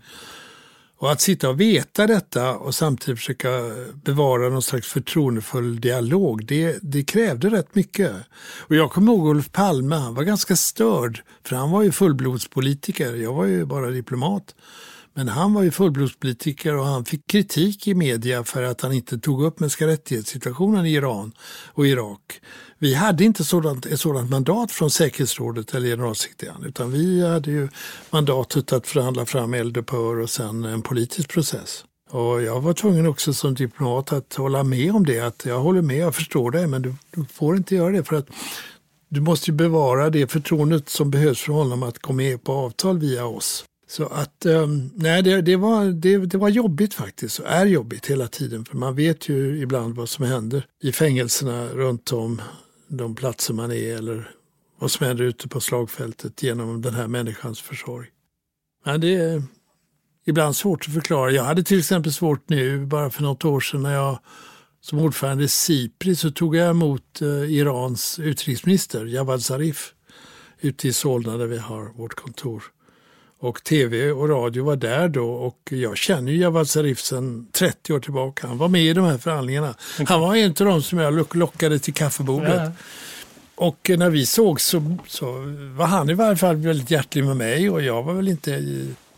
Och 1.00 1.12
att 1.12 1.22
sitta 1.22 1.50
och 1.50 1.62
veta 1.62 2.08
detta 2.08 2.58
och 2.58 2.76
samtidigt 2.76 3.20
försöka 3.20 3.50
bevara 3.94 4.50
någon 4.50 4.62
slags 4.62 4.88
förtroendefull 4.88 5.82
dialog, 5.82 6.46
det, 6.46 6.80
det 6.82 7.04
krävde 7.04 7.50
rätt 7.50 7.76
mycket. 7.76 8.12
Och 8.60 8.76
jag 8.76 8.92
kommer 8.92 9.12
ihåg 9.12 9.26
Olof 9.26 9.52
Palme, 9.52 9.96
han 9.96 10.16
var 10.16 10.24
ganska 10.24 10.56
störd, 10.56 11.22
för 11.44 11.56
han 11.56 11.72
var 11.72 11.84
ju 11.84 11.92
fullblodspolitiker, 11.92 13.16
jag 13.16 13.34
var 13.34 13.46
ju 13.46 13.66
bara 13.66 13.90
diplomat. 13.90 14.56
Men 15.18 15.28
han 15.28 15.54
var 15.54 15.64
ju 15.64 15.72
fullblodspolitiker 15.72 16.76
och 16.76 16.86
han 16.86 17.06
fick 17.06 17.28
kritik 17.28 17.88
i 17.88 17.94
media 17.94 18.44
för 18.44 18.64
att 18.64 18.82
han 18.82 18.94
inte 18.94 19.18
tog 19.18 19.44
upp 19.44 19.60
mänskliga 19.60 19.90
rättighetssituationen 19.90 20.86
i 20.86 20.94
Iran 20.94 21.32
och 21.74 21.88
Irak. 21.88 22.42
Vi 22.78 22.94
hade 22.94 23.24
inte 23.24 23.44
sådant, 23.44 23.86
ett 23.86 24.00
sådant 24.00 24.30
mandat 24.30 24.72
från 24.72 24.90
säkerhetsrådet 24.90 25.74
eller 25.74 25.88
generalsekreteraren 25.88 26.64
utan 26.64 26.92
vi 26.92 27.28
hade 27.28 27.52
ju 27.52 27.70
mandatet 28.10 28.74
att 28.74 28.88
förhandla 28.88 29.26
fram 29.26 29.54
eldupphör 29.54 30.20
och 30.20 30.30
sen 30.30 30.66
en 30.66 30.82
politisk 30.82 31.30
process. 31.30 31.86
Och 32.10 32.42
jag 32.42 32.62
var 32.62 32.74
tvungen 32.74 33.08
också 33.08 33.34
som 33.34 33.54
diplomat 33.56 34.14
att 34.14 34.34
hålla 34.34 34.64
med 34.64 34.96
om 34.96 35.06
det, 35.06 35.20
att 35.20 35.46
jag 35.46 35.60
håller 35.60 35.82
med, 35.82 35.98
jag 35.98 36.16
förstår 36.16 36.52
det, 36.52 36.68
men 36.68 36.82
du, 36.82 36.96
du 37.12 37.26
får 37.26 37.58
inte 37.58 37.76
göra 37.76 37.92
det 37.92 38.04
för 38.04 38.16
att 38.16 38.28
du 39.10 39.22
måste 39.22 39.52
ju 39.52 39.58
bevara 39.58 40.10
det 40.10 40.32
förtroendet 40.32 40.90
som 40.90 41.12
behövs 41.12 41.42
för 41.42 41.54
honom 41.54 41.84
att 41.84 42.00
gå 42.00 42.14
med 42.14 42.44
på 42.44 42.54
avtal 42.54 43.00
via 43.00 43.26
oss. 43.26 43.66
Så 43.90 44.06
att, 44.06 44.46
um, 44.46 44.92
nej 44.96 45.24
det, 45.24 45.42
det, 45.42 45.56
var, 45.56 45.86
det, 45.86 46.18
det 46.18 46.38
var 46.38 46.50
jobbigt 46.50 46.94
faktiskt, 46.94 47.40
och 47.40 47.48
är 47.48 47.66
jobbigt 47.66 48.06
hela 48.06 48.28
tiden. 48.28 48.66
För 48.66 48.78
man 48.78 48.96
vet 48.96 49.30
ju 49.30 49.62
ibland 49.62 49.96
vad 49.96 50.10
som 50.10 50.26
händer 50.26 50.66
i 50.84 50.92
fängelserna 50.92 51.68
runt 51.68 52.12
om 52.12 52.42
de 52.88 53.16
platser 53.16 53.54
man 53.54 53.72
är 53.72 53.96
eller 53.96 54.32
vad 54.80 54.92
som 54.92 55.06
händer 55.06 55.24
ute 55.24 55.48
på 55.48 55.60
slagfältet 55.60 56.44
genom 56.44 56.82
den 56.82 56.94
här 56.94 57.08
människans 57.08 57.62
försorg. 57.62 58.08
Men 58.86 59.02
det 59.02 59.16
är 59.16 59.44
ibland 60.26 60.56
svårt 60.56 60.86
att 60.88 60.94
förklara. 60.94 61.32
Jag 61.32 61.44
hade 61.44 61.64
till 61.64 61.80
exempel 61.80 62.14
svårt 62.14 62.50
nu, 62.50 62.86
bara 62.86 63.10
för 63.10 63.24
något 63.24 63.46
år 63.46 63.60
sedan 63.60 63.84
när 63.84 63.94
jag 63.94 64.20
som 64.82 65.00
ordförande 65.00 65.44
i 65.44 65.48
SIPRI 65.48 66.16
så 66.16 66.32
tog 66.32 66.56
jag 66.56 66.70
emot 66.70 67.22
eh, 67.22 67.28
Irans 67.28 68.20
utrikesminister 68.20 69.06
Javad 69.06 69.44
Zarif 69.44 69.94
ute 70.60 70.88
i 70.88 70.94
Solna 70.94 71.38
där 71.38 71.48
vi 71.48 71.58
har 71.58 71.86
vårt 71.86 72.14
kontor. 72.14 72.64
Och 73.40 73.64
tv 73.64 74.12
och 74.12 74.30
radio 74.30 74.64
var 74.64 74.76
där 74.76 75.08
då 75.10 75.30
och 75.30 75.58
jag 75.70 75.98
känner 75.98 76.32
ju 76.32 76.38
Javad 76.38 76.70
Zarif 76.70 77.00
sedan 77.00 77.48
30 77.52 77.94
år 77.94 78.00
tillbaka. 78.00 78.48
Han 78.48 78.58
var 78.58 78.68
med 78.68 78.84
i 78.84 78.94
de 78.94 79.06
här 79.06 79.18
förhandlingarna. 79.18 79.76
Han 80.08 80.22
var 80.22 80.36
en 80.36 80.50
av 80.50 80.56
de 80.56 80.82
som 80.82 81.00
jag 81.00 81.36
lockade 81.36 81.80
till 81.80 81.94
kaffebordet. 81.94 82.62
Ja. 82.62 82.72
Och 83.56 83.92
när 83.98 84.10
vi 84.10 84.26
såg 84.26 84.62
så, 84.62 84.98
så 85.08 85.26
var 85.76 85.86
han 85.86 86.10
i 86.10 86.14
varje 86.14 86.36
fall 86.36 86.56
väldigt 86.56 86.92
hjärtlig 86.92 87.26
med 87.26 87.38
mig 87.38 87.70
och 87.70 87.82
jag 87.82 88.04
var 88.04 88.14
väl 88.14 88.28
inte 88.28 88.52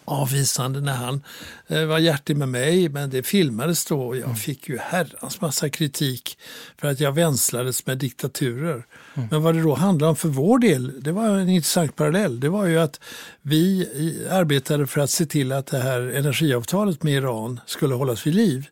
avvisande 0.09 0.81
när 0.81 0.93
han 0.93 1.23
eh, 1.67 1.85
var 1.85 1.99
hjärtig 1.99 2.37
med 2.37 2.49
mig. 2.49 2.89
Men 2.89 3.09
det 3.09 3.23
filmades 3.23 3.85
då 3.85 4.01
och 4.01 4.15
jag 4.17 4.23
mm. 4.23 4.35
fick 4.35 4.69
ju 4.69 4.77
herrans 4.77 5.41
massa 5.41 5.69
kritik 5.69 6.37
för 6.77 6.87
att 6.87 6.99
jag 6.99 7.11
vänslades 7.11 7.85
med 7.85 7.97
diktaturer. 7.97 8.85
Mm. 9.13 9.27
Men 9.31 9.43
vad 9.43 9.55
det 9.55 9.61
då 9.61 9.75
handlade 9.75 10.09
om 10.09 10.15
för 10.15 10.29
vår 10.29 10.59
del, 10.59 11.01
det 11.01 11.11
var 11.11 11.27
en 11.27 11.49
intressant 11.49 11.95
parallell. 11.95 12.39
Det 12.39 12.49
var 12.49 12.65
ju 12.65 12.79
att 12.79 12.99
vi 13.41 13.87
arbetade 14.31 14.87
för 14.87 15.01
att 15.01 15.09
se 15.09 15.25
till 15.25 15.51
att 15.51 15.65
det 15.65 15.79
här 15.79 16.01
energiavtalet 16.01 17.03
med 17.03 17.13
Iran 17.13 17.59
skulle 17.65 17.95
hållas 17.95 18.27
vid 18.27 18.35
liv. 18.35 18.65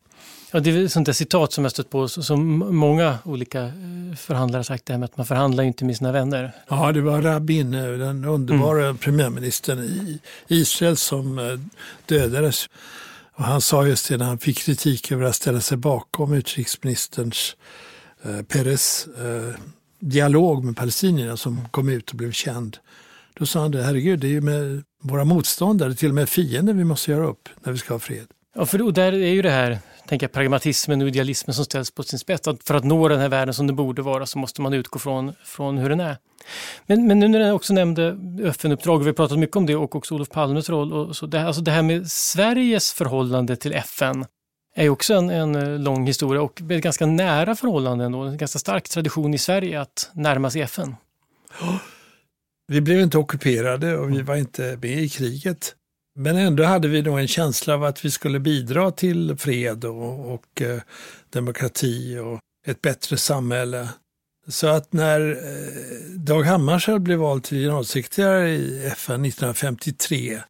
Ja, 0.50 0.60
det 0.60 0.70
är 0.70 0.84
ett 0.84 0.92
sånt 0.92 1.06
där 1.06 1.12
citat 1.12 1.52
som 1.52 1.64
jag 1.64 1.70
stött 1.70 1.90
på 1.90 2.08
som 2.08 2.58
många 2.76 3.18
olika 3.24 3.62
eh, 3.62 4.16
förhandlare 4.16 4.64
sagt, 4.64 4.86
det 4.86 4.92
här 4.92 4.98
med 4.98 5.04
att 5.04 5.16
man 5.16 5.26
förhandlar 5.26 5.64
inte 5.64 5.84
med 5.84 5.96
sina 5.96 6.12
vänner. 6.12 6.52
Ja, 6.68 6.92
det 6.92 7.00
var 7.00 7.22
Rabin, 7.22 7.74
eh, 7.74 7.90
den 7.90 8.24
underbara 8.24 8.84
mm. 8.84 8.98
premiärministern 8.98 9.78
i 9.78 10.20
Israel 10.48 10.96
som 10.96 11.38
eh, 11.38 11.44
dödades. 12.06 12.68
Och 13.34 13.44
han 13.44 13.60
sa 13.60 13.86
just 13.86 14.08
det 14.08 14.16
när 14.16 14.24
han 14.24 14.38
fick 14.38 14.58
kritik 14.58 15.12
över 15.12 15.24
att 15.24 15.34
ställa 15.34 15.60
sig 15.60 15.76
bakom 15.76 16.32
utrikesministerns 16.32 17.56
eh, 18.22 18.42
Peres 18.42 19.06
eh, 19.06 19.60
dialog 20.00 20.64
med 20.64 20.76
palestinierna 20.76 21.36
som 21.36 21.68
kom 21.70 21.88
ut 21.88 22.10
och 22.10 22.16
blev 22.16 22.32
känd. 22.32 22.76
Då 23.34 23.46
sa 23.46 23.60
han 23.60 23.70
det, 23.70 23.82
herregud, 23.82 24.20
det 24.20 24.26
är 24.26 24.30
ju 24.30 24.40
med 24.40 24.82
våra 25.02 25.24
motståndare, 25.24 25.94
till 25.94 26.08
och 26.08 26.14
med 26.14 26.28
fiender 26.28 26.72
vi 26.72 26.84
måste 26.84 27.10
göra 27.10 27.26
upp 27.26 27.48
när 27.64 27.72
vi 27.72 27.78
ska 27.78 27.94
ha 27.94 27.98
fred. 27.98 28.26
Ja, 28.54 28.66
för 28.66 28.78
då, 28.78 28.90
där 28.90 29.12
är 29.12 29.32
ju 29.32 29.42
det 29.42 29.50
här 29.50 29.78
tänka 30.08 30.28
pragmatismen 30.28 31.02
och 31.02 31.08
idealismen 31.08 31.54
som 31.54 31.64
ställs 31.64 31.90
på 31.90 32.02
sin 32.02 32.18
spets. 32.18 32.48
Att 32.48 32.64
för 32.64 32.74
att 32.74 32.84
nå 32.84 33.08
den 33.08 33.20
här 33.20 33.28
världen 33.28 33.54
som 33.54 33.66
det 33.66 33.72
borde 33.72 34.02
vara 34.02 34.26
så 34.26 34.38
måste 34.38 34.62
man 34.62 34.74
utgå 34.74 34.98
från, 34.98 35.32
från 35.44 35.78
hur 35.78 35.88
den 35.88 36.00
är. 36.00 36.16
Men, 36.86 37.06
men 37.06 37.18
nu 37.18 37.28
när 37.28 37.40
jag 37.40 37.56
också 37.56 37.74
nämnde 37.74 38.18
FN-uppdrag, 38.44 38.98
vi 38.98 39.06
har 39.06 39.12
pratat 39.12 39.38
mycket 39.38 39.56
om 39.56 39.66
det 39.66 39.76
och 39.76 39.96
också 39.96 40.14
Olof 40.14 40.28
Palmes 40.28 40.68
roll. 40.68 40.92
Och 40.92 41.16
så 41.16 41.26
det, 41.26 41.46
alltså 41.46 41.62
det 41.62 41.70
här 41.70 41.82
med 41.82 42.10
Sveriges 42.10 42.92
förhållande 42.92 43.56
till 43.56 43.72
FN 43.72 44.24
är 44.74 44.88
också 44.88 45.14
en, 45.14 45.30
en 45.30 45.54
eh, 45.54 45.78
lång 45.78 46.06
historia 46.06 46.42
och 46.42 46.60
ett 46.60 46.82
ganska 46.82 47.06
nära 47.06 47.54
förhållande 47.54 48.04
ändå. 48.04 48.22
En 48.22 48.36
ganska 48.36 48.58
stark 48.58 48.88
tradition 48.88 49.34
i 49.34 49.38
Sverige 49.38 49.80
att 49.80 50.10
närma 50.12 50.50
sig 50.50 50.62
FN. 50.62 50.96
Vi 52.70 52.80
blev 52.80 53.00
inte 53.00 53.18
ockuperade 53.18 53.98
och 53.98 54.10
vi 54.10 54.22
var 54.22 54.36
inte 54.36 54.78
med 54.82 54.98
i 54.98 55.08
kriget. 55.08 55.74
Men 56.20 56.36
ändå 56.36 56.64
hade 56.64 56.88
vi 56.88 57.02
då 57.02 57.12
en 57.12 57.28
känsla 57.28 57.74
av 57.74 57.84
att 57.84 58.04
vi 58.04 58.10
skulle 58.10 58.40
bidra 58.40 58.90
till 58.90 59.36
fred 59.36 59.84
och, 59.84 60.34
och 60.34 60.62
eh, 60.62 60.80
demokrati 61.30 62.18
och 62.18 62.40
ett 62.66 62.82
bättre 62.82 63.16
samhälle. 63.16 63.88
Så 64.48 64.66
att 64.66 64.92
när 64.92 65.30
eh, 65.30 66.18
Dag 66.18 66.42
Hammarskjöld 66.42 67.02
blev 67.02 67.18
vald 67.18 67.44
till 67.44 67.58
generalsekreterare 67.58 68.50
i 68.50 68.86
FN 68.86 69.24
1953 69.24 70.40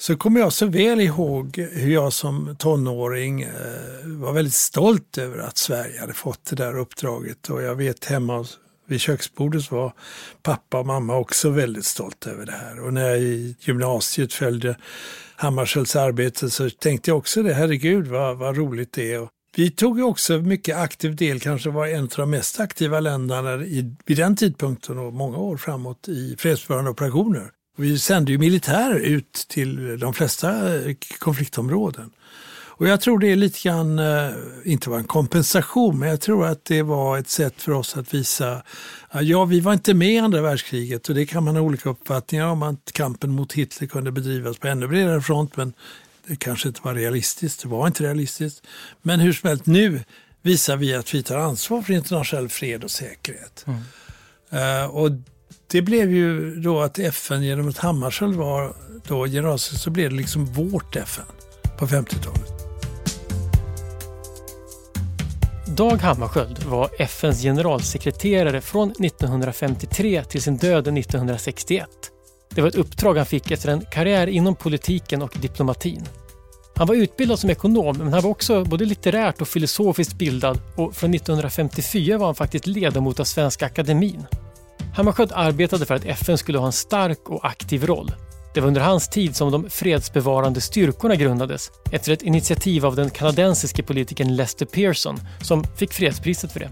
så 0.00 0.16
kommer 0.16 0.40
jag 0.40 0.52
så 0.52 0.66
väl 0.66 1.00
ihåg 1.00 1.58
hur 1.58 1.92
jag 1.92 2.12
som 2.12 2.56
tonåring 2.58 3.42
eh, 3.42 3.50
var 4.04 4.32
väldigt 4.32 4.54
stolt 4.54 5.18
över 5.18 5.38
att 5.38 5.58
Sverige 5.58 6.00
hade 6.00 6.14
fått 6.14 6.44
det 6.44 6.56
där 6.56 6.78
uppdraget. 6.78 7.50
Och 7.50 7.62
jag 7.62 7.74
vet 7.74 8.04
hemma 8.04 8.38
hos 8.38 8.58
vid 8.88 9.00
köksbordet 9.00 9.70
var 9.70 9.92
pappa 10.42 10.78
och 10.78 10.86
mamma 10.86 11.16
också 11.16 11.50
väldigt 11.50 11.84
stolta 11.84 12.30
över 12.30 12.46
det 12.46 12.52
här. 12.52 12.80
Och 12.80 12.94
när 12.94 13.08
jag 13.08 13.18
i 13.18 13.56
gymnasiet 13.60 14.32
följde 14.32 14.76
Hammarskjölds 15.36 15.96
arbete 15.96 16.50
så 16.50 16.70
tänkte 16.70 17.10
jag 17.10 17.18
också 17.18 17.42
det, 17.42 17.54
herregud 17.54 18.06
vad, 18.06 18.36
vad 18.36 18.56
roligt 18.56 18.92
det 18.92 19.12
är. 19.12 19.20
Och 19.20 19.28
vi 19.56 19.70
tog 19.70 19.98
ju 19.98 20.04
också 20.04 20.38
mycket 20.38 20.76
aktiv 20.76 21.16
del, 21.16 21.40
kanske 21.40 21.70
var 21.70 21.86
en 21.86 22.04
av 22.04 22.10
de 22.16 22.30
mest 22.30 22.60
aktiva 22.60 23.00
länderna 23.00 23.64
i, 23.64 23.94
vid 24.06 24.16
den 24.16 24.36
tidpunkten 24.36 24.98
och 24.98 25.12
många 25.12 25.38
år 25.38 25.56
framåt 25.56 26.08
i 26.08 26.36
fredsbevarande 26.38 26.90
operationer. 26.90 27.50
Vi 27.76 27.98
sände 27.98 28.32
ju 28.32 28.38
militärer 28.38 28.98
ut 28.98 29.46
till 29.48 29.98
de 29.98 30.14
flesta 30.14 30.62
konfliktområden. 31.18 32.10
Och 32.78 32.88
jag 32.88 33.00
tror 33.00 33.18
det 33.18 33.32
är 33.32 33.36
lite 33.36 33.58
grann, 33.62 33.98
eh, 33.98 34.30
inte 34.64 34.90
var 34.90 34.98
en 34.98 35.04
kompensation, 35.04 35.98
men 35.98 36.08
jag 36.08 36.20
tror 36.20 36.46
att 36.46 36.64
det 36.64 36.82
var 36.82 37.18
ett 37.18 37.28
sätt 37.28 37.62
för 37.62 37.72
oss 37.72 37.96
att 37.96 38.14
visa, 38.14 38.62
ja 39.20 39.44
vi 39.44 39.60
var 39.60 39.72
inte 39.72 39.94
med 39.94 40.14
i 40.14 40.18
andra 40.18 40.42
världskriget 40.42 41.08
och 41.08 41.14
det 41.14 41.26
kan 41.26 41.44
man 41.44 41.56
ha 41.56 41.62
olika 41.62 41.90
uppfattningar 41.90 42.46
om 42.46 42.62
att 42.62 42.92
kampen 42.92 43.30
mot 43.30 43.52
Hitler 43.52 43.88
kunde 43.88 44.12
bedrivas 44.12 44.58
på 44.58 44.68
ännu 44.68 44.88
bredare 44.88 45.20
front, 45.20 45.56
men 45.56 45.72
det 46.26 46.36
kanske 46.36 46.68
inte 46.68 46.80
var 46.82 46.94
realistiskt, 46.94 47.62
det 47.62 47.68
var 47.68 47.86
inte 47.86 48.04
realistiskt. 48.04 48.66
Men 49.02 49.20
hur 49.20 49.32
som 49.32 49.48
helst, 49.48 49.66
nu 49.66 50.00
visar 50.42 50.76
vi 50.76 50.94
att 50.94 51.14
vi 51.14 51.22
tar 51.22 51.38
ansvar 51.38 51.82
för 51.82 51.92
internationell 51.92 52.48
fred 52.48 52.84
och 52.84 52.90
säkerhet. 52.90 53.66
Mm. 53.66 53.80
Uh, 54.82 54.86
och 54.86 55.10
det 55.66 55.82
blev 55.82 56.12
ju 56.12 56.56
då 56.56 56.80
att 56.80 56.98
FN 56.98 57.42
genom 57.42 57.68
att 57.68 57.78
Hammarskjöld 57.78 58.36
var 58.36 58.74
då 59.08 59.26
generalsekreterare 59.26 59.82
så 59.82 59.90
blev 59.90 60.10
det 60.10 60.16
liksom 60.16 60.46
vårt 60.46 60.96
FN 60.96 61.24
på 61.78 61.86
50-talet. 61.86 62.67
Dag 65.78 65.96
Hammarskjöld 65.96 66.62
var 66.64 66.90
FNs 66.98 67.42
generalsekreterare 67.42 68.60
från 68.60 68.90
1953 68.90 70.24
till 70.24 70.42
sin 70.42 70.56
död 70.56 70.98
1961. 70.98 71.88
Det 72.54 72.60
var 72.60 72.68
ett 72.68 72.74
uppdrag 72.74 73.16
han 73.16 73.26
fick 73.26 73.50
efter 73.50 73.68
en 73.68 73.80
karriär 73.80 74.26
inom 74.26 74.54
politiken 74.54 75.22
och 75.22 75.36
diplomatin. 75.40 76.04
Han 76.74 76.86
var 76.86 76.94
utbildad 76.94 77.38
som 77.38 77.50
ekonom 77.50 77.98
men 77.98 78.12
han 78.12 78.22
var 78.22 78.30
också 78.30 78.64
både 78.64 78.84
litterärt 78.84 79.40
och 79.40 79.48
filosofiskt 79.48 80.18
bildad 80.18 80.60
och 80.76 80.94
från 80.94 81.14
1954 81.14 82.18
var 82.18 82.26
han 82.26 82.34
faktiskt 82.34 82.66
ledamot 82.66 83.20
av 83.20 83.24
Svenska 83.24 83.66
Akademin. 83.66 84.26
Hammarskjöld 84.94 85.32
arbetade 85.34 85.86
för 85.86 85.94
att 85.94 86.04
FN 86.04 86.38
skulle 86.38 86.58
ha 86.58 86.66
en 86.66 86.72
stark 86.72 87.28
och 87.28 87.46
aktiv 87.46 87.86
roll 87.86 88.12
det 88.58 88.62
var 88.62 88.68
under 88.68 88.80
hans 88.80 89.08
tid 89.08 89.36
som 89.36 89.52
de 89.52 89.70
fredsbevarande 89.70 90.60
styrkorna 90.60 91.16
grundades 91.16 91.70
efter 91.92 92.12
ett 92.12 92.22
initiativ 92.22 92.86
av 92.86 92.96
den 92.96 93.10
kanadensiske 93.10 93.82
politikern 93.82 94.36
Lester 94.36 94.66
Pearson 94.66 95.20
som 95.42 95.64
fick 95.64 95.92
fredspriset 95.92 96.52
för 96.52 96.60
det. 96.60 96.70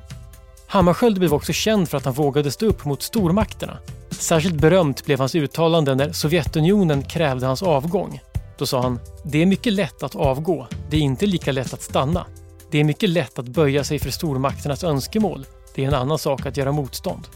Hammarskjöld 0.66 1.18
blev 1.18 1.34
också 1.34 1.53
känd 1.53 1.89
för 1.89 1.99
att 1.99 2.05
han 2.05 2.14
vågade 2.14 2.51
stå 2.51 2.66
upp 2.66 2.84
mot 2.84 3.03
stormakterna. 3.03 3.78
Särskilt 4.11 4.55
berömt 4.55 5.05
blev 5.05 5.18
hans 5.18 5.34
uttalande 5.34 5.95
när 5.95 6.12
Sovjetunionen 6.12 7.03
krävde 7.03 7.47
hans 7.47 7.62
avgång. 7.62 8.20
Då 8.59 8.66
sa 8.66 8.82
han 8.82 9.01
“Det 9.24 9.43
är 9.43 9.47
mycket 9.47 9.72
lätt 9.72 10.03
att 10.03 10.16
avgå, 10.16 10.66
det 10.91 10.97
är 10.97 11.01
inte 11.01 11.26
lika 11.26 11.53
lätt 11.53 11.74
att 11.74 11.82
stanna. 11.82 12.26
Det 12.70 12.78
är 12.78 12.84
mycket 12.84 13.11
lätt 13.11 13.39
att 13.39 13.49
böja 13.49 13.84
sig 13.84 13.99
för 13.99 14.11
stormakternas 14.11 14.84
önskemål, 14.84 15.47
det 15.74 15.84
är 15.84 15.89
en 15.89 15.95
annan 15.95 16.18
sak 16.18 16.47
att 16.47 16.57
göra 16.57 16.72
motstånd.” 16.72 17.28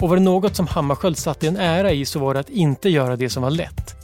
Och 0.00 0.08
var 0.08 0.16
det 0.16 0.22
något 0.22 0.56
som 0.56 0.66
Hammarskjöld 0.66 1.18
satte 1.18 1.48
en 1.48 1.56
ära 1.56 1.92
i 1.92 2.04
så 2.04 2.18
var 2.18 2.34
det 2.34 2.40
att 2.40 2.50
inte 2.50 2.88
göra 2.88 3.16
det 3.16 3.30
som 3.30 3.42
var 3.42 3.50
lätt. 3.50 3.94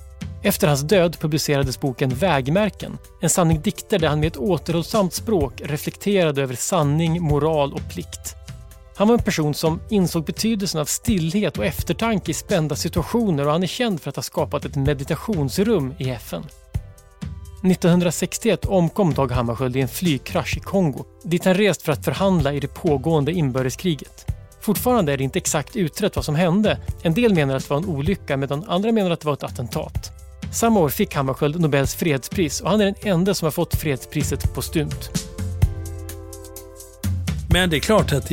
Efter 0.42 0.68
hans 0.68 0.80
död 0.80 1.16
publicerades 1.20 1.80
boken 1.80 2.10
Vägmärken, 2.10 2.98
en 3.20 3.30
sanning 3.30 3.60
dikter 3.60 3.98
där 3.98 4.08
han 4.08 4.20
med 4.20 4.26
ett 4.26 4.36
återhållsamt 4.36 5.12
språk 5.14 5.60
reflekterade 5.64 6.42
över 6.42 6.54
sanning, 6.54 7.22
moral 7.22 7.72
och 7.72 7.88
plikt. 7.90 8.34
Han 8.96 9.08
var 9.08 9.14
en 9.14 9.24
person 9.24 9.54
som 9.54 9.80
insåg 9.90 10.24
betydelsen 10.24 10.80
av 10.80 10.84
stillhet 10.84 11.58
och 11.58 11.64
eftertanke 11.64 12.30
i 12.30 12.34
spända 12.34 12.76
situationer 12.76 13.46
och 13.46 13.52
han 13.52 13.62
är 13.62 13.66
känd 13.66 14.00
för 14.00 14.10
att 14.10 14.16
ha 14.16 14.22
skapat 14.22 14.64
ett 14.64 14.76
meditationsrum 14.76 15.94
i 15.98 16.10
FN. 16.10 16.42
1961 17.64 18.64
omkom 18.64 19.14
Dag 19.14 19.30
Hammarskjöld 19.30 19.76
i 19.76 19.80
en 19.80 19.88
flygkrasch 19.88 20.56
i 20.56 20.60
Kongo 20.60 21.04
dit 21.22 21.44
han 21.44 21.54
rest 21.54 21.82
för 21.82 21.92
att 21.92 22.04
förhandla 22.04 22.52
i 22.52 22.60
det 22.60 22.74
pågående 22.74 23.32
inbördeskriget. 23.32 24.26
Fortfarande 24.62 25.12
är 25.12 25.16
det 25.16 25.24
inte 25.24 25.38
exakt 25.38 25.76
utrett 25.76 26.16
vad 26.16 26.24
som 26.24 26.34
hände. 26.34 26.78
En 27.02 27.14
del 27.14 27.34
menar 27.34 27.56
att 27.56 27.62
det 27.62 27.70
var 27.70 27.76
en 27.76 27.84
olycka 27.84 28.36
medan 28.36 28.64
andra 28.68 28.92
menar 28.92 29.10
att 29.10 29.20
det 29.20 29.26
var 29.26 29.34
ett 29.34 29.42
attentat. 29.42 30.10
Samma 30.52 30.80
år 30.80 30.88
fick 30.88 31.14
Hammarskjöld 31.14 31.60
Nobels 31.60 31.94
fredspris 31.94 32.60
och 32.60 32.70
han 32.70 32.80
är 32.80 32.84
den 32.84 32.94
enda 33.02 33.34
som 33.34 33.46
har 33.46 33.50
fått 33.50 33.74
fredspriset 33.74 34.54
postumt. 34.54 35.10
Men 37.50 37.70
det 37.70 37.76
är 37.76 37.80
klart 37.80 38.12
att 38.12 38.30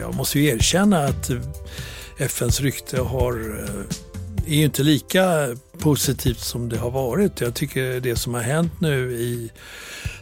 jag 0.00 0.14
måste 0.14 0.38
ju 0.38 0.48
erkänna 0.48 1.04
att 1.04 1.30
FNs 2.18 2.60
rykte 2.60 3.00
har, 3.00 3.32
eh, 3.32 4.52
är 4.52 4.56
ju 4.56 4.64
inte 4.64 4.82
lika 4.82 5.48
positivt 5.82 6.40
som 6.40 6.68
det 6.68 6.78
har 6.78 6.90
varit. 6.90 7.40
Jag 7.40 7.54
tycker 7.54 8.00
det 8.00 8.16
som 8.16 8.34
har 8.34 8.40
hänt 8.40 8.80
nu 8.80 9.12
i 9.12 9.50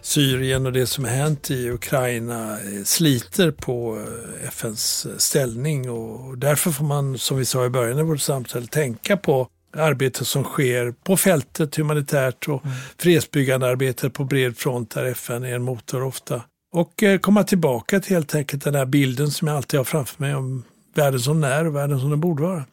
Syrien 0.03 0.67
och 0.67 0.73
det 0.73 0.87
som 0.87 1.05
har 1.05 1.11
hänt 1.11 1.51
i 1.51 1.71
Ukraina 1.71 2.59
sliter 2.85 3.51
på 3.51 4.07
FNs 4.49 5.07
ställning 5.19 5.91
och 5.91 6.39
därför 6.39 6.71
får 6.71 6.85
man, 6.85 7.19
som 7.19 7.37
vi 7.37 7.45
sa 7.45 7.65
i 7.65 7.69
början 7.69 7.99
av 7.99 8.07
vårt 8.07 8.21
samtal, 8.21 8.67
tänka 8.67 9.17
på 9.17 9.49
arbete 9.77 10.25
som 10.25 10.45
sker 10.45 10.95
på 11.05 11.17
fältet 11.17 11.77
humanitärt 11.77 12.49
och 12.49 12.65
mm. 12.65 12.77
fredsbyggande 12.99 13.67
arbete 13.67 14.11
på 14.11 14.25
bred 14.25 14.57
front 14.59 14.91
där 14.91 15.05
FN 15.05 15.45
är 15.45 15.55
en 15.55 15.63
motor 15.63 16.03
ofta. 16.03 16.43
Och 16.73 17.03
eh, 17.03 17.19
komma 17.19 17.45
tillbaka 17.45 18.01
till 18.01 18.15
helt 18.15 18.35
enkelt 18.35 18.65
den 18.65 18.75
här 18.75 18.87
bilden 18.87 19.31
som 19.31 19.49
jag 19.49 19.57
alltid 19.57 19.81
har 19.81 19.85
framför 19.85 20.23
mig 20.23 20.35
om 20.35 20.65
världen 20.95 21.21
som 21.21 21.41
den 21.41 21.53
är 21.53 21.67
och 21.67 21.77
världen 21.77 22.01
som 22.01 22.11
den 22.11 22.21
borde 22.21 22.43
vara. 22.43 22.65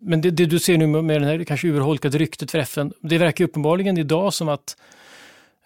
Men 0.00 0.20
det, 0.20 0.30
det 0.30 0.46
du 0.46 0.58
ser 0.58 0.78
nu 0.78 0.86
med 0.86 1.22
det 1.22 1.26
här 1.26 1.44
kanske 1.44 1.68
urholkade 1.68 2.18
ryktet 2.18 2.50
för 2.50 2.58
FN, 2.58 2.92
det 3.00 3.18
verkar 3.18 3.44
uppenbarligen 3.44 3.98
idag 3.98 4.34
som 4.34 4.48
att 4.48 4.76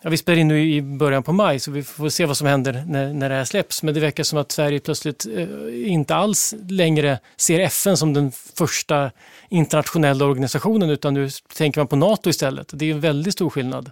Ja, 0.05 0.11
vi 0.11 0.17
spelar 0.17 0.39
in 0.39 0.49
nu 0.49 0.75
i 0.75 0.83
början 0.83 1.23
på 1.23 1.33
maj 1.33 1.61
så 1.61 1.71
vi 1.71 1.83
får 1.83 2.09
se 2.09 2.27
vad 2.27 2.37
som 2.37 2.47
händer 2.47 2.85
när, 2.87 3.13
när 3.13 3.29
det 3.29 3.35
här 3.35 3.45
släpps. 3.45 3.83
Men 3.83 3.95
det 3.95 4.01
verkar 4.01 4.25
som 4.25 4.39
att 4.39 4.53
Sverige 4.53 4.81
plötsligt 4.81 5.27
eh, 5.37 5.49
inte 5.93 6.15
alls 6.15 6.55
längre 6.69 7.19
ser 7.37 7.61
FN 7.61 7.97
som 7.97 8.15
den 8.15 8.33
första 8.33 9.11
internationella 9.49 10.25
organisationen 10.25 10.91
utan 10.91 11.15
nu 11.15 11.29
tänker 11.57 11.81
man 11.81 11.87
på 11.87 11.97
NATO 11.97 12.31
istället. 12.31 12.71
Det 12.73 12.91
är 12.91 12.95
en 12.95 13.01
väldigt 13.01 13.33
stor 13.33 13.51
skillnad. 13.51 13.91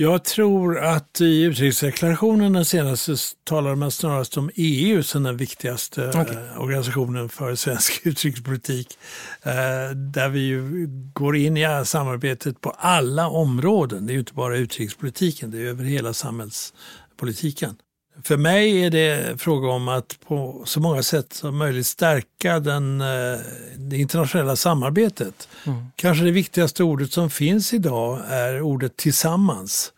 Jag 0.00 0.24
tror 0.24 0.78
att 0.78 1.20
i 1.20 1.42
utrikesdeklarationen 1.42 2.52
den 2.52 2.64
senaste 2.64 3.16
talar 3.44 3.74
man 3.74 3.90
snarast 3.90 4.36
om 4.36 4.50
EU 4.54 5.02
som 5.02 5.22
den 5.22 5.36
viktigaste 5.36 6.08
okay. 6.08 6.36
Eh, 6.36 6.60
organisationen 6.60 7.28
för 7.28 7.54
svensk 7.54 8.00
utrikespolitik. 8.06 8.98
Eh, 9.42 9.52
där 9.94 10.28
vi 10.28 10.40
ju 10.40 10.86
går 11.12 11.36
in 11.36 11.56
i 11.56 11.82
samarbetet 11.84 12.60
på 12.60 12.70
alla 12.70 13.28
områden. 13.28 14.06
Det 14.06 14.12
är 14.12 14.14
ju 14.14 14.20
inte 14.20 14.34
bara 14.34 14.56
utrikespolitiken, 14.56 15.50
det 15.50 15.58
är 15.58 15.66
över 15.66 15.84
hela 15.84 16.12
samhällspolitiken. 16.12 17.76
För 18.24 18.36
mig 18.36 18.84
är 18.84 18.90
det 18.90 19.40
fråga 19.40 19.68
om 19.68 19.88
att 19.88 20.18
på 20.28 20.62
så 20.66 20.80
många 20.80 21.02
sätt 21.02 21.32
som 21.32 21.56
möjligt 21.56 21.86
stärka 21.86 22.60
den, 22.60 23.00
eh, 23.00 23.38
det 23.76 23.96
internationella 23.96 24.56
samarbetet. 24.56 25.48
Mm. 25.66 25.84
Kanske 25.96 26.24
det 26.24 26.30
viktigaste 26.30 26.84
ordet 26.84 27.12
som 27.12 27.30
finns 27.30 27.74
idag 27.74 28.20
är 28.28 28.60
ordet 28.60 28.96
tillsammans. 28.96 29.92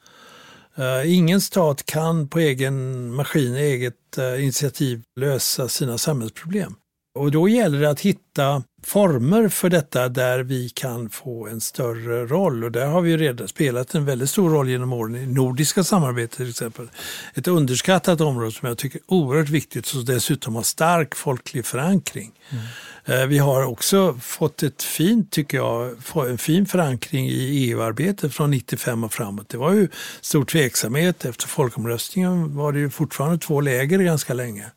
Eh, 0.77 1.15
ingen 1.15 1.41
stat 1.41 1.87
kan 1.87 2.29
på 2.29 2.39
egen 2.39 3.11
maskin, 3.15 3.55
eget 3.55 4.19
eh, 4.19 4.43
initiativ 4.43 5.03
lösa 5.17 5.69
sina 5.69 5.99
samhällsproblem. 5.99 6.75
Och 7.15 7.31
då 7.31 7.49
gäller 7.49 7.81
det 7.81 7.91
att 7.91 8.01
hitta 8.01 8.63
former 8.87 9.49
för 9.49 9.71
detta 9.71 10.09
där 10.09 10.39
vi 10.39 10.69
kan 10.69 11.11
få 11.11 11.49
en 11.49 11.61
större 11.61 12.27
roll 12.27 12.65
och 12.65 12.73
där 12.73 12.87
har 12.87 13.01
vi 13.01 13.17
redan 13.17 13.49
spelat 13.49 13.95
en 13.95 14.05
väldigt 14.05 14.31
stor 14.31 14.51
roll 14.51 14.69
genom 14.69 14.93
åren 14.93 15.17
i 15.17 15.27
nordiska 15.27 15.85
samarbetet 15.85 16.37
till 16.37 16.49
exempel. 16.49 16.91
Ett 17.35 17.49
underskattat 17.49 18.21
område 18.21 18.53
som 18.53 18.69
jag 18.69 18.79
tycker 18.79 18.99
är 18.99 19.03
oerhört 19.07 19.49
viktigt 19.49 19.93
och 19.95 20.05
dessutom 20.05 20.55
har 20.55 20.63
stark 20.63 21.15
folklig 21.15 21.67
förankring. 21.67 22.33
Mm. 22.51 23.29
Vi 23.29 23.39
har 23.39 23.65
också 23.65 24.19
fått 24.23 24.63
ett 24.63 24.83
fint, 24.83 25.31
tycker 25.31 25.59
jag, 25.59 25.97
en 26.29 26.39
fin 26.39 26.67
förankring 26.67 27.29
i 27.29 27.71
EU-arbetet 27.71 28.35
från 28.35 28.51
95 28.51 29.05
och 29.05 29.13
framåt. 29.13 29.49
Det 29.49 29.59
var 29.59 29.73
ju 29.73 29.89
stor 30.21 30.45
tveksamhet. 30.45 31.25
Efter 31.25 31.49
folkomröstningen 31.49 32.57
var 32.57 32.73
det 32.73 32.79
ju 32.79 32.91
fortfarande 32.91 33.39
två 33.39 33.61
läger 33.61 33.99
ganska 33.99 34.35
länge. 34.35 34.71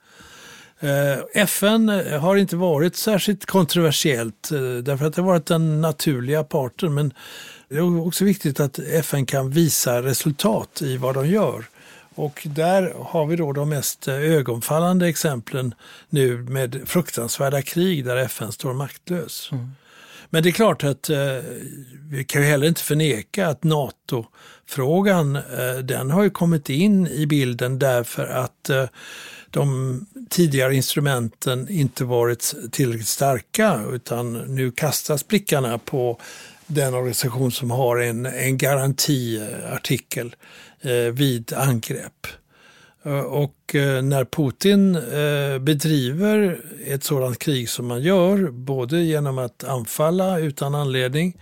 Eh, 0.80 1.18
FN 1.34 1.90
har 2.20 2.36
inte 2.36 2.56
varit 2.56 2.96
särskilt 2.96 3.46
kontroversiellt 3.46 4.52
eh, 4.52 4.60
därför 4.60 5.06
att 5.06 5.14
det 5.16 5.22
har 5.22 5.28
varit 5.28 5.46
den 5.46 5.82
naturliga 5.82 6.44
parten 6.44 6.94
men 6.94 7.14
det 7.70 7.76
är 7.76 8.08
också 8.08 8.26
viktigt 8.26 8.60
att 8.60 8.80
FN 8.80 9.26
kan 9.26 9.50
visa 9.50 10.02
resultat 10.02 10.82
i 10.82 10.98
vad 10.98 11.16
de 11.16 11.28
gör. 11.28 11.66
Och 12.16 12.42
där 12.46 12.94
har 13.00 13.26
vi 13.26 13.36
då 13.36 13.54
de 13.54 13.70
mest 13.70 14.08
ögonfallande 14.08 15.08
exemplen 15.08 15.74
nu 16.10 16.38
med 16.38 16.82
fruktansvärda 16.86 17.62
krig 17.62 18.06
där 18.06 18.18
FN 18.18 18.52
står 18.52 18.74
maktlös. 18.74 19.50
Mm. 19.52 19.72
Men 20.30 20.44
det 20.44 20.50
är 20.50 20.52
klart 20.52 20.84
att 20.84 21.10
eh, 21.10 21.18
vi 22.10 22.24
kan 22.24 22.42
ju 22.42 22.48
heller 22.48 22.68
inte 22.68 22.82
förneka 22.82 23.48
att 23.48 23.64
NATO-frågan 23.64 25.36
eh, 25.36 25.78
den 25.84 26.12
har 26.12 26.24
ju 26.24 26.30
kommit 26.30 26.70
in 26.70 27.08
i 27.08 27.26
bilden 27.26 27.80
därför 27.80 28.28
att 28.28 28.70
eh, 28.70 28.86
de 29.56 30.06
tidigare 30.30 30.76
instrumenten 30.76 31.70
inte 31.70 32.06
varit 32.06 32.56
tillräckligt 32.72 33.08
starka 33.08 33.82
utan 33.92 34.34
nu 34.34 34.72
kastas 34.72 35.28
blickarna 35.28 35.78
på 35.78 36.20
den 36.68 36.94
organisation 36.94 37.52
som 37.52 37.72
har 37.72 37.98
en, 37.98 38.26
en 38.26 38.58
garantiartikel 38.58 40.36
eh, 40.82 40.92
vid 40.92 41.54
angrepp. 41.54 42.28
Eh, 43.04 43.20
och 43.20 43.76
eh, 43.76 44.02
när 44.02 44.26
Putin 44.26 44.96
eh, 44.96 45.60
bedriver 45.60 46.62
ett 46.86 47.04
sådant 47.04 47.40
krig 47.40 47.70
som 47.70 47.88
man 47.88 48.02
gör, 48.02 48.52
både 48.52 49.02
genom 49.02 49.38
att 49.38 49.64
anfalla 49.64 50.40
utan 50.40 50.76
anledning, 50.76 51.38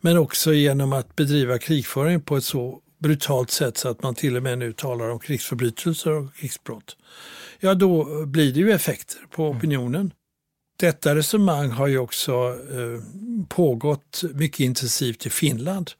men 0.00 0.18
också 0.18 0.52
genom 0.52 0.92
att 0.92 1.16
bedriva 1.16 1.58
krigföring 1.58 2.20
på 2.20 2.36
ett 2.36 2.44
så 2.44 2.80
brutalt 2.98 3.50
sätt 3.50 3.78
så 3.78 3.88
att 3.88 4.02
man 4.02 4.14
till 4.14 4.36
och 4.36 4.42
med 4.42 4.58
nu 4.58 4.72
talar 4.72 5.08
om 5.08 5.18
krigsförbrytelser 5.18 6.10
och 6.10 6.34
krigsbrott 6.34 6.96
ja 7.60 7.74
då 7.74 8.26
blir 8.26 8.52
det 8.52 8.60
ju 8.60 8.72
effekter 8.72 9.18
på 9.30 9.44
mm. 9.44 9.56
opinionen. 9.56 10.00
Mm. 10.00 10.10
Detta 10.80 11.14
resonemang 11.14 11.70
har 11.70 11.86
ju 11.86 11.98
också 11.98 12.32
eh, 12.70 13.02
pågått 13.48 14.22
mycket 14.34 14.60
intensivt 14.60 15.26
i 15.26 15.30
Finland. 15.30 15.90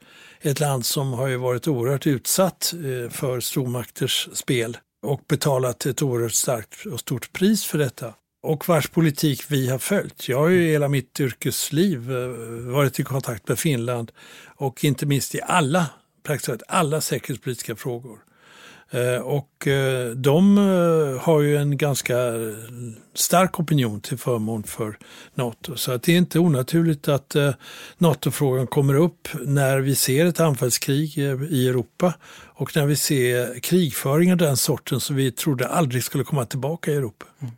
Ett 0.40 0.60
land 0.60 0.86
som 0.86 1.12
har 1.12 1.26
ju 1.26 1.36
varit 1.36 1.68
oerhört 1.68 2.06
utsatt 2.06 2.74
eh, 2.74 3.10
för 3.10 3.40
stormakters 3.40 4.28
spel 4.32 4.76
och 5.06 5.20
betalat 5.28 5.86
ett 5.86 6.02
oerhört 6.02 6.32
starkt 6.32 6.86
och 6.86 7.00
stort 7.00 7.32
pris 7.32 7.64
för 7.64 7.78
detta. 7.78 8.14
Och 8.42 8.68
vars 8.68 8.88
politik 8.88 9.44
vi 9.48 9.68
har 9.68 9.78
följt. 9.78 10.28
Jag 10.28 10.38
har 10.38 10.48
ju 10.48 10.68
hela 10.68 10.88
mitt 10.88 11.20
yrkesliv 11.20 12.12
eh, 12.12 12.28
varit 12.72 13.00
i 13.00 13.02
kontakt 13.02 13.48
med 13.48 13.58
Finland 13.58 14.12
och 14.46 14.84
inte 14.84 15.06
minst 15.06 15.34
i 15.34 15.40
alla, 15.42 15.86
praktiskt 16.22 16.62
alla 16.68 17.00
säkerhetspolitiska 17.00 17.76
frågor. 17.76 18.18
Eh, 18.92 19.22
och 19.22 19.66
eh, 19.66 20.10
de 20.10 20.58
eh, 20.58 21.22
har 21.22 21.40
ju 21.40 21.56
en 21.56 21.76
ganska 21.76 22.16
stark 23.14 23.60
opinion 23.60 24.00
till 24.00 24.18
förmån 24.18 24.62
för 24.62 24.98
NATO. 25.34 25.76
Så 25.76 25.92
att 25.92 26.02
det 26.02 26.12
är 26.12 26.16
inte 26.16 26.38
onaturligt 26.38 27.08
att 27.08 27.36
NATO-frågan 27.98 28.66
kommer 28.66 28.94
upp 28.94 29.28
när 29.40 29.78
vi 29.78 29.94
ser 29.94 30.26
ett 30.26 30.40
anfallskrig 30.40 31.18
i 31.18 31.68
Europa 31.68 32.14
och 32.44 32.76
när 32.76 32.86
vi 32.86 32.96
ser 32.96 33.60
krigföring 33.60 34.32
av 34.32 34.38
den 34.38 34.56
sorten 34.56 35.00
som 35.00 35.16
vi 35.16 35.32
trodde 35.32 35.68
aldrig 35.68 36.04
skulle 36.04 36.24
komma 36.24 36.44
tillbaka 36.44 36.90
i 36.90 36.94
Europa. 36.94 37.26
Mm. 37.40 37.52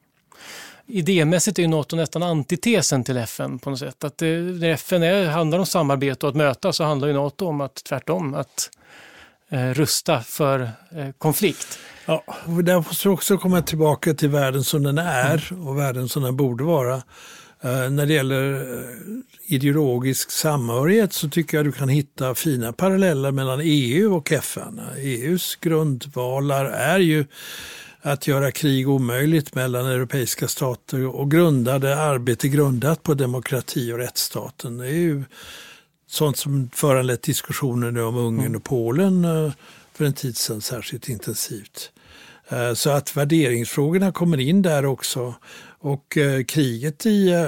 Idémässigt 0.86 1.58
är 1.58 1.68
NATO 1.68 1.96
nästan 1.96 2.22
antitesen 2.22 3.04
till 3.04 3.16
FN 3.16 3.58
på 3.58 3.70
något 3.70 3.78
sätt. 3.78 4.04
Att 4.04 4.18
det, 4.18 4.38
när 4.38 4.70
FN 4.70 5.02
är, 5.02 5.26
handlar 5.26 5.58
om 5.58 5.66
samarbete 5.66 6.26
och 6.26 6.30
att 6.30 6.36
mötas 6.36 6.76
så 6.76 6.84
handlar 6.84 7.08
ju 7.08 7.14
NATO 7.14 7.46
om 7.46 7.60
att 7.60 7.74
tvärtom, 7.74 8.34
att 8.34 8.70
rusta 9.52 10.20
för 10.20 10.60
eh, 10.60 11.08
konflikt. 11.18 11.78
Ja, 12.06 12.24
och 12.46 12.64
där 12.64 12.76
måste 12.76 13.08
vi 13.08 13.14
också 13.14 13.38
komma 13.38 13.62
tillbaka 13.62 14.14
till 14.14 14.28
världen 14.28 14.64
som 14.64 14.82
den 14.82 14.98
är 14.98 15.52
mm. 15.52 15.68
och 15.68 15.78
världen 15.78 16.08
som 16.08 16.22
den 16.22 16.36
borde 16.36 16.64
vara. 16.64 16.94
Eh, 17.64 17.90
när 17.90 18.06
det 18.06 18.14
gäller 18.14 18.54
eh, 18.54 19.54
ideologisk 19.54 20.30
samhörighet 20.30 21.12
så 21.12 21.28
tycker 21.28 21.56
jag 21.56 21.66
du 21.66 21.72
kan 21.72 21.88
hitta 21.88 22.34
fina 22.34 22.72
paralleller 22.72 23.30
mellan 23.30 23.60
EU 23.62 24.16
och 24.16 24.32
FN. 24.32 24.80
EUs 24.98 25.56
grundvalar 25.56 26.64
är 26.64 26.98
ju 26.98 27.24
att 28.02 28.26
göra 28.26 28.50
krig 28.50 28.88
omöjligt 28.88 29.54
mellan 29.54 29.86
europeiska 29.86 30.48
stater 30.48 31.06
och 31.06 31.30
grundade 31.30 31.96
arbete 31.96 32.48
grundat 32.48 33.02
på 33.02 33.14
demokrati 33.14 33.92
och 33.92 33.98
rättsstaten. 33.98 34.78
Det 34.78 34.86
är 34.86 34.90
ju 34.90 35.24
sånt 36.12 36.36
som 36.36 36.70
föranlett 36.74 37.22
diskussioner 37.22 38.02
om 38.02 38.16
Ungern 38.16 38.46
mm. 38.46 38.56
och 38.56 38.64
Polen 38.64 39.24
eh, 39.24 39.52
för 39.94 40.04
en 40.04 40.12
tid 40.12 40.36
sedan 40.36 40.60
särskilt 40.60 41.08
intensivt. 41.08 41.92
Eh, 42.48 42.74
så 42.74 42.90
att 42.90 43.16
värderingsfrågorna 43.16 44.12
kommer 44.12 44.40
in 44.40 44.62
där 44.62 44.86
också. 44.86 45.34
Och 45.84 46.16
eh, 46.16 46.44
kriget 46.44 47.06
i 47.06 47.30
eh, 47.32 47.46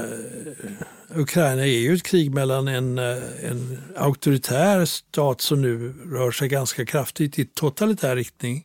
Ukraina 1.16 1.62
är 1.62 1.78
ju 1.78 1.94
ett 1.94 2.02
krig 2.02 2.34
mellan 2.34 2.68
en, 2.68 2.98
eh, 2.98 3.16
en 3.50 3.78
auktoritär 3.96 4.84
stat 4.84 5.40
som 5.40 5.62
nu 5.62 5.94
rör 6.12 6.30
sig 6.30 6.48
ganska 6.48 6.86
kraftigt 6.86 7.38
i 7.38 7.44
totalitär 7.44 8.16
riktning 8.16 8.64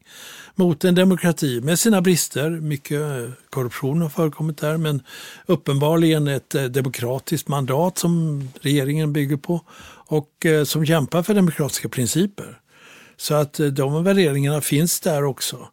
mot 0.56 0.84
en 0.84 0.96
demokrati 0.96 1.62
med 1.62 1.80
sina 1.80 2.02
brister. 2.02 2.50
Mycket 2.50 3.02
eh, 3.02 3.30
korruption 3.50 4.02
har 4.02 4.10
förekommit 4.10 4.58
där 4.58 4.78
men 4.78 5.04
uppenbarligen 5.46 6.28
ett 6.28 6.74
demokratiskt 6.74 7.48
mandat 7.48 7.98
som 7.98 8.44
regeringen 8.62 9.14
bygger 9.14 9.38
på 9.38 9.62
och 10.06 10.46
eh, 10.46 10.64
som 10.64 10.86
kämpar 10.86 11.24
för 11.24 11.34
demokratiska 11.34 11.90
principer. 11.90 12.60
Så 13.18 13.34
att 13.34 13.60
de 13.72 14.04
värderingarna 14.04 14.62
finns 14.62 15.00
där 15.00 15.24
också. 15.24 15.70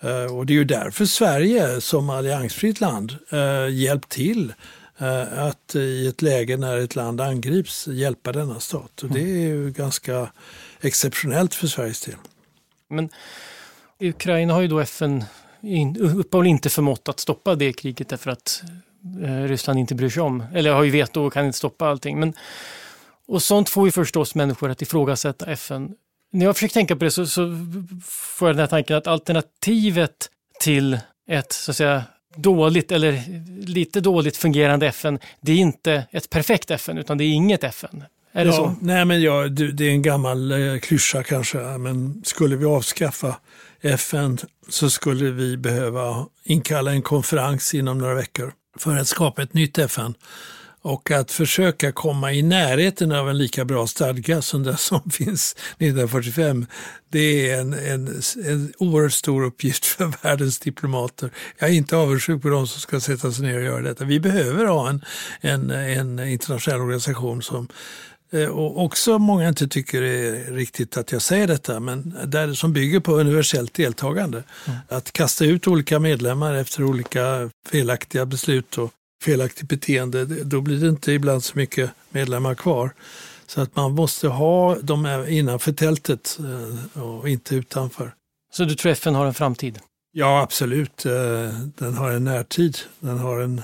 Eh, 0.00 0.36
och 0.36 0.46
det 0.46 0.52
är 0.52 0.54
ju 0.54 0.64
därför 0.64 1.04
Sverige 1.04 1.80
som 1.80 2.10
alliansfritt 2.10 2.80
land 2.80 3.16
eh, 3.32 3.68
hjälpt 3.70 4.08
till 4.08 4.52
eh, 4.98 5.44
att 5.44 5.74
i 5.74 6.06
ett 6.06 6.22
läge 6.22 6.56
när 6.56 6.78
ett 6.78 6.96
land 6.96 7.20
angrips 7.20 7.88
hjälpa 7.88 8.32
denna 8.32 8.60
stat. 8.60 9.02
Och 9.02 9.08
det 9.08 9.20
är 9.20 9.48
ju 9.48 9.70
ganska 9.70 10.30
exceptionellt 10.80 11.54
för 11.54 11.66
Sveriges 11.66 12.00
del. 12.00 12.16
Men 12.90 13.08
i 13.98 14.08
Ukraina 14.08 14.54
har 14.54 14.60
ju 14.60 14.68
då 14.68 14.80
FN 14.80 15.24
uppehåll 15.98 16.46
inte 16.46 16.70
förmått 16.70 17.08
att 17.08 17.20
stoppa 17.20 17.54
det 17.54 17.72
kriget 17.72 18.08
därför 18.08 18.30
att 18.30 18.62
Ryssland 19.46 19.78
inte 19.78 19.94
bryr 19.94 20.08
sig 20.08 20.22
om, 20.22 20.44
eller 20.54 20.72
har 20.72 20.82
ju 20.82 20.90
veto 20.90 21.20
och 21.20 21.32
kan 21.32 21.46
inte 21.46 21.58
stoppa 21.58 21.86
allting. 21.86 22.20
Men, 22.20 22.32
och 23.26 23.42
sånt 23.42 23.68
får 23.68 23.86
ju 23.86 23.92
förstås 23.92 24.34
människor 24.34 24.70
att 24.70 24.82
ifrågasätta 24.82 25.46
FN. 25.46 25.94
När 26.30 26.46
jag 26.46 26.56
försöker 26.56 26.74
tänka 26.74 26.96
på 26.96 27.04
det 27.04 27.10
så, 27.10 27.26
så 27.26 27.66
får 28.04 28.48
jag 28.48 28.56
den 28.56 28.60
här 28.60 28.66
tanken 28.66 28.96
att 28.96 29.06
alternativet 29.06 30.30
till 30.60 30.98
ett 31.28 31.52
så 31.52 31.70
att 31.70 31.76
säga 31.76 32.02
dåligt 32.36 32.92
eller 32.92 33.22
lite 33.66 34.00
dåligt 34.00 34.36
fungerande 34.36 34.86
FN, 34.86 35.18
det 35.40 35.52
är 35.52 35.56
inte 35.56 36.06
ett 36.10 36.30
perfekt 36.30 36.70
FN 36.70 36.98
utan 36.98 37.18
det 37.18 37.24
är 37.24 37.32
inget 37.32 37.64
FN. 37.64 38.04
Är 38.32 38.44
det 38.44 38.50
ja, 38.50 38.56
så? 38.56 38.74
Nej, 38.80 39.04
men 39.04 39.22
ja, 39.22 39.48
det 39.48 39.84
är 39.84 39.90
en 39.90 40.02
gammal 40.02 40.52
eh, 40.52 40.78
klyscha 40.78 41.22
kanske, 41.22 41.58
men 41.58 42.22
skulle 42.24 42.56
vi 42.56 42.64
avskaffa 42.64 43.36
FN 43.80 44.38
så 44.68 44.90
skulle 44.90 45.30
vi 45.30 45.56
behöva 45.56 46.26
inkalla 46.44 46.90
en 46.90 47.02
konferens 47.02 47.74
inom 47.74 47.98
några 47.98 48.14
veckor 48.14 48.52
för 48.78 48.96
att 48.96 49.08
skapa 49.08 49.42
ett 49.42 49.54
nytt 49.54 49.78
FN 49.78 50.14
och 50.82 51.10
att 51.10 51.30
försöka 51.30 51.92
komma 51.92 52.32
i 52.32 52.42
närheten 52.42 53.12
av 53.12 53.30
en 53.30 53.38
lika 53.38 53.64
bra 53.64 53.86
stadga 53.86 54.42
som 54.42 54.62
den 54.62 54.76
som 54.76 55.10
finns 55.10 55.52
1945, 55.52 56.66
det 57.10 57.50
är 57.50 57.60
en, 57.60 57.72
en, 57.72 58.22
en 58.44 58.72
oerhört 58.78 59.12
stor 59.12 59.44
uppgift 59.44 59.86
för 59.86 60.12
världens 60.22 60.58
diplomater. 60.58 61.30
Jag 61.58 61.70
är 61.70 61.74
inte 61.74 61.96
avundsjuk 61.96 62.42
på 62.42 62.48
de 62.48 62.66
som 62.66 62.80
ska 62.80 63.00
sätta 63.00 63.32
sig 63.32 63.46
ner 63.46 63.58
och 63.58 63.64
göra 63.64 63.82
detta. 63.82 64.04
Vi 64.04 64.20
behöver 64.20 64.64
ha 64.64 64.88
en, 64.88 65.04
en, 65.40 65.70
en 65.70 66.18
internationell 66.18 66.80
organisation 66.80 67.42
som 67.42 67.68
Eh, 68.30 68.48
och 68.48 68.84
också 68.84 69.18
många 69.18 69.48
inte 69.48 69.68
tycker 69.68 70.00
det 70.00 70.08
är 70.08 70.52
riktigt 70.52 70.96
att 70.96 71.12
jag 71.12 71.22
säger 71.22 71.46
detta, 71.46 71.80
men 71.80 72.16
där, 72.24 72.52
som 72.54 72.72
bygger 72.72 73.00
på 73.00 73.12
universellt 73.12 73.74
deltagande. 73.74 74.42
Mm. 74.66 74.78
Att 74.88 75.12
kasta 75.12 75.44
ut 75.44 75.66
olika 75.68 75.98
medlemmar 75.98 76.54
efter 76.54 76.84
olika 76.84 77.50
felaktiga 77.70 78.26
beslut 78.26 78.78
och 78.78 78.92
felaktigt 79.22 79.68
beteende, 79.68 80.24
då 80.24 80.60
blir 80.60 80.80
det 80.80 80.88
inte 80.88 81.12
ibland 81.12 81.44
så 81.44 81.58
mycket 81.58 81.90
medlemmar 82.10 82.54
kvar. 82.54 82.90
Så 83.46 83.60
att 83.60 83.76
man 83.76 83.94
måste 83.94 84.28
ha 84.28 84.78
dem 84.78 85.26
innanför 85.28 85.72
tältet 85.72 86.38
eh, 86.94 87.02
och 87.02 87.28
inte 87.28 87.54
utanför. 87.54 88.14
Så 88.52 88.64
du 88.64 88.74
tror 88.74 88.92
FN 88.92 89.14
har 89.14 89.26
en 89.26 89.34
framtid? 89.34 89.78
Ja, 90.12 90.42
absolut. 90.42 91.06
Eh, 91.06 91.12
den 91.78 91.94
har 91.94 92.10
en 92.10 92.24
närtid, 92.24 92.78
den 93.00 93.18
har 93.18 93.40
en 93.40 93.62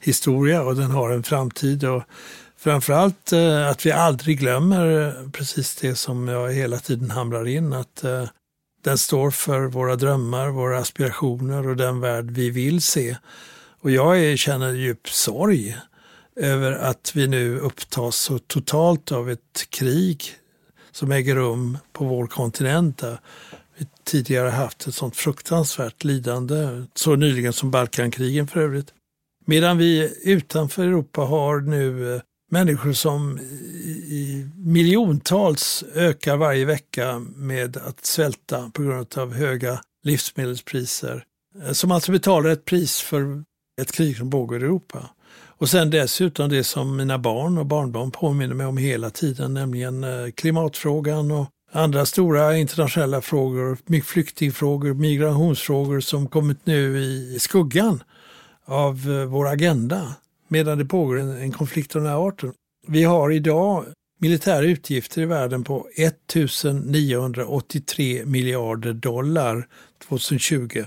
historia 0.00 0.62
och 0.62 0.76
den 0.76 0.90
har 0.90 1.10
en 1.10 1.22
framtid. 1.22 1.84
Och 1.84 2.02
Framförallt 2.56 3.32
eh, 3.32 3.68
att 3.68 3.86
vi 3.86 3.92
aldrig 3.92 4.38
glömmer 4.38 5.14
precis 5.32 5.76
det 5.76 5.94
som 5.94 6.28
jag 6.28 6.52
hela 6.52 6.78
tiden 6.78 7.10
hamrar 7.10 7.46
in, 7.46 7.72
att 7.72 8.04
den 8.84 8.98
står 8.98 9.30
för 9.30 9.60
våra 9.60 9.96
drömmar, 9.96 10.48
våra 10.48 10.78
aspirationer 10.78 11.68
och 11.68 11.76
den 11.76 12.00
värld 12.00 12.30
vi 12.30 12.50
vill 12.50 12.82
se. 12.82 13.16
Och 13.84 13.90
jag 13.90 14.38
känner 14.38 14.72
djup 14.72 15.08
sorg 15.08 15.76
över 16.36 16.72
att 16.72 17.12
vi 17.14 17.26
nu 17.26 17.58
upptas 17.58 18.16
så 18.16 18.38
totalt 18.38 19.12
av 19.12 19.30
ett 19.30 19.66
krig 19.70 20.24
som 20.92 21.12
äger 21.12 21.34
rum 21.34 21.78
på 21.92 22.04
vår 22.04 22.26
kontinent. 22.26 22.98
Där 22.98 23.18
vi 23.78 23.86
tidigare 24.04 24.48
haft 24.48 24.86
ett 24.86 24.94
sånt 24.94 25.16
fruktansvärt 25.16 26.04
lidande, 26.04 26.84
så 26.94 27.16
nyligen 27.16 27.52
som 27.52 27.70
Balkankrigen 27.70 28.46
för 28.46 28.60
övrigt. 28.60 28.94
Medan 29.46 29.78
vi 29.78 30.12
utanför 30.22 30.84
Europa 30.84 31.20
har 31.20 31.60
nu 31.60 32.14
eh, 32.14 32.20
människor 32.50 32.92
som 32.92 33.38
i 34.08 34.48
miljontals 34.56 35.84
ökar 35.94 36.36
varje 36.36 36.64
vecka 36.64 37.18
med 37.36 37.76
att 37.76 38.04
svälta 38.04 38.70
på 38.74 38.82
grund 38.82 39.18
av 39.18 39.34
höga 39.34 39.80
livsmedelspriser. 40.04 41.24
Eh, 41.62 41.72
som 41.72 41.90
alltså 41.90 42.12
betalar 42.12 42.50
ett 42.50 42.64
pris 42.64 43.00
för 43.00 43.44
ett 43.80 43.92
krig 43.92 44.16
som 44.16 44.30
pågår 44.30 44.62
i 44.62 44.64
Europa. 44.64 45.10
Och 45.56 45.68
sen 45.68 45.90
dessutom 45.90 46.48
det 46.48 46.64
som 46.64 46.96
mina 46.96 47.18
barn 47.18 47.58
och 47.58 47.66
barnbarn 47.66 48.10
påminner 48.10 48.54
mig 48.54 48.66
om 48.66 48.76
hela 48.76 49.10
tiden, 49.10 49.54
nämligen 49.54 50.04
eh, 50.04 50.30
klimatfrågan 50.34 51.30
och 51.30 51.46
andra 51.72 52.06
stora 52.06 52.56
internationella 52.56 53.20
frågor, 53.20 53.78
flyktingfrågor, 54.02 54.94
migrationsfrågor 54.94 56.00
som 56.00 56.26
kommit 56.26 56.66
nu 56.66 56.98
i 56.98 57.38
skuggan 57.40 58.02
av 58.64 59.10
eh, 59.10 59.24
vår 59.24 59.48
agenda 59.48 60.14
medan 60.48 60.78
det 60.78 60.84
pågår 60.84 61.20
en, 61.20 61.36
en 61.36 61.52
konflikt 61.52 61.96
av 61.96 62.02
den 62.02 62.10
här 62.10 62.28
arten. 62.28 62.52
Vi 62.86 63.04
har 63.04 63.30
idag 63.30 63.84
militära 64.20 64.64
utgifter 64.64 65.22
i 65.22 65.26
världen 65.26 65.64
på 65.64 65.88
1983 65.96 68.24
miljarder 68.24 68.92
dollar 68.92 69.68
2020. 70.08 70.84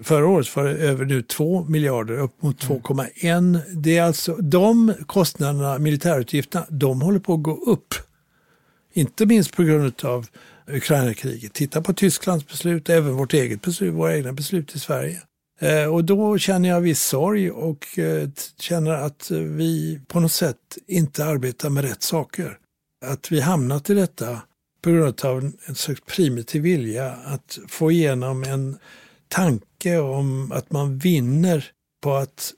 Förra 0.00 0.26
året 0.26 0.56
var 0.56 0.64
det 0.64 0.70
över 0.70 1.04
nu 1.04 1.22
2 1.22 1.64
miljarder, 1.64 2.18
upp 2.18 2.42
mot 2.42 2.64
2,1. 2.64 3.10
Mm. 3.22 3.60
Det 3.74 3.98
är 3.98 4.02
alltså 4.02 4.34
de 4.34 4.94
kostnaderna, 5.06 5.78
militärutgifterna, 5.78 6.66
de 6.68 7.00
håller 7.00 7.18
på 7.18 7.34
att 7.34 7.42
gå 7.42 7.54
upp. 7.56 7.94
Inte 8.92 9.26
minst 9.26 9.56
på 9.56 9.62
grund 9.62 10.04
av 10.04 10.26
Ukraina-kriget. 10.66 11.52
Titta 11.52 11.82
på 11.82 11.92
Tysklands 11.92 12.46
beslut, 12.48 12.88
även 12.88 13.16
vårt 13.16 13.34
eget 13.34 13.62
beslut, 13.62 13.94
våra 13.94 14.16
egna 14.16 14.32
beslut 14.32 14.74
i 14.74 14.78
Sverige. 14.78 15.20
Eh, 15.60 15.94
och 15.94 16.04
då 16.04 16.38
känner 16.38 16.68
jag 16.68 16.80
viss 16.80 17.02
sorg 17.02 17.50
och 17.50 17.98
eh, 17.98 18.28
känner 18.58 18.90
att 18.90 19.30
vi 19.30 20.00
på 20.08 20.20
något 20.20 20.32
sätt 20.32 20.78
inte 20.86 21.24
arbetar 21.24 21.70
med 21.70 21.84
rätt 21.84 22.02
saker. 22.02 22.58
Att 23.04 23.32
vi 23.32 23.40
hamnat 23.40 23.90
i 23.90 23.94
detta 23.94 24.42
på 24.82 24.90
grund 24.90 25.24
av 25.24 25.52
en 25.66 25.74
slags 25.74 26.00
primitiv 26.00 26.62
vilja 26.62 27.12
att 27.24 27.58
få 27.68 27.90
igenom 27.90 28.42
en 28.42 28.78
tanke 29.28 29.98
om 29.98 30.52
att 30.52 30.72
man 30.72 30.98
vinner 30.98 31.70
på 32.02 32.14
att 32.14 32.52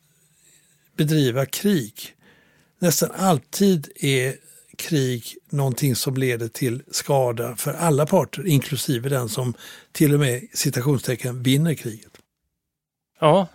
bedriva 0.96 1.46
krig. 1.46 2.14
Nästan 2.78 3.10
alltid 3.10 3.88
är 3.96 4.36
krig 4.78 5.36
någonting 5.50 5.96
som 5.96 6.16
leder 6.16 6.48
till 6.48 6.82
skada 6.90 7.56
för 7.56 7.74
alla 7.74 8.06
parter, 8.06 8.46
inklusive 8.46 9.08
den 9.08 9.28
som 9.28 9.54
till 9.92 10.14
och 10.14 10.20
med 10.20 10.48
citationstecken 10.52 11.42
vinner 11.42 11.74
kriget. 11.74 12.12
Ja, 13.20 13.46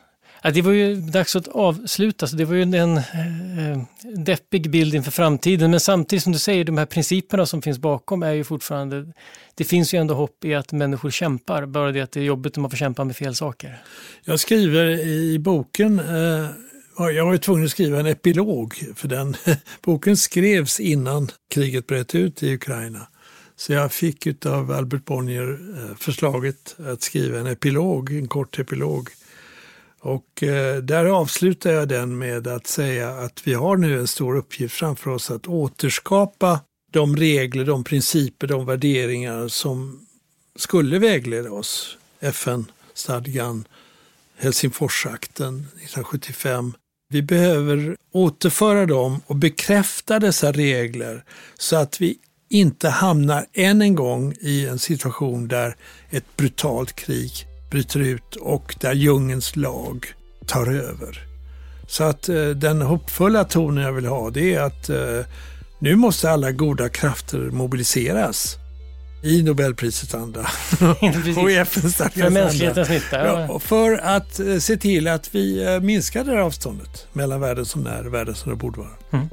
det 0.51 0.61
var 0.61 0.71
ju 0.71 0.95
dags 0.95 1.35
att 1.35 1.47
avsluta, 1.47 2.27
så 2.27 2.35
det 2.35 2.45
var 2.45 2.55
ju 2.55 2.61
en 2.61 2.97
eh, 2.97 3.83
deppig 4.15 4.69
bild 4.69 4.95
inför 4.95 5.11
framtiden. 5.11 5.71
Men 5.71 5.79
samtidigt 5.79 6.23
som 6.23 6.31
du 6.31 6.39
säger, 6.39 6.63
de 6.63 6.77
här 6.77 6.85
principerna 6.85 7.45
som 7.45 7.61
finns 7.61 7.79
bakom 7.79 8.23
är 8.23 8.31
ju 8.31 8.43
fortfarande, 8.43 9.13
det 9.55 9.63
finns 9.63 9.93
ju 9.93 9.97
ändå 9.99 10.13
hopp 10.13 10.45
i 10.45 10.53
att 10.53 10.71
människor 10.71 11.11
kämpar, 11.11 11.65
bara 11.65 11.91
det 11.91 12.01
att 12.01 12.11
det 12.11 12.19
är 12.19 12.23
jobbigt 12.23 12.57
om 12.57 12.61
man 12.61 12.69
får 12.69 12.77
kämpa 12.77 13.03
med 13.03 13.15
fel 13.15 13.35
saker. 13.35 13.81
Jag 14.25 14.39
skriver 14.39 14.85
i 15.07 15.39
boken, 15.39 15.99
eh, 15.99 16.49
jag 16.97 17.25
var 17.25 17.31
ju 17.31 17.37
tvungen 17.37 17.65
att 17.65 17.71
skriva 17.71 17.99
en 17.99 18.05
epilog, 18.05 18.75
för 18.95 19.07
den 19.07 19.35
boken 19.81 20.17
skrevs 20.17 20.79
innan 20.79 21.29
kriget 21.53 21.87
bröt 21.87 22.15
ut 22.15 22.43
i 22.43 22.53
Ukraina. 22.53 23.07
Så 23.55 23.73
jag 23.73 23.91
fick 23.91 24.45
av 24.45 24.71
Albert 24.71 25.05
Bonnier 25.05 25.51
eh, 25.51 25.95
förslaget 25.97 26.75
att 26.93 27.01
skriva 27.01 27.39
en 27.39 27.47
epilog, 27.47 28.11
en 28.11 28.27
kort 28.27 28.59
epilog 28.59 29.09
och 30.03 30.43
eh, 30.43 30.77
där 30.77 31.05
avslutar 31.05 31.71
jag 31.71 31.87
den 31.87 32.17
med 32.17 32.47
att 32.47 32.67
säga 32.67 33.09
att 33.09 33.47
vi 33.47 33.53
har 33.53 33.77
nu 33.77 33.99
en 33.99 34.07
stor 34.07 34.35
uppgift 34.37 34.75
framför 34.75 35.11
oss 35.11 35.31
att 35.31 35.47
återskapa 35.47 36.59
de 36.91 37.15
regler, 37.15 37.65
de 37.65 37.83
principer, 37.83 38.47
de 38.47 38.65
värderingar 38.65 39.47
som 39.47 40.05
skulle 40.55 40.99
vägleda 40.99 41.51
oss. 41.51 41.97
FN-stadgan, 42.19 43.67
Helsingforsakten 44.37 45.55
1975. 45.55 46.73
Vi 47.09 47.21
behöver 47.21 47.97
återföra 48.11 48.85
dem 48.85 49.21
och 49.25 49.35
bekräfta 49.35 50.19
dessa 50.19 50.51
regler 50.51 51.23
så 51.57 51.75
att 51.75 52.01
vi 52.01 52.17
inte 52.49 52.89
hamnar 52.89 53.45
än 53.53 53.81
en 53.81 53.95
gång 53.95 54.33
i 54.41 54.67
en 54.67 54.79
situation 54.79 55.47
där 55.47 55.75
ett 56.09 56.37
brutalt 56.37 56.93
krig 56.95 57.47
bryter 57.73 57.99
ut 57.99 58.35
och 58.35 58.75
där 58.79 58.93
djungelns 58.93 59.55
lag 59.55 60.07
tar 60.45 60.67
över. 60.67 61.19
Så 61.87 62.03
att 62.03 62.29
eh, 62.29 62.45
den 62.45 62.81
hoppfulla 62.81 63.43
tonen 63.43 63.83
jag 63.83 63.93
vill 63.93 64.05
ha 64.05 64.29
det 64.29 64.53
är 64.53 64.61
att 64.61 64.89
eh, 64.89 65.19
nu 65.79 65.95
måste 65.95 66.31
alla 66.31 66.51
goda 66.51 66.89
krafter 66.89 67.37
mobiliseras 67.39 68.57
i 69.23 69.43
Nobelprisets 69.43 70.15
anda 70.15 70.49
och 71.37 71.51
i 71.51 71.55
FN-stadgans 71.55 72.33
anda. 72.69 72.85
Ja, 73.51 73.59
för 73.59 73.97
att 73.97 74.39
eh, 74.39 74.57
se 74.57 74.77
till 74.77 75.07
att 75.07 75.35
vi 75.35 75.63
eh, 75.65 75.79
minskar 75.79 76.23
det 76.23 76.31
här 76.31 76.37
avståndet 76.37 77.07
mellan 77.13 77.41
världen 77.41 77.65
som 77.65 77.87
är 77.87 78.07
och 78.07 78.13
världen 78.13 78.35
som 78.35 78.51
det 78.51 78.55
borde 78.57 78.79
vara. 78.79 78.89
Mm. 79.11 79.29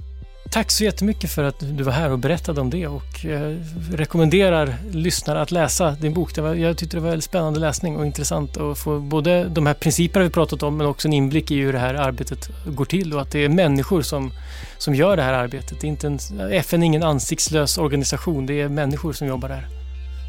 Tack 0.50 0.70
så 0.70 0.84
jättemycket 0.84 1.30
för 1.30 1.44
att 1.44 1.60
du 1.60 1.84
var 1.84 1.92
här 1.92 2.10
och 2.10 2.18
berättade 2.18 2.60
om 2.60 2.70
det 2.70 2.86
och 2.86 3.24
eh, 3.24 3.56
rekommenderar 3.92 4.74
lyssnare 4.92 5.42
att 5.42 5.50
läsa 5.50 5.90
din 5.90 6.14
bok. 6.14 6.38
Var, 6.38 6.54
jag 6.54 6.78
tyckte 6.78 6.96
det 6.96 7.00
var 7.00 7.10
en 7.10 7.22
spännande 7.22 7.60
läsning 7.60 7.96
och 7.96 8.06
intressant 8.06 8.56
att 8.56 8.78
få 8.78 8.98
både 8.98 9.44
de 9.44 9.66
här 9.66 9.74
principerna 9.74 10.24
vi 10.24 10.30
pratat 10.30 10.62
om 10.62 10.76
men 10.76 10.86
också 10.86 11.08
en 11.08 11.12
inblick 11.12 11.50
i 11.50 11.60
hur 11.60 11.72
det 11.72 11.78
här 11.78 11.94
arbetet 11.94 12.50
går 12.66 12.84
till 12.84 13.14
och 13.14 13.20
att 13.20 13.30
det 13.30 13.44
är 13.44 13.48
människor 13.48 14.02
som, 14.02 14.32
som 14.78 14.94
gör 14.94 15.16
det 15.16 15.22
här 15.22 15.32
arbetet. 15.32 15.80
Det 15.80 15.86
är 15.86 15.88
inte 15.88 16.06
en, 16.06 16.18
FN 16.52 16.82
är 16.82 16.86
ingen 16.86 17.02
ansiktslös 17.02 17.78
organisation, 17.78 18.46
det 18.46 18.60
är 18.60 18.68
människor 18.68 19.12
som 19.12 19.26
jobbar 19.26 19.48
där. 19.48 19.66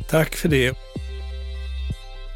Tack 0.10 0.36
för 0.36 0.50
det. 0.50 0.78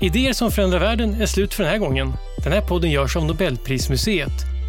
Idéer 0.01 0.33
som 0.33 0.51
förändrar 0.51 0.79
världen 0.79 1.21
är 1.21 1.25
slut 1.25 1.53
för 1.53 1.63
den 1.63 1.71
här 1.71 1.79
gången. 1.79 2.13
Den 2.43 2.53
här 2.53 2.61
podden 2.61 2.91
görs 2.91 3.15
av 3.15 3.25
Nobelprismuseet 3.25 4.54